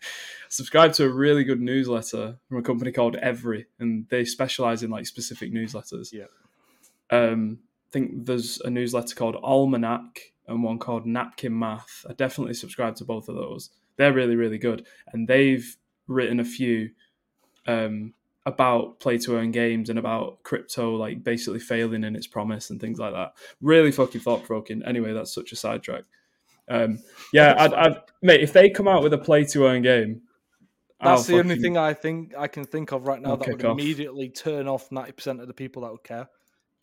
subscribe 0.48 0.92
to 0.94 1.04
a 1.04 1.08
really 1.08 1.44
good 1.44 1.60
newsletter 1.60 2.36
from 2.48 2.58
a 2.58 2.62
company 2.62 2.90
called 2.90 3.14
Every, 3.14 3.66
and 3.78 4.08
they 4.08 4.24
specialize 4.24 4.82
in 4.82 4.90
like 4.90 5.06
specific 5.06 5.52
newsletters. 5.52 6.12
Yeah. 6.12 6.24
Um, 7.16 7.60
I 7.88 7.92
think 7.92 8.26
there's 8.26 8.60
a 8.62 8.70
newsletter 8.70 9.14
called 9.14 9.36
Almanac 9.36 10.18
and 10.48 10.64
one 10.64 10.80
called 10.80 11.06
Napkin 11.06 11.56
Math. 11.56 12.04
I 12.10 12.12
definitely 12.12 12.54
subscribe 12.54 12.96
to 12.96 13.04
both 13.04 13.28
of 13.28 13.36
those. 13.36 13.70
They're 13.98 14.12
really 14.12 14.34
really 14.34 14.58
good, 14.58 14.84
and 15.12 15.28
they've 15.28 15.76
written 16.08 16.40
a 16.40 16.44
few. 16.44 16.90
Um, 17.68 18.14
about 18.46 18.98
play 19.00 19.18
to 19.18 19.36
earn 19.36 19.50
games 19.50 19.90
and 19.90 19.98
about 19.98 20.42
crypto 20.42 20.94
like 20.94 21.22
basically 21.22 21.60
failing 21.60 22.04
in 22.04 22.16
its 22.16 22.26
promise 22.26 22.70
and 22.70 22.80
things 22.80 22.98
like 22.98 23.12
that. 23.12 23.32
Really 23.60 23.92
fucking 23.92 24.20
thought 24.20 24.44
provoking. 24.44 24.82
Anyway, 24.84 25.12
that's 25.12 25.34
such 25.34 25.52
a 25.52 25.56
sidetrack. 25.56 26.04
Um, 26.68 26.98
yeah, 27.32 27.54
I'd, 27.58 27.74
I'd, 27.74 27.96
mate, 28.22 28.42
if 28.42 28.52
they 28.52 28.70
come 28.70 28.88
out 28.88 29.02
with 29.02 29.12
a 29.12 29.18
play 29.18 29.44
to 29.44 29.66
earn 29.66 29.82
game, 29.82 30.22
That's 31.00 31.28
I'll 31.28 31.36
the 31.36 31.42
only 31.42 31.56
thing 31.56 31.76
I 31.76 31.94
think 31.94 32.34
I 32.36 32.48
can 32.48 32.64
think 32.64 32.92
of 32.92 33.06
right 33.06 33.20
now 33.20 33.30
I'll 33.30 33.36
that 33.36 33.48
would 33.48 33.64
off. 33.64 33.78
immediately 33.78 34.28
turn 34.28 34.66
off 34.66 34.90
ninety 34.90 35.12
percent 35.12 35.40
of 35.40 35.46
the 35.46 35.54
people 35.54 35.82
that 35.82 35.92
would 35.92 36.04
care. 36.04 36.28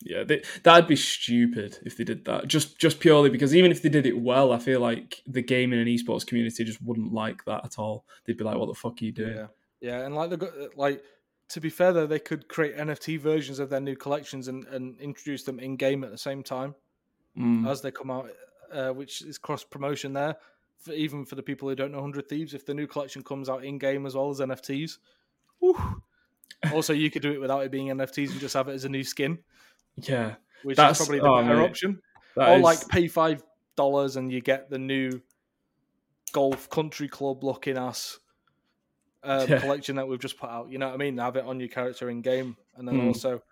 Yeah, 0.02 0.24
they, 0.24 0.42
that'd 0.62 0.88
be 0.88 0.96
stupid 0.96 1.78
if 1.84 1.96
they 1.96 2.04
did 2.04 2.24
that. 2.26 2.48
Just 2.48 2.78
just 2.78 3.00
purely 3.00 3.30
because 3.30 3.54
even 3.54 3.70
if 3.70 3.82
they 3.82 3.88
did 3.88 4.06
it 4.06 4.18
well, 4.18 4.52
I 4.52 4.58
feel 4.58 4.80
like 4.80 5.22
the 5.26 5.42
gaming 5.42 5.80
and 5.80 5.88
esports 5.88 6.26
community 6.26 6.64
just 6.64 6.82
wouldn't 6.82 7.12
like 7.12 7.44
that 7.46 7.64
at 7.64 7.78
all. 7.78 8.04
They'd 8.24 8.36
be 8.36 8.44
like, 8.44 8.56
"What 8.56 8.66
the 8.66 8.74
fuck 8.74 9.00
are 9.00 9.04
you 9.04 9.12
doing?" 9.12 9.36
Yeah, 9.36 9.46
yeah, 9.80 10.04
and 10.04 10.14
like 10.14 10.36
got 10.38 10.76
like 10.76 11.02
to 11.50 11.60
be 11.60 11.70
fair 11.70 11.92
though, 11.92 12.06
they 12.06 12.18
could 12.18 12.48
create 12.48 12.76
NFT 12.76 13.18
versions 13.20 13.58
of 13.58 13.70
their 13.70 13.80
new 13.80 13.96
collections 13.96 14.48
and, 14.48 14.64
and 14.66 14.98
introduce 15.00 15.44
them 15.44 15.60
in 15.60 15.76
game 15.76 16.02
at 16.04 16.10
the 16.10 16.18
same 16.18 16.42
time 16.42 16.74
Mm. 17.38 17.68
as 17.68 17.82
they 17.82 17.90
come 17.90 18.10
out. 18.10 18.30
uh, 18.72 18.90
which 18.90 19.22
is 19.22 19.38
cross 19.38 19.62
promotion 19.62 20.12
there. 20.12 20.36
For, 20.78 20.92
even 20.92 21.24
for 21.24 21.36
the 21.36 21.42
people 21.42 21.68
who 21.68 21.74
don't 21.76 21.92
know 21.92 22.00
Hundred 22.00 22.28
Thieves, 22.28 22.52
if 22.54 22.66
the 22.66 22.74
new 22.74 22.86
collection 22.88 23.22
comes 23.22 23.48
out 23.48 23.64
in 23.64 23.78
game 23.78 24.06
as 24.06 24.14
well 24.16 24.28
as 24.30 24.40
NFTs, 24.40 24.98
whew. 25.60 26.02
also 26.72 26.92
you 26.92 27.10
could 27.10 27.22
do 27.22 27.30
it 27.32 27.40
without 27.40 27.62
it 27.64 27.70
being 27.70 27.88
NFTs 27.88 28.30
and 28.32 28.40
just 28.40 28.54
have 28.54 28.68
it 28.68 28.72
as 28.74 28.84
a 28.84 28.88
new 28.88 29.04
skin, 29.04 29.38
Yeah, 29.96 30.34
which 30.64 30.76
That's- 30.76 30.98
is 31.00 31.06
probably 31.06 31.20
the 31.20 31.28
oh, 31.28 31.42
better 31.42 31.56
mate. 31.58 31.64
option. 31.70 32.02
that 32.34 32.48
or 32.48 32.56
is- 32.56 32.62
like 32.62 32.88
pay 32.88 33.06
five 33.06 33.42
dollars 33.76 34.16
and 34.16 34.32
you 34.32 34.40
get 34.40 34.68
the 34.68 34.78
new 34.78 35.20
golf 36.32 36.68
country 36.70 37.08
club 37.08 37.44
looking 37.44 37.76
ass 37.78 38.18
uh, 39.26 39.46
Yeah. 39.48 39.58
collection 39.60 39.96
that 39.96 40.06
we've 40.08 40.20
just 40.20 40.38
put 40.38 40.48
out. 40.50 40.70
You 40.70 40.78
know 40.78 40.86
what 40.88 40.94
I 40.94 40.98
mean? 40.98 41.18
Have 41.18 41.36
it 41.36 41.44
on 41.44 41.58
your 41.60 41.68
character 41.68 42.08
in 42.10 42.22
game, 42.22 42.56
and 42.76 42.86
then 42.86 43.00
Hmm. 43.00 43.08
also 43.08 43.42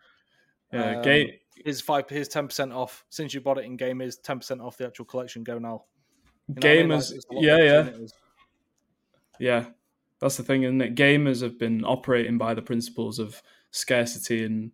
yeah, 0.73 0.97
um, 0.97 1.03
game. 1.03 1.31
here's 1.65 1.81
five 1.81 2.11
is 2.11 2.29
ten 2.29 2.47
percent 2.47 2.73
off 2.73 3.05
since 3.11 3.35
you 3.35 3.41
bought 3.41 3.59
it 3.59 3.65
in 3.65 3.77
game. 3.77 4.01
Is 4.01 4.17
ten 4.19 4.39
percent 4.39 4.61
off 4.61 4.77
the 4.77 4.87
actual 4.87 5.05
collection? 5.05 5.45
Go 5.45 5.59
now. 5.59 5.85
You 6.49 6.55
know 6.55 6.61
what 6.61 6.65
I 6.65 6.75
mean? 6.77 6.89
Like, 6.89 6.99
Gamers, 7.01 7.11
there's 7.11 7.25
a 7.31 7.35
lot 7.35 7.39
of 7.39 7.45
yeah, 7.45 7.59
yeah, 7.59 8.07
yeah. 9.39 9.65
That's 10.21 10.37
the 10.37 10.43
thing, 10.43 10.63
isn't 10.63 10.81
it? 10.81 10.95
Gamers 10.95 11.43
have 11.43 11.59
been 11.59 11.85
operating 11.85 12.39
by 12.39 12.55
the 12.55 12.63
principles 12.63 13.19
of 13.19 13.43
scarcity 13.71 14.45
and 14.45 14.73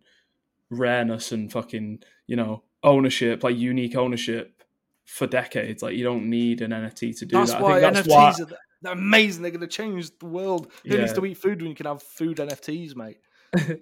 rareness 0.69 1.31
and 1.31 1.51
fucking, 1.51 2.03
you 2.27 2.35
know, 2.35 2.63
ownership, 2.83 3.43
like 3.43 3.57
unique 3.57 3.95
ownership 3.95 4.63
for 5.05 5.27
decades. 5.27 5.81
Like 5.81 5.95
you 5.95 6.03
don't 6.03 6.29
need 6.29 6.61
an 6.61 6.71
NFT 6.71 7.17
to 7.19 7.25
do 7.25 7.35
That's 7.37 7.51
that. 7.51 7.61
why 7.61 7.77
I 7.77 7.81
think 7.81 7.93
that's 7.95 8.07
NFTs 8.07 8.11
why. 8.11 8.31
are 8.31 8.57
they're 8.81 8.93
amazing. 8.93 9.41
They're 9.43 9.51
going 9.51 9.61
to 9.61 9.67
change 9.67 10.11
the 10.19 10.25
world. 10.25 10.71
Who 10.83 10.97
needs 10.97 11.13
to 11.13 11.25
eat 11.25 11.37
food 11.37 11.61
when 11.61 11.69
you 11.69 11.75
can 11.75 11.85
have 11.85 12.01
food 12.01 12.37
NFTs, 12.37 12.95
mate? 12.95 13.17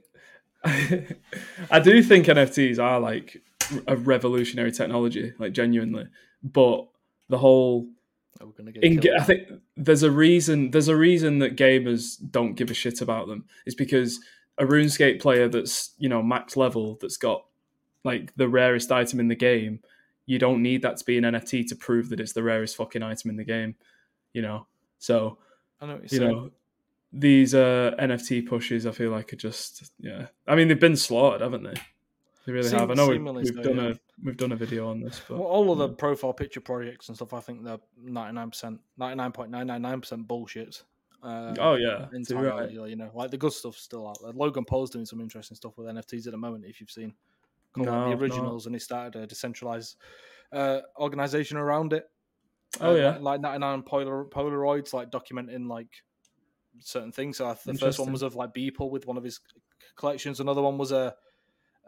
I 1.71 1.79
do 1.79 2.03
think 2.03 2.25
NFTs 2.25 2.79
are 2.79 2.99
like 2.99 3.41
a 3.88 3.95
revolutionary 3.95 4.71
technology, 4.71 5.33
like 5.39 5.53
genuinely. 5.53 6.07
But 6.43 6.88
the 7.29 7.38
whole 7.38 7.88
Oh, 8.41 8.45
we're 8.45 8.51
going 8.53 8.67
to 8.67 8.71
get. 8.71 8.83
in. 9.05 9.19
I 9.19 9.23
think 9.23 9.49
there's 9.75 10.03
a 10.03 10.12
reason. 10.12 10.71
There's 10.71 10.88
a 10.88 10.95
reason 10.95 11.39
that 11.39 11.57
gamers 11.57 12.15
don't 12.31 12.53
give 12.55 12.71
a 12.71 12.73
shit 12.73 13.01
about 13.01 13.27
them. 13.27 13.45
It's 13.65 13.75
because 13.75 14.19
a 14.57 14.65
RuneScape 14.65 15.21
player 15.21 15.49
that's 15.49 15.93
you 15.97 16.07
know 16.07 16.23
max 16.23 16.55
level 16.55 16.97
that's 17.01 17.17
got 17.17 17.43
like 18.05 18.33
the 18.38 18.47
rarest 18.47 18.91
item 18.91 19.19
in 19.19 19.27
the 19.27 19.35
game. 19.35 19.81
You 20.25 20.39
don't 20.39 20.62
need 20.62 20.83
that 20.83 20.97
to 20.97 21.05
be 21.05 21.17
an 21.17 21.25
NFT 21.25 21.67
to 21.67 21.75
prove 21.75 22.09
that 22.09 22.19
it's 22.19 22.33
the 22.33 22.43
rarest 22.43 22.77
fucking 22.77 23.03
item 23.03 23.29
in 23.29 23.35
the 23.35 23.43
game. 23.43 23.75
You 24.31 24.41
know, 24.41 24.67
so 24.99 25.39
I 25.81 25.88
know 25.88 25.99
you 26.03 26.07
saying. 26.07 26.31
know 26.31 26.51
these 27.12 27.55
uh, 27.55 27.95
NFT 27.99 28.47
pushes. 28.47 28.85
I 28.85 28.91
feel 28.91 29.12
like 29.12 29.33
are 29.33 29.38
just 29.38 29.91
yeah. 29.99 30.27
I 30.47 30.55
mean 30.55 30.67
they've 30.67 30.79
been 30.79 30.95
slaughtered, 30.95 31.41
haven't 31.41 31.63
they? 31.63 31.73
They 32.45 32.53
really 32.53 32.69
Seem- 32.69 32.79
have. 32.79 32.91
I 32.91 32.93
know 32.93 33.07
we've, 33.07 33.23
we've 33.23 33.47
so, 33.47 33.62
done 33.62 33.77
yeah. 33.77 33.89
a 33.89 33.95
we've 34.23 34.38
done 34.38 34.51
a 34.51 34.55
video 34.55 34.89
on 34.89 35.01
this, 35.01 35.21
but 35.27 35.38
Well, 35.39 35.47
all 35.47 35.71
of 35.71 35.77
the 35.79 35.89
profile 35.89 36.33
picture 36.33 36.62
projects 36.62 37.07
and 37.07 37.15
stuff, 37.15 37.33
I 37.33 37.39
think 37.39 37.63
they're 37.63 37.79
ninety 38.01 38.35
nine 38.35 38.49
percent, 38.51 38.79
ninety 38.97 39.15
nine 39.17 39.31
point 39.31 39.51
nine 39.51 39.67
nine 39.67 39.81
nine 39.81 40.01
percent 40.01 40.27
bullshit. 40.27 40.83
Uh, 41.21 41.53
oh 41.59 41.75
yeah, 41.75 42.05
entirely, 42.13 42.77
right. 42.77 42.89
you 42.89 42.95
know, 42.95 43.12
like 43.13 43.29
the 43.29 43.38
good 43.38 43.51
stuff's 43.51 43.81
still 43.81 44.07
out 44.07 44.17
there. 44.23 44.31
Logan 44.31 44.63
Paul's 44.63 44.89
doing 44.89 45.05
some 45.05 45.19
interesting 45.19 45.55
stuff 45.55 45.77
with 45.77 45.88
NFTs 45.88 46.27
at 46.27 46.31
the 46.31 46.38
moment. 46.38 46.63
If 46.65 46.79
you've 46.79 46.91
seen, 46.91 47.13
called 47.73 47.88
No, 47.88 48.09
the 48.09 48.15
no. 48.15 48.21
originals, 48.21 48.65
and 48.67 48.75
he 48.75 48.79
started 48.79 49.21
a 49.21 49.27
decentralized 49.27 49.97
uh, 50.53 50.79
organization 50.97 51.57
around 51.57 51.91
it. 51.93 52.09
Oh 52.82 52.93
Uh, 52.93 52.95
yeah, 52.95 53.17
like, 53.17 53.19
like 53.21 53.41
ninety 53.41 53.60
nine 53.60 53.84
Polar, 53.84 54.25
Polaroids, 54.25 54.93
like 54.93 55.10
documenting 55.10 55.67
like 55.67 56.03
certain 56.79 57.12
things. 57.12 57.38
So 57.38 57.53
the 57.65 57.73
first 57.73 57.99
one 57.99 58.12
was 58.12 58.21
of 58.21 58.36
like 58.36 58.53
Beeple 58.53 58.91
with 58.91 59.05
one 59.08 59.17
of 59.17 59.23
his 59.23 59.39
collections. 59.97 60.39
Another 60.39 60.62
one 60.62 60.77
was 60.77 60.91
a, 60.91 61.15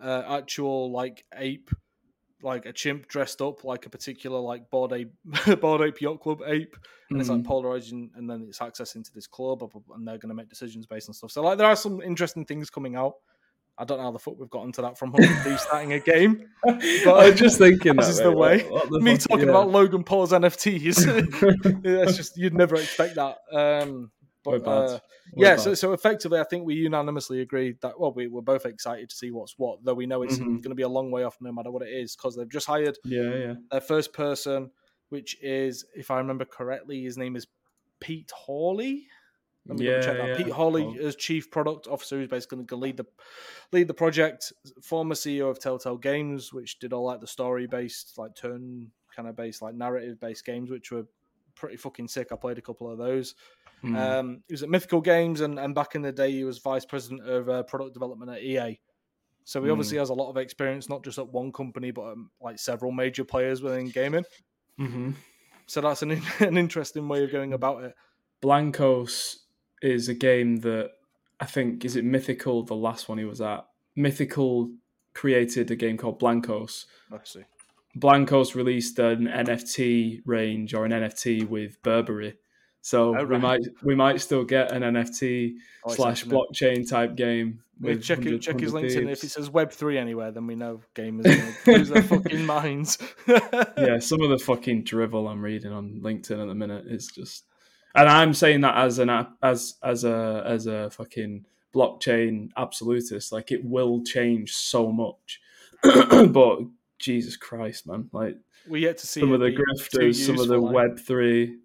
uh 0.01 0.23
actual 0.39 0.91
like 0.91 1.25
ape, 1.35 1.71
like 2.41 2.65
a 2.65 2.73
chimp 2.73 3.07
dressed 3.07 3.41
up 3.41 3.63
like 3.63 3.85
a 3.85 3.89
particular 3.89 4.39
like 4.39 4.69
Bored 4.71 4.93
Ape, 4.93 5.13
Bored 5.61 5.81
Ape 5.81 6.01
Yacht 6.01 6.21
Club 6.21 6.41
ape, 6.45 6.75
and 7.13 7.21
it's 7.21 7.29
like 7.29 7.43
Mhm. 7.43 7.45
polarizing, 7.45 8.11
and 8.15 8.29
then 8.29 8.45
it's 8.49 8.61
access 8.61 8.95
into 8.95 9.11
this 9.13 9.27
club, 9.27 9.63
and 9.93 10.07
they're 10.07 10.17
going 10.17 10.29
to 10.29 10.35
make 10.35 10.49
decisions 10.49 10.87
based 10.87 11.09
on 11.09 11.13
stuff. 11.13 11.31
So 11.31 11.43
like 11.43 11.57
there 11.57 11.67
are 11.67 11.75
some 11.75 12.01
interesting 12.01 12.45
things 12.45 12.69
coming 12.69 12.95
out. 12.95 13.15
I 13.81 13.83
don't 13.83 13.97
know 13.97 14.03
how 14.03 14.11
the 14.11 14.19
fuck 14.19 14.35
we've 14.37 14.49
gotten 14.49 14.71
to 14.73 14.83
that 14.83 14.97
from 14.99 15.11
Hundred 15.11 15.57
starting 15.59 15.93
a 15.93 15.99
game. 15.99 16.47
But 16.63 17.25
I'm 17.25 17.35
just 17.35 17.57
thinking 17.57 17.95
This 17.95 18.05
that 18.05 18.11
is 18.11 18.19
the 18.21 18.31
way. 18.31 18.61
What- 18.69 18.91
what 18.91 19.01
Me 19.01 19.15
fuck- 19.17 19.27
talking 19.29 19.45
yeah. 19.45 19.51
about 19.51 19.71
Logan 19.71 20.03
Paul's 20.03 20.31
NFTs. 20.31 21.81
It's 21.83 22.15
just 22.15 22.37
you'd 22.37 22.53
never 22.53 22.75
expect 22.75 23.15
that. 23.15 23.37
Um, 23.51 24.11
but 24.43 24.67
uh, 24.67 24.99
yeah, 25.35 25.55
so 25.55 25.73
so 25.73 25.93
effectively, 25.93 26.39
I 26.39 26.43
think 26.43 26.65
we 26.65 26.75
unanimously 26.75 27.41
agreed 27.41 27.77
that 27.81 27.99
well, 27.99 28.11
we 28.13 28.27
were 28.27 28.41
both 28.41 28.65
excited 28.65 29.09
to 29.09 29.15
see 29.15 29.31
what's 29.31 29.55
what, 29.57 29.83
though 29.83 29.93
we 29.95 30.05
know 30.05 30.21
it's 30.23 30.37
Mhm. 30.37 30.45
going 30.61 30.69
to 30.69 30.75
be 30.75 30.83
a 30.83 30.87
long 30.89 31.09
way 31.11 31.23
off, 31.23 31.37
no 31.41 31.51
matter 31.51 31.71
what 31.71 31.81
it 31.81 31.89
is, 31.89 32.15
because 32.15 32.35
they've 32.35 32.49
just 32.49 32.67
hired 32.67 32.97
yeah, 33.03 33.33
yeah. 33.35 33.53
their 33.71 33.81
first 33.81 34.13
person, 34.13 34.69
which 35.09 35.37
is, 35.41 35.85
if 35.95 36.09
I 36.11 36.17
remember 36.17 36.45
correctly, 36.45 37.03
his 37.03 37.17
name 37.17 37.35
is 37.35 37.47
Pete 37.99 38.31
Hawley. 38.35 39.07
Let 39.67 39.77
me 39.77 39.85
Yeah, 39.85 40.01
check 40.01 40.17
that. 40.17 40.27
yeah. 40.29 40.37
Pete 40.37 40.51
Hawley 40.53 40.83
Oh. 40.83 41.05
as 41.05 41.15
chief 41.15 41.51
product 41.51 41.87
officer, 41.87 42.17
who's 42.17 42.27
basically 42.27 42.57
going 42.57 42.67
to 42.67 42.75
lead 42.75 42.97
the 42.97 43.05
lead 43.71 43.87
the 43.87 43.93
project. 43.93 44.51
Former 44.81 45.15
CEO 45.15 45.49
of 45.49 45.59
Telltale 45.59 45.97
Games, 45.97 46.51
which 46.51 46.79
did 46.79 46.93
all 46.93 47.03
like 47.05 47.21
the 47.21 47.27
story 47.27 47.67
based, 47.67 48.17
like 48.17 48.35
turn 48.35 48.91
kind 49.15 49.27
of 49.27 49.35
based, 49.35 49.61
like 49.61 49.75
narrative 49.75 50.19
based 50.19 50.45
games, 50.45 50.69
which 50.71 50.91
were 50.91 51.05
pretty 51.55 51.77
fucking 51.77 52.07
sick. 52.07 52.31
I 52.31 52.35
played 52.37 52.57
a 52.57 52.61
couple 52.61 52.89
of 52.89 52.97
those. 52.97 53.35
Mm. 53.83 53.95
Um, 53.97 54.43
he 54.47 54.53
was 54.53 54.63
at 54.63 54.69
Mythical 54.69 55.01
Games, 55.01 55.41
and, 55.41 55.59
and 55.59 55.73
back 55.75 55.95
in 55.95 56.01
the 56.01 56.11
day, 56.11 56.31
he 56.31 56.43
was 56.43 56.59
vice 56.59 56.85
president 56.85 57.27
of 57.27 57.49
uh, 57.49 57.63
product 57.63 57.93
development 57.93 58.31
at 58.31 58.41
EA. 58.43 58.79
So 59.43 59.61
he 59.61 59.67
Mm. 59.69 59.71
obviously 59.73 59.97
has 59.97 60.09
a 60.09 60.13
lot 60.13 60.29
of 60.29 60.37
experience, 60.37 60.87
not 60.89 61.03
just 61.03 61.17
at 61.17 61.27
one 61.27 61.51
company, 61.51 61.91
but 61.91 62.11
um, 62.13 62.29
like 62.39 62.57
several 62.59 62.91
major 62.91 63.23
players 63.23 63.61
within 63.61 63.89
gaming. 63.89 64.23
hmm 64.77 65.11
So 65.67 65.81
that's 65.81 66.01
an 66.03 66.11
an 66.39 66.57
interesting 66.57 67.07
way 67.07 67.23
of 67.23 67.31
going 67.31 67.53
about 67.53 67.83
it. 67.83 67.95
Blankos 68.41 69.37
is 69.81 70.09
a 70.09 70.13
game 70.13 70.57
that 70.57 70.91
I 71.39 71.45
think 71.45 71.85
is 71.85 71.95
it 71.95 72.05
Mythical. 72.05 72.63
The 72.63 72.75
last 72.75 73.09
one 73.09 73.17
he 73.17 73.25
was 73.25 73.41
at, 73.41 73.65
Mythical 73.95 74.71
created 75.13 75.71
a 75.71 75.75
game 75.75 75.97
called 75.97 76.19
Blankos. 76.19 76.85
Let's 77.09 77.33
see. 77.33 77.43
Blankos 77.97 78.55
released 78.55 78.99
an 78.99 79.27
NFT 79.27 80.21
range 80.25 80.73
or 80.73 80.85
an 80.85 80.91
NFT 80.91 81.47
with 81.47 81.81
Burberry. 81.83 82.35
So 82.81 83.17
Oh, 83.17 83.25
we 83.25 83.37
might 83.37 83.61
we 83.83 83.95
might 83.95 84.21
still 84.21 84.43
get 84.43 84.71
an 84.71 84.81
NFT 84.81 85.53
Oh, 85.85 85.93
slash 85.93 86.25
blockchain 86.25 86.87
type 86.89 87.15
game. 87.15 87.61
We 87.79 87.97
check 87.97 88.25
it, 88.25 88.39
check 88.39 88.59
his 88.59 88.71
100 88.71 89.05
links. 89.05 89.23
If 89.23 89.29
it 89.29 89.33
says 89.33 89.49
Web 89.49 89.71
three 89.71 89.97
anywhere, 89.97 90.31
then 90.31 90.45
we 90.45 90.55
know 90.55 90.81
gamers 90.95 91.25
lose 91.65 91.89
their 91.89 92.03
fucking 92.03 92.45
minds. 92.45 92.99
yeah, 93.27 93.97
some 93.99 94.21
of 94.21 94.29
the 94.29 94.39
fucking 94.39 94.83
drivel 94.83 95.27
I'm 95.27 95.41
reading 95.41 95.71
on 95.71 95.99
LinkedIn 96.03 96.39
at 96.41 96.47
the 96.47 96.53
minute 96.55 96.85
is 96.87 97.07
just, 97.07 97.45
and 97.95 98.09
I'm 98.09 98.33
saying 98.33 98.61
that 98.61 98.77
as 98.77 98.99
an 98.99 99.09
app, 99.09 99.33
as 99.41 99.75
as 99.83 100.03
a 100.03 100.43
as 100.45 100.67
a 100.67 100.89
fucking 100.91 101.45
blockchain 101.73 102.49
absolutist. 102.57 103.31
Like 103.31 103.51
it 103.51 103.63
will 103.63 104.03
change 104.03 104.53
so 104.53 104.91
much, 104.91 105.41
but 105.83 106.59
Jesus 106.99 107.37
Christ, 107.37 107.87
man! 107.87 108.09
Like 108.11 108.37
we 108.67 108.81
yet 108.81 108.97
to 108.99 109.07
see 109.07 109.19
some 109.19 109.33
of 109.33 109.39
the 109.39 109.51
grifters, 109.51 110.15
some 110.15 110.39
of 110.39 110.47
the 110.47 110.61
eh? 110.61 110.71
Web 110.71 110.99
three. 110.99 111.57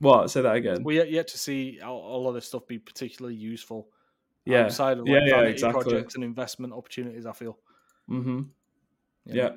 What? 0.00 0.30
Say 0.30 0.42
that 0.42 0.56
again. 0.56 0.82
We 0.82 0.96
yet, 0.96 1.10
yet 1.10 1.28
to 1.28 1.38
see 1.38 1.80
all, 1.80 2.28
of 2.28 2.34
this 2.34 2.46
stuff 2.46 2.66
be 2.66 2.78
particularly 2.78 3.36
useful 3.36 3.88
yeah. 4.44 4.64
outside 4.64 4.98
of 4.98 5.06
like 5.06 5.22
Yeah, 5.24 5.24
yeah, 5.24 5.40
exactly. 5.42 5.82
projects 5.82 6.14
and 6.14 6.24
investment 6.24 6.72
opportunities. 6.72 7.26
I 7.26 7.32
feel. 7.32 7.58
Mm-hmm. 8.10 8.42
you 9.26 9.34
Yeah. 9.34 9.50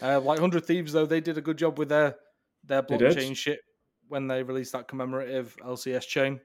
Uh, 0.00 0.20
like 0.20 0.40
Hundred 0.40 0.64
Thieves, 0.64 0.92
though, 0.92 1.06
they 1.06 1.20
did 1.20 1.38
a 1.38 1.40
good 1.40 1.58
job 1.58 1.78
with 1.78 1.90
their 1.90 2.16
their 2.64 2.82
blockchain 2.82 3.36
shit 3.36 3.60
when 4.12 4.28
they 4.28 4.42
released 4.42 4.72
that 4.72 4.86
commemorative 4.88 5.56
LCS 5.64 6.06
chain. 6.06 6.38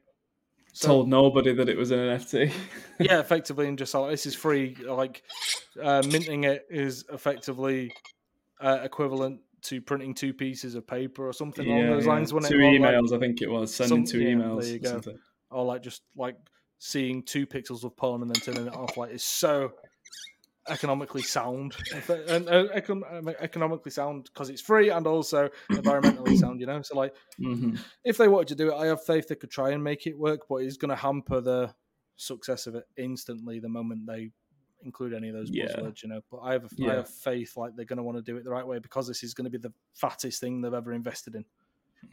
So, 0.72 0.88
Told 0.88 1.10
nobody 1.10 1.54
that 1.54 1.68
it 1.68 1.78
was 1.78 1.92
an 1.92 2.00
NFT. 2.00 2.50
yeah, 3.00 3.20
effectively, 3.20 3.68
and 3.68 3.78
just 3.78 3.94
like 3.94 4.10
this 4.12 4.26
is 4.26 4.36
free. 4.36 4.76
Like 4.88 5.22
uh, 5.82 6.02
minting 6.10 6.46
it 6.46 6.66
is 6.70 7.04
effectively 7.12 7.92
uh, 8.62 8.80
equivalent 8.84 9.42
to 9.64 9.82
printing 9.82 10.14
two 10.14 10.34
pieces 10.34 10.76
of 10.76 10.88
paper 10.88 11.28
or 11.28 11.34
something 11.34 11.68
along 11.68 11.88
those 11.90 12.06
lines. 12.06 12.32
When 12.34 12.44
two 12.44 12.60
it, 12.60 12.64
or, 12.64 12.72
like- 12.80 12.80
emails, 12.94 13.12
I 13.14 13.20
think 13.20 13.42
it 13.42 13.50
was 13.50 13.76
sending 13.76 14.06
two 14.06 14.22
yeah, 14.22 14.36
emails. 14.36 14.62
there 14.62 14.70
you 14.72 14.76
or 14.78 14.80
go. 14.80 14.90
something. 14.92 15.20
or 15.52 15.66
like 15.66 15.82
just 15.84 16.04
like 16.16 16.38
seeing 16.80 17.22
two 17.24 17.46
pixels 17.46 17.84
of 17.84 17.98
porn 17.98 18.22
and 18.22 18.34
then 18.34 18.42
turning 18.42 18.68
it 18.68 18.76
off 18.76 18.96
like 18.98 19.12
is 19.12 19.24
so 19.24 19.74
economically 20.70 21.22
sound 21.24 21.76
and 22.10 22.48
uh, 22.50 22.68
econ- 22.76 23.36
economically 23.40 23.92
sound 23.92 24.26
because 24.26 24.50
it's 24.50 24.62
free 24.62 24.90
and 24.90 25.08
also 25.08 25.50
environmentally 25.72 26.36
sound 26.44 26.60
you 26.60 26.66
know 26.66 26.82
so 26.82 26.96
like 26.96 27.14
Mhm. 27.40 27.80
if 28.04 28.18
they 28.18 28.28
wanted 28.28 28.50
to 28.50 28.56
do 28.56 28.72
it 28.72 28.76
i 28.76 28.86
have 28.88 29.04
faith 29.04 29.28
they 29.28 29.36
could 29.36 29.52
try 29.52 29.72
and 29.72 29.84
make 29.84 30.08
it 30.08 30.18
work 30.18 30.42
but 30.50 30.56
it's 30.58 30.78
going 30.78 30.90
to 30.90 30.96
hamper 30.96 31.42
the 31.42 31.74
success 32.16 32.68
of 32.68 32.76
it 32.76 32.86
instantly 32.98 33.60
the 33.60 33.70
moment 33.70 34.06
they 34.08 34.32
include 34.84 35.14
any 35.14 35.30
of 35.30 35.36
those 35.36 35.50
Yeah. 35.52 35.66
buzzwords 35.66 36.04
you 36.04 36.10
know 36.10 36.22
but 36.32 36.40
i 36.40 36.54
have 36.54 36.66
I 36.66 36.68
Yeah. 36.78 36.94
have 36.96 37.10
faith 37.10 37.58
like 37.58 37.76
they're 37.76 37.86
going 37.86 37.98
to 37.98 38.04
want 38.04 38.18
to 38.18 38.22
do 38.22 38.38
it 38.38 38.44
the 38.44 38.50
right 38.52 38.66
way 38.66 38.80
because 38.80 39.08
this 39.08 39.24
is 39.24 39.34
going 39.34 39.46
to 39.46 39.52
be 39.52 39.58
the 39.58 39.74
fattest 39.94 40.40
thing 40.42 40.62
they've 40.62 40.74
ever 40.74 40.94
invested 40.94 41.36
in 41.36 41.46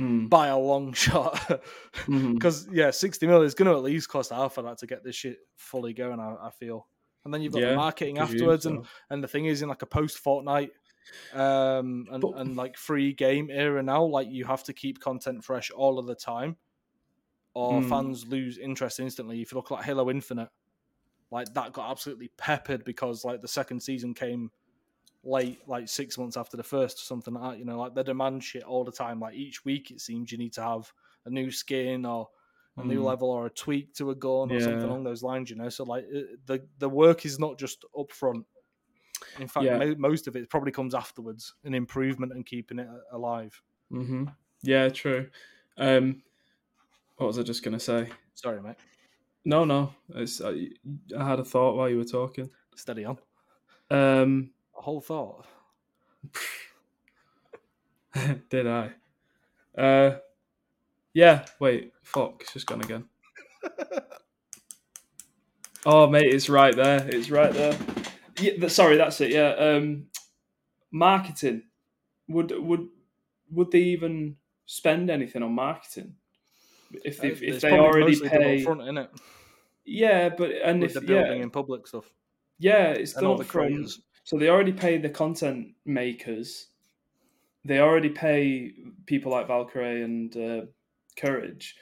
Mm. 0.01 0.31
by 0.31 0.47
a 0.47 0.57
long 0.59 0.93
shot 1.05 1.61
because 2.09 2.67
yeah, 2.73 2.91
sixty 2.91 3.27
mil 3.27 3.43
is 3.43 3.55
going 3.55 3.71
to 3.71 3.77
at 3.77 3.83
least 3.83 4.09
cost 4.09 4.31
half 4.31 4.57
of 4.57 4.65
that 4.65 4.79
to 4.79 4.87
get 4.87 5.05
this 5.05 5.15
shit 5.15 5.37
fully 5.57 5.93
going. 5.93 6.19
I, 6.19 6.37
I 6.47 6.51
feel, 6.51 6.87
and 7.25 7.33
then 7.33 7.41
you've 7.43 7.53
got 7.53 7.63
Yeah, 7.63 7.71
the 7.71 7.77
marketing 7.77 8.19
afterwards, 8.19 8.67
and 8.67 8.85
so. 8.85 8.91
and 9.11 9.23
the 9.23 9.29
thing 9.29 9.47
is, 9.47 9.63
in 9.63 9.69
like 9.69 9.83
a 9.83 9.87
post 9.87 10.23
Fortnite 10.23 10.71
um, 11.33 12.07
and, 12.11 12.21
But- 12.21 12.37
and 12.37 12.57
like 12.57 12.77
free 12.77 13.13
game 13.13 13.51
era 13.51 13.83
now. 13.83 14.05
Like 14.05 14.29
you 14.31 14.45
have 14.45 14.65
to 14.65 14.73
keep 14.73 15.01
content 15.01 15.45
fresh 15.45 15.71
all 15.71 15.99
of 15.99 16.07
the 16.07 16.15
time, 16.15 16.57
or 17.55 17.83
Hmm. 17.83 17.89
fans 17.89 18.27
lose 18.27 18.59
interest 18.59 19.01
instantly. 19.01 19.41
If 19.43 19.53
you 19.53 19.57
look 19.57 19.71
like 19.71 19.85
Halo 19.85 20.11
Infinite, 20.11 20.49
like 21.31 21.53
that 21.55 21.73
got 21.73 21.91
absolutely 21.91 22.29
peppered 22.37 22.85
because 22.85 23.25
like 23.25 23.41
the 23.43 23.49
second 23.49 23.81
season 23.83 24.15
came 24.15 24.51
late, 25.25 25.67
like 25.67 25.89
six 25.89 26.19
months 26.19 26.37
after 26.37 26.57
the 26.57 26.63
first, 26.63 26.99
or 26.99 27.03
something 27.03 27.35
like 27.35 27.53
that. 27.53 27.59
You 27.59 27.65
know, 27.65 27.79
like 27.79 27.95
they 27.95 28.03
demand 28.03 28.45
shit 28.45 28.63
all 28.63 28.85
the 28.85 28.93
time. 28.93 29.21
Like 29.21 29.35
each 29.35 29.65
week, 29.65 29.91
it 29.91 30.01
seems 30.01 30.31
you 30.31 30.39
need 30.39 30.53
to 30.55 30.63
have 30.63 30.93
a 31.25 31.31
new 31.31 31.51
skin 31.51 32.05
or 32.05 32.29
a 32.77 32.83
new 32.85 33.01
Mm. 33.01 33.05
level 33.05 33.31
or 33.31 33.47
a 33.47 33.51
tweak 33.51 33.95
to 33.95 34.11
a 34.11 34.15
gun 34.15 34.51
or 34.51 34.61
something 34.61 34.83
along 34.85 35.05
those 35.05 35.23
lines. 35.23 35.51
You 35.51 35.57
know, 35.57 35.69
so 35.69 35.85
like 35.85 36.05
the 36.47 36.67
the 36.79 36.89
work 36.89 37.25
is 37.25 37.39
not 37.39 37.59
just 37.59 37.85
up 37.99 38.11
front. 38.13 38.47
In 39.39 39.49
fact, 39.49 39.65
Yeah. 39.65 39.79
mo- 39.79 39.95
most 39.97 40.27
of 40.27 40.37
it 40.37 40.51
probably 40.51 40.73
comes 40.73 40.95
afterwards, 40.95 41.55
an 41.65 41.75
improvement 41.75 42.33
and 42.33 42.45
keeping 42.45 42.79
it 42.79 42.89
alive. 43.13 43.61
hmm 43.91 44.27
Yeah, 44.63 44.89
true. 44.89 45.31
Um, 45.77 46.23
what 47.17 47.27
was 47.29 47.39
I 47.39 47.43
just 47.43 47.63
gonna 47.63 47.81
say? 47.81 48.11
Sorry, 48.35 48.61
mate. 48.61 48.77
No, 49.45 49.65
no. 49.65 49.95
It's, 50.11 50.41
I, 50.41 50.69
I 51.19 51.29
had 51.29 51.39
a 51.39 51.45
thought 51.45 51.77
while 51.77 51.89
you 51.89 51.99
were 51.99 52.05
talking. 52.05 52.51
Steady 52.77 53.05
on. 53.05 53.19
Um, 53.91 54.53
A 54.77 54.83
whole 54.83 55.01
thought. 55.01 55.47
did 58.49 58.67
I? 58.67 58.93
Uh, 59.77 60.19
yeah. 61.15 61.47
Wait. 61.61 61.93
Fuck. 62.03 62.43
It's 62.43 62.53
just 62.53 62.67
gone 62.67 62.83
again. 62.83 63.05
Oh, 65.87 66.07
mate, 66.09 66.33
it's 66.33 66.49
right 66.49 66.75
there. 66.75 67.07
It's 67.09 67.31
right 67.31 67.53
there. 67.53 67.77
Yeah, 68.41 68.69
sorry, 68.69 68.97
that's 68.97 69.21
it. 69.21 69.33
Yeah. 69.33 69.51
Um, 69.51 70.07
marketing. 70.91 71.65
Would 72.29 72.53
would 72.59 72.89
would 73.51 73.71
they 73.71 73.81
even 73.81 74.37
spend 74.65 75.11
anything 75.11 75.43
on 75.43 75.53
marketing 75.53 76.15
if 77.05 77.19
they, 77.19 77.33
Uh, 77.33 77.37
if 77.39 77.61
they 77.61 77.79
already 77.79 78.19
pay? 78.19 78.63
front, 78.63 78.81
innit? 78.81 79.09
Yeah, 79.85 80.31
but 80.31 80.53
and 80.53 80.81
With 80.81 80.93
if 80.93 80.95
the 80.95 81.01
building 81.03 81.37
yeah, 81.37 81.43
and 81.43 81.53
public 81.53 81.87
stuff 81.87 82.11
yeah, 82.59 82.93
it's 82.93 83.15
and 83.15 83.23
done 83.25 83.37
the 83.37 83.45
front. 83.45 83.69
creators. 83.75 84.01
So 84.23 84.39
they 84.39 84.49
already 84.49 84.73
pay 84.73 84.97
the 84.97 85.11
content 85.11 85.75
makers. 85.85 86.69
They 87.67 87.81
already 87.81 88.09
pay 88.09 88.73
people 89.05 89.33
like 89.33 89.49
Valkyrae 89.49 90.03
and 90.03 90.35
uh, 90.37 90.67
Courage. 91.17 91.77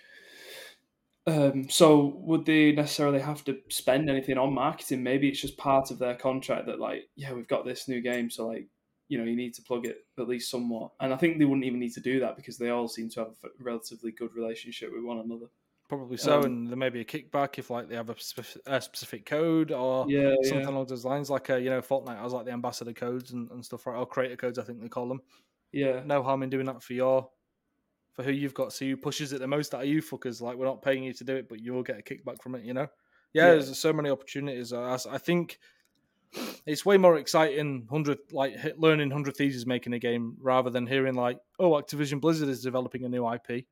Um, 1.27 1.69
so 1.71 2.17
would 2.17 2.45
they 2.47 2.73
necessarily 2.73 3.21
have 3.21 3.45
to 3.45 3.61
spend 3.69 4.11
anything 4.11 4.39
on 4.39 4.53
marketing? 4.55 5.03
Maybe 5.03 5.29
it's 5.29 5.41
just 5.41 5.57
part 5.57 5.91
of 5.91 5.99
their 5.99 6.17
contract 6.17 6.67
that, 6.67 6.81
like, 6.81 7.11
yeah, 7.15 7.33
we've 7.33 7.47
got 7.47 7.65
this 7.65 7.87
new 7.87 8.01
game, 8.01 8.29
so 8.29 8.49
like, 8.49 8.67
you 9.09 9.19
know, 9.19 9.25
you 9.25 9.37
need 9.37 9.55
to 9.55 9.63
plug 9.63 9.87
it 9.87 10.07
at 10.19 10.27
least 10.29 10.51
somewhat. 10.51 10.93
And 11.01 11.13
I 11.15 11.17
think 11.17 11.39
they 11.39 11.45
wouldn't 11.45 11.67
even 11.67 11.79
need 11.79 11.93
to 11.95 12.01
do 12.01 12.19
that 12.21 12.35
because 12.37 12.59
they 12.59 12.71
all 12.71 12.89
seem 12.89 13.09
to 13.11 13.21
have 13.21 13.35
a 13.45 13.49
relatively 13.61 14.11
good 14.11 14.35
relationship 14.35 14.91
with 14.93 15.05
one 15.05 15.19
another. 15.19 15.47
Probably 15.89 16.17
so, 16.17 16.45
Um, 16.45 16.45
and 16.45 16.67
there 16.69 16.77
may 16.77 16.89
be 16.89 17.01
a 17.01 17.05
kickback 17.05 17.59
if 17.59 17.69
like 17.69 17.89
they 17.89 17.97
have 17.97 18.09
a 18.09 18.19
specific, 18.19 18.63
a 18.65 18.81
specific 18.81 19.27
code 19.27 19.71
or 19.73 20.09
Yeah, 20.09 20.35
something 20.41 20.65
yeah, 20.65 20.73
along 20.73 20.87
those 20.87 21.05
lines. 21.05 21.29
Like 21.29 21.51
a, 21.51 21.61
you 21.61 21.69
know, 21.69 21.83
Fortnite 21.83 22.19
has 22.19 22.33
like 22.33 22.47
the 22.47 22.53
ambassador 22.53 22.95
codes 22.95 23.33
and, 23.33 23.51
and 23.51 23.63
stuff, 23.63 23.87
right? 23.87 23.97
Or 23.99 24.07
creator 24.07 24.37
codes, 24.37 24.59
I 24.59 24.65
think 24.65 24.81
they 24.81 24.89
call 24.89 25.07
them. 25.09 25.21
yeah, 25.73 26.05
No 26.05 26.23
harm 26.23 26.43
in 26.43 26.51
doing 26.51 26.67
that 26.67 26.83
for 26.83 26.95
your 26.95 27.31
for 28.13 28.23
who 28.23 28.31
you've 28.33 28.55
got. 28.55 28.73
So 28.73 28.85
who 28.85 28.97
pushes 28.97 29.33
it 29.33 29.41
the 29.41 29.47
most 29.47 29.75
out 29.75 29.83
of 29.83 29.89
you 29.89 30.03
fuckers? 30.03 30.41
Like 30.41 30.57
we're 30.57 30.67
not 30.67 30.83
paying 30.83 31.03
you 31.03 31.13
to 31.15 31.25
do 31.25 31.37
it, 31.37 31.49
but 31.49 31.61
you 31.61 31.73
will 31.73 31.83
get 31.83 31.99
a 31.99 32.03
kickback 32.03 32.43
from 32.43 32.55
it. 32.55 32.65
You 32.65 32.75
know? 32.75 32.87
Yeah, 33.33 33.47
Yeah. 33.47 33.51
there's 33.55 33.79
so 33.79 33.93
many 33.93 34.11
opportunities. 34.11 34.73
I, 34.73 34.99
I 35.11 35.19
think 35.19 35.59
it's 36.67 36.85
way 36.87 36.97
more 36.97 37.19
exciting. 37.19 37.87
Hundred 37.91 38.19
like 38.33 38.57
hit, 38.57 38.79
learning 38.79 39.11
Hundred 39.11 39.37
Thieves 39.37 39.57
is 39.57 39.67
making 39.67 39.93
a 39.93 39.99
game 39.99 40.37
rather 40.41 40.71
than 40.71 40.87
hearing 40.87 41.15
like, 41.15 41.39
oh, 41.59 41.73
Activision 41.73 42.21
Blizzard 42.21 42.49
is 42.49 42.63
developing 42.63 43.05
a 43.05 43.09
new 43.09 43.27
IP 43.31 43.67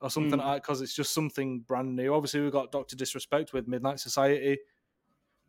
or 0.00 0.10
something 0.10 0.38
Mm. 0.38 0.44
like 0.44 0.62
because 0.62 0.80
it's 0.80 0.94
just 0.94 1.12
something 1.12 1.60
brand 1.60 1.96
new. 1.96 2.14
Obviously, 2.14 2.40
we've 2.40 2.52
got 2.52 2.70
Doctor 2.70 2.94
Disrespect 2.96 3.52
with 3.52 3.66
Midnight 3.66 3.98
Society, 3.98 4.58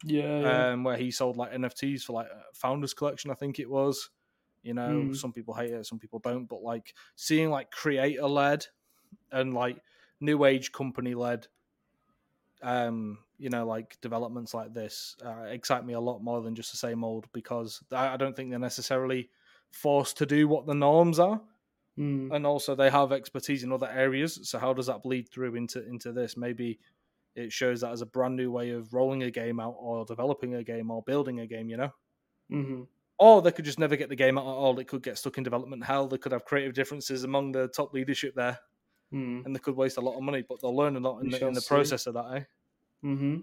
yeah, 0.03 0.39
yeah. 0.39 0.67
um, 0.71 0.83
where 0.83 0.97
he 0.97 1.11
sold 1.11 1.37
like 1.37 1.51
NFTs 1.53 2.01
for 2.03 2.13
like 2.13 2.27
Founders 2.55 2.93
Collection, 2.95 3.29
I 3.29 3.35
think 3.35 3.59
it 3.59 3.69
was. 3.69 4.09
You 4.63 4.73
know, 4.73 5.09
Mm. 5.09 5.15
some 5.15 5.33
people 5.33 5.53
hate 5.53 5.71
it, 5.71 5.85
some 5.85 5.99
people 5.99 6.19
don't. 6.19 6.45
But 6.45 6.61
like 6.61 6.93
seeing 7.15 7.49
like 7.49 7.71
creator 7.71 8.27
led 8.27 8.65
and 9.31 9.53
like 9.53 9.81
new 10.19 10.45
age 10.45 10.71
company 10.71 11.15
led, 11.15 11.47
um, 12.61 13.19
you 13.37 13.49
know, 13.49 13.65
like 13.65 13.97
developments 14.01 14.53
like 14.53 14.73
this 14.73 15.15
uh, 15.25 15.43
excite 15.43 15.85
me 15.85 15.93
a 15.93 15.99
lot 15.99 16.21
more 16.21 16.41
than 16.41 16.55
just 16.55 16.71
the 16.71 16.77
same 16.77 17.03
old 17.03 17.31
because 17.31 17.81
I, 17.91 18.17
don't 18.17 18.35
think 18.35 18.49
they're 18.49 18.59
necessarily 18.59 19.29
forced 19.71 20.17
to 20.17 20.25
do 20.25 20.47
what 20.47 20.65
the 20.65 20.73
norms 20.75 21.19
are 21.19 21.41
Mm. 21.97 22.33
and 22.33 22.45
also 22.47 22.75
they 22.75 22.89
have 22.89 23.11
expertise 23.11 23.63
in 23.63 23.71
other 23.71 23.89
areas. 23.89 24.49
So 24.49 24.59
how 24.59 24.73
does 24.73 24.87
that 24.87 25.03
bleed 25.03 25.29
through 25.29 25.55
into 25.55 25.85
into 25.87 26.11
this? 26.13 26.37
Maybe 26.37 26.79
it 27.35 27.51
shows 27.51 27.81
that 27.81 27.91
as 27.91 28.01
a 28.01 28.05
brand 28.05 28.35
new 28.35 28.51
way 28.51 28.71
of 28.71 28.93
rolling 28.93 29.23
a 29.23 29.31
game 29.31 29.59
out, 29.59 29.75
or 29.77 30.05
developing 30.05 30.55
a 30.55 30.63
game, 30.63 30.91
or 30.91 31.03
building 31.03 31.39
a 31.41 31.47
game. 31.47 31.69
You 31.69 31.77
know, 31.77 31.91
hmm 32.49 32.83
or 33.19 33.41
they 33.41 33.51
could 33.51 33.65
just 33.65 33.79
never 33.79 33.95
get 33.95 34.09
the 34.09 34.15
game 34.15 34.37
out 34.37 34.45
at 34.47 34.47
all. 34.47 34.79
It 34.79 34.87
could 34.87 35.03
get 35.03 35.17
stuck 35.17 35.37
in 35.37 35.43
development 35.43 35.83
hell. 35.83 36.07
They 36.07 36.17
could 36.17 36.31
have 36.31 36.45
creative 36.45 36.73
differences 36.73 37.23
among 37.23 37.51
the 37.51 37.67
top 37.67 37.93
leadership 37.93 38.33
there, 38.35 38.59
Mm. 39.13 39.45
and 39.45 39.55
they 39.55 39.59
could 39.59 39.75
waste 39.75 39.97
a 39.97 40.01
lot 40.01 40.15
of 40.17 40.23
money. 40.23 40.43
But 40.47 40.61
they'll 40.61 40.75
learn 40.75 40.95
a 40.95 40.99
lot 40.99 41.19
in 41.21 41.29
the, 41.29 41.47
in 41.47 41.53
the 41.53 41.61
process 41.67 42.07
of 42.07 42.13
that. 42.15 42.25
Eh? 42.35 42.43
hmm 43.01 43.37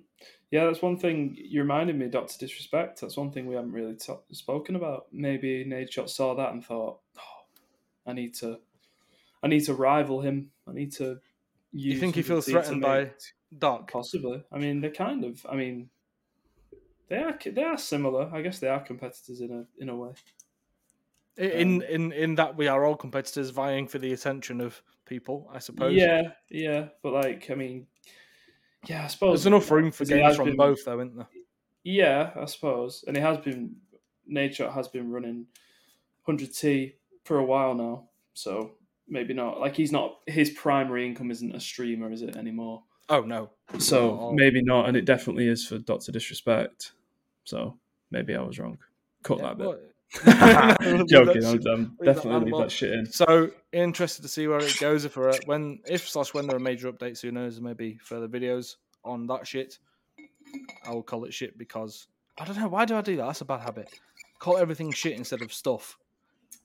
Yeah, 0.50 0.64
that's 0.66 0.82
one 0.82 0.96
thing 0.98 1.36
you 1.38 1.60
reminded 1.60 1.96
me, 1.96 2.08
Doctor 2.08 2.34
Disrespect. 2.38 3.00
That's 3.00 3.16
one 3.16 3.30
thing 3.30 3.46
we 3.46 3.54
haven't 3.54 3.72
really 3.72 3.96
ta- 3.96 4.20
spoken 4.32 4.76
about. 4.76 5.06
Maybe 5.12 5.64
Nadeshot 5.64 6.08
saw 6.08 6.34
that 6.36 6.52
and 6.52 6.64
thought, 6.64 7.00
oh, 7.18 7.44
I 8.06 8.12
need 8.12 8.34
to, 8.36 8.58
I 9.42 9.48
need 9.48 9.64
to 9.64 9.74
rival 9.74 10.20
him. 10.20 10.50
I 10.68 10.72
need 10.72 10.92
to. 10.94 11.18
Use 11.72 11.94
You 11.94 12.00
think 12.00 12.14
he 12.14 12.22
feels 12.22 12.46
threatened 12.46 12.80
by 12.80 13.10
Doc? 13.58 13.90
Possibly. 13.90 14.42
I 14.52 14.58
mean, 14.58 14.80
they're 14.80 14.90
kind 14.90 15.24
of. 15.24 15.44
I 15.50 15.56
mean, 15.56 15.90
they 17.08 17.16
are. 17.18 17.38
They 17.44 17.62
are 17.62 17.78
similar. 17.78 18.30
I 18.32 18.42
guess 18.42 18.58
they 18.58 18.68
are 18.68 18.80
competitors 18.80 19.40
in 19.40 19.50
a 19.52 19.82
in 19.82 19.88
a 19.88 19.96
way. 19.96 20.10
In 21.36 21.76
Um, 21.76 21.82
in 21.82 22.12
in 22.12 22.34
that 22.36 22.56
we 22.56 22.66
are 22.68 22.84
all 22.84 22.96
competitors 22.96 23.50
vying 23.50 23.86
for 23.88 23.98
the 23.98 24.12
attention 24.12 24.60
of 24.60 24.82
people. 25.04 25.50
I 25.52 25.58
suppose. 25.58 25.94
Yeah, 25.94 26.32
yeah, 26.48 26.88
but 27.02 27.12
like, 27.12 27.50
I 27.50 27.54
mean, 27.54 27.86
yeah, 28.86 29.04
I 29.04 29.08
suppose 29.08 29.40
There's 29.42 29.46
enough 29.46 29.70
room 29.70 29.90
for 29.90 30.04
games 30.04 30.36
from 30.36 30.46
been- 30.46 30.56
both, 30.56 30.84
though, 30.84 30.98
isn't 31.00 31.16
there? 31.16 31.28
Yeah, 31.84 32.30
I 32.34 32.46
suppose, 32.46 33.04
and 33.06 33.16
it 33.16 33.20
has 33.20 33.38
been 33.38 33.76
Nature 34.26 34.68
has 34.70 34.88
been 34.88 35.10
running 35.12 35.46
hundred 36.22 36.52
T 36.52 36.94
for 37.24 37.38
a 37.38 37.44
while 37.44 37.74
now, 37.74 38.08
so 38.34 38.72
maybe 39.06 39.34
not. 39.34 39.60
Like 39.60 39.76
he's 39.76 39.92
not 39.92 40.18
his 40.26 40.50
primary 40.50 41.06
income 41.06 41.30
isn't 41.30 41.54
a 41.54 41.60
streamer, 41.60 42.10
is 42.10 42.22
it 42.22 42.34
anymore? 42.36 42.82
Oh 43.08 43.20
no, 43.22 43.50
So 43.78 44.32
maybe 44.34 44.62
not, 44.62 44.88
and 44.88 44.96
it 44.96 45.04
definitely 45.04 45.46
is 45.48 45.66
for 45.66 45.78
Doctor 45.78 46.10
Disrespect. 46.12 46.92
So 47.44 47.78
maybe 48.10 48.34
I 48.34 48.42
was 48.42 48.58
wrong. 48.58 48.78
Cut 49.22 49.38
Yeah, 49.38 49.54
that 49.54 49.58
bit. 49.58 49.66
well- 49.66 49.78
Joking, 51.08 51.44
I'm, 51.44 51.60
I'm 51.68 51.96
definitely 52.04 52.50
leave 52.52 52.60
that 52.60 52.70
shit 52.70 52.92
in. 52.92 53.06
So 53.06 53.50
interested 53.72 54.22
to 54.22 54.28
see 54.28 54.46
where 54.46 54.58
it 54.60 54.76
goes. 54.80 55.04
If 55.04 55.16
we're 55.16 55.30
at- 55.30 55.46
when 55.46 55.80
if 55.86 56.08
slash 56.08 56.32
when 56.34 56.46
there 56.46 56.56
are 56.56 56.60
major 56.60 56.90
updates, 56.92 57.20
who 57.20 57.30
knows? 57.32 57.60
Maybe 57.60 57.98
further 58.02 58.28
videos 58.28 58.76
on 59.04 59.26
that 59.28 59.46
shit. 59.46 59.78
I 60.84 60.90
will 60.92 61.02
call 61.02 61.24
it 61.24 61.34
shit 61.34 61.58
because 61.58 62.06
I 62.38 62.44
don't 62.44 62.58
know 62.58 62.68
why 62.68 62.84
do 62.84 62.96
I 62.96 63.00
do 63.02 63.16
that. 63.16 63.26
That's 63.26 63.40
a 63.40 63.44
bad 63.44 63.60
habit. 63.60 63.88
Call 64.38 64.58
everything 64.58 64.92
shit 64.92 65.16
instead 65.16 65.42
of 65.42 65.52
stuff. 65.52 65.98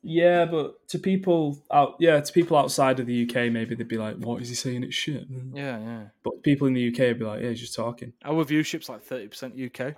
Yeah, 0.03 0.45
but 0.45 0.87
to 0.89 0.99
people 0.99 1.61
out, 1.71 1.95
yeah, 1.99 2.19
to 2.19 2.33
people 2.33 2.57
outside 2.57 2.99
of 2.99 3.05
the 3.05 3.23
UK, 3.23 3.51
maybe 3.51 3.75
they'd 3.75 3.87
be 3.87 3.97
like, 3.97 4.17
"What 4.17 4.41
is 4.41 4.49
he 4.49 4.55
saying? 4.55 4.83
It's 4.83 4.95
shit." 4.95 5.25
Yeah, 5.53 5.79
yeah. 5.79 6.03
But 6.23 6.41
people 6.41 6.65
in 6.67 6.73
the 6.73 6.87
UK 6.87 6.99
would 6.99 7.19
be 7.19 7.25
like, 7.25 7.41
"Yeah, 7.41 7.49
he's 7.49 7.59
just 7.59 7.75
talking." 7.75 8.13
Our 8.25 8.43
viewership's 8.43 8.89
like 8.89 9.03
thirty 9.03 9.27
percent 9.27 9.53
UK. 9.53 9.95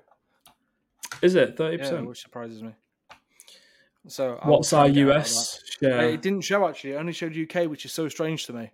Is 1.21 1.35
it 1.35 1.55
thirty 1.55 1.77
Yeah, 1.77 1.83
percent? 1.83 2.07
which 2.07 2.21
surprises 2.21 2.61
me. 2.61 2.71
So 4.07 4.37
What's 4.43 4.73
our 4.73 4.85
and 4.85 4.93
get 4.95 5.07
out 5.07 5.11
of 5.11 5.17
US 5.21 5.61
share? 5.79 6.09
It 6.09 6.21
didn't 6.21 6.41
show 6.41 6.67
actually. 6.67 6.91
It 6.91 6.95
only 6.97 7.13
showed 7.13 7.37
UK, 7.37 7.69
which 7.69 7.85
is 7.85 7.93
so 7.93 8.09
strange 8.09 8.45
to 8.47 8.53
me. 8.53 8.71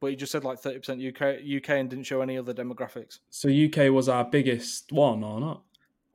But 0.00 0.10
he 0.10 0.16
just 0.16 0.32
said 0.32 0.42
like 0.42 0.58
thirty 0.58 0.78
percent 0.78 1.02
UK, 1.02 1.40
UK, 1.58 1.68
and 1.70 1.90
didn't 1.90 2.06
show 2.06 2.22
any 2.22 2.38
other 2.38 2.54
demographics. 2.54 3.18
So 3.28 3.50
UK 3.50 3.92
was 3.92 4.08
our 4.08 4.24
biggest 4.24 4.90
one, 4.90 5.22
or 5.22 5.38
not? 5.38 5.62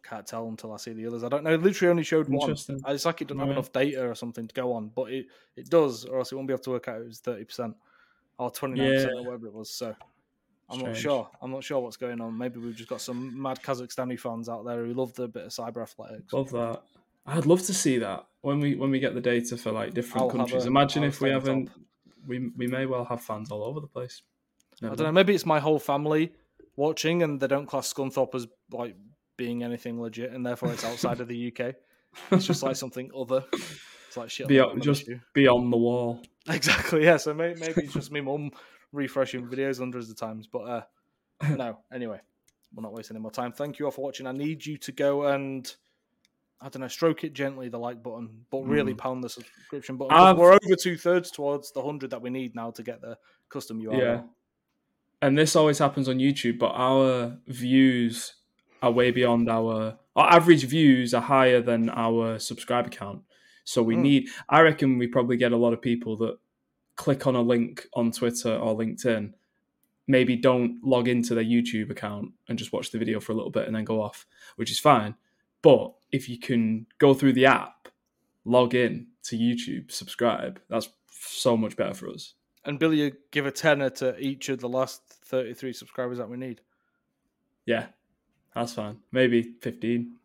Can't 0.03 0.25
tell 0.25 0.47
until 0.47 0.71
I 0.73 0.77
see 0.77 0.93
the 0.93 1.05
others. 1.07 1.23
I 1.23 1.29
don't 1.29 1.43
know. 1.43 1.53
It 1.53 1.61
literally 1.61 1.89
only 1.89 2.03
showed 2.03 2.29
one. 2.29 2.49
It's 2.49 3.05
like 3.05 3.21
it 3.21 3.27
doesn't 3.27 3.39
have 3.39 3.49
enough 3.49 3.73
data 3.73 4.07
or 4.07 4.15
something 4.15 4.47
to 4.47 4.53
go 4.53 4.71
on, 4.73 4.89
but 4.95 5.11
it, 5.11 5.25
it 5.57 5.69
does, 5.69 6.05
or 6.05 6.19
else 6.19 6.31
it 6.31 6.35
won't 6.35 6.47
be 6.47 6.53
able 6.53 6.63
to 6.63 6.69
work 6.71 6.87
out 6.87 7.01
it 7.01 7.07
was 7.07 7.19
thirty 7.19 7.43
percent 7.43 7.75
or 8.37 8.49
twenty 8.51 8.79
nine 8.79 8.93
percent 8.93 9.13
or 9.15 9.23
whatever 9.25 9.47
it 9.47 9.53
was. 9.53 9.69
So 9.69 9.93
I'm 10.69 10.79
not 10.79 10.95
sure. 10.95 11.29
I'm 11.41 11.51
not 11.51 11.63
sure 11.63 11.79
what's 11.81 11.97
going 11.97 12.21
on. 12.21 12.37
Maybe 12.37 12.59
we've 12.59 12.75
just 12.75 12.89
got 12.89 13.01
some 13.01 13.41
mad 13.41 13.61
Kazakhstani 13.61 14.17
fans 14.19 14.47
out 14.47 14.63
there 14.65 14.85
who 14.85 14.93
love 14.93 15.13
the 15.13 15.27
bit 15.27 15.45
of 15.45 15.51
cyber 15.51 15.81
athletics. 15.81 16.31
Love 16.31 16.51
that. 16.51 16.83
I'd 17.25 17.45
love 17.45 17.61
to 17.63 17.73
see 17.73 17.97
that 17.97 18.25
when 18.41 18.61
we 18.61 18.75
when 18.75 18.89
we 18.91 18.99
get 18.99 19.13
the 19.13 19.19
data 19.21 19.57
for 19.57 19.73
like 19.73 19.93
different 19.93 20.23
I'll 20.23 20.29
countries. 20.29 20.63
a- 20.63 20.67
Imagine 20.67 21.03
I'll 21.03 21.09
if 21.09 21.19
we 21.19 21.29
haven't, 21.31 21.65
top. 21.67 21.75
we 22.25 22.49
we 22.55 22.67
may 22.67 22.85
well 22.85 23.03
have 23.03 23.21
fans 23.21 23.51
all 23.51 23.63
over 23.63 23.81
the 23.81 23.87
place. 23.87 24.21
I 24.81 24.87
don't 24.87 24.99
know. 24.99 25.11
Maybe 25.11 25.35
it's 25.35 25.45
my 25.45 25.59
whole 25.59 25.79
family 25.79 26.31
watching, 26.77 27.23
and 27.23 27.39
they 27.41 27.47
don't 27.47 27.65
class 27.65 27.91
Scunthorpe 27.93 28.35
as 28.35 28.47
like 28.71 28.95
being 29.38 29.63
anything 29.63 30.01
legit, 30.01 30.31
and 30.33 30.45
therefore 30.45 30.71
it's 30.73 30.83
outside 30.83 31.19
of 31.21 31.27
the 31.27 31.51
UK. 31.55 31.75
It's 32.31 32.45
just 32.47 32.63
like 32.63 32.75
something 32.75 33.11
other. 33.15 33.45
It's 34.07 34.17
like 34.17 34.29
shit. 34.29 34.47
Be- 34.47 34.61
like 34.61 34.79
just 34.79 35.03
issue. 35.03 35.19
be 35.33 35.47
on 35.47 35.69
the 35.69 35.77
wall. 35.77 36.21
Exactly. 36.49 37.03
Yeah. 37.03 37.17
So 37.17 37.33
maybe, 37.33 37.59
maybe 37.59 37.81
it's 37.83 37.93
just 37.93 38.09
me 38.09 38.21
mum 38.21 38.51
refreshing 38.93 39.45
videos 39.47 39.79
hundreds 39.79 40.09
of 40.09 40.15
times. 40.15 40.47
But 40.47 40.59
uh, 40.61 40.81
no. 41.57 41.79
Anyway, 41.91 42.21
we're 42.73 42.83
not 42.83 42.93
wasting 42.93 43.17
any 43.17 43.21
more 43.21 43.31
time. 43.31 43.51
Thank 43.51 43.79
you 43.79 43.85
all 43.85 43.91
for 43.91 44.01
watching. 44.01 44.25
I 44.27 44.31
need 44.31 44.65
you 44.65 44.77
to 44.77 44.93
go 44.93 45.23
and 45.27 45.69
I 46.61 46.69
don't 46.69 46.81
know, 46.81 46.88
stroke 46.88 47.25
it 47.25 47.33
gently 47.33 47.67
the 47.67 47.77
like 47.77 48.01
button, 48.01 48.45
but 48.49 48.61
really 48.61 48.93
Mm. 48.93 48.97
pound 48.97 49.23
the 49.25 49.29
subscription 49.29 49.97
button. 49.97 50.38
We're 50.38 50.53
over 50.53 50.75
two 50.81 50.95
thirds 50.95 51.31
towards 51.31 51.73
the 51.73 51.81
hundred 51.83 52.11
that 52.11 52.21
we 52.21 52.29
need 52.29 52.55
now 52.55 52.71
to 52.71 52.81
get 52.81 53.01
the 53.01 53.17
custom 53.49 53.81
URL. 53.81 53.99
Yeah. 53.99 54.21
And 55.21 55.38
this 55.38 55.55
always 55.57 55.79
happens 55.79 56.07
on 56.07 56.17
YouTube, 56.19 56.59
but 56.59 56.71
our 56.75 57.38
views 57.47 58.35
are 58.82 58.91
way 58.91 59.11
beyond 59.11 59.49
our 59.49 59.97
our 60.15 60.34
average 60.34 60.63
views 60.65 61.13
are 61.13 61.21
higher 61.21 61.61
than 61.61 61.89
our 61.89 62.39
subscriber 62.39 62.89
count. 62.89 63.21
So 63.63 63.84
we 63.84 63.95
Mm. 63.95 64.01
need 64.01 64.30
I 64.49 64.61
reckon 64.61 64.97
we 64.97 65.07
probably 65.07 65.38
get 65.38 65.51
a 65.51 65.57
lot 65.57 65.73
of 65.73 65.82
people 65.82 66.17
that 66.17 66.38
click 66.95 67.28
on 67.28 67.36
a 67.36 67.41
link 67.41 67.88
on 67.93 68.11
Twitter 68.11 68.55
or 68.55 68.75
LinkedIn, 68.75 69.34
maybe 70.07 70.36
don't 70.36 70.84
log 70.84 71.07
into 71.07 71.36
their 71.36 71.43
YouTube 71.43 71.91
account 71.91 72.32
and 72.47 72.57
just 72.57 72.73
watch 72.73 72.91
the 72.91 72.97
video 72.97 73.19
for 73.19 73.34
a 73.34 73.36
little 73.36 73.51
bit 73.51 73.67
and 73.67 73.75
then 73.75 73.84
go 73.86 74.01
off, 74.01 74.25
which 74.55 74.71
is 74.71 74.80
fine. 74.80 75.15
But 75.61 75.93
if 76.11 76.30
you 76.30 76.39
can 76.39 76.88
go 76.97 77.13
through 77.13 77.34
the 77.34 77.45
app, 77.45 77.89
log 78.45 78.73
in 78.73 79.07
to 79.23 79.38
YouTube, 79.38 79.91
subscribe, 79.91 80.59
that's 80.69 80.89
so 81.11 81.57
much 81.57 81.75
better 81.75 81.93
for 81.93 82.09
us. 82.09 82.34
And 82.63 82.80
Billy, 82.80 82.97
you 83.01 83.11
give 83.32 83.45
a 83.45 83.51
tenner 83.51 83.89
to 83.91 84.17
each 84.17 84.49
of 84.49 84.59
the 84.59 84.69
last 84.69 85.01
thirty-three 85.25 85.73
subscribers 85.73 86.17
that 86.17 86.30
we 86.30 86.38
need. 86.38 86.61
Yeah, 87.65 87.88
that's 88.58 88.74
fine. 88.74 88.97
Maybe 89.12 89.43
15. 89.62 90.16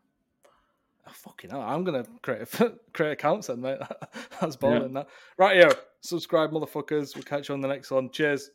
Oh, 1.07 1.11
fucking 1.13 1.51
hell, 1.51 1.63
I'm 1.63 1.85
gonna 1.85 2.05
create 2.23 2.43
a, 2.61 2.75
create 2.93 3.13
accounts 3.13 3.49
then, 3.49 3.61
mate. 3.61 3.79
That's 4.41 4.57
balling. 4.57 4.93
That 4.93 5.09
right, 5.37 5.57
yo, 5.57 5.69
subscribe, 6.01 6.53
motherfuckers. 6.53 7.15
We'll 7.15 7.25
catch 7.25 7.49
you 7.49 7.55
on 7.55 7.61
the 7.61 7.69
next 7.69 7.91
one. 7.91 8.09
Cheers. 8.11 8.51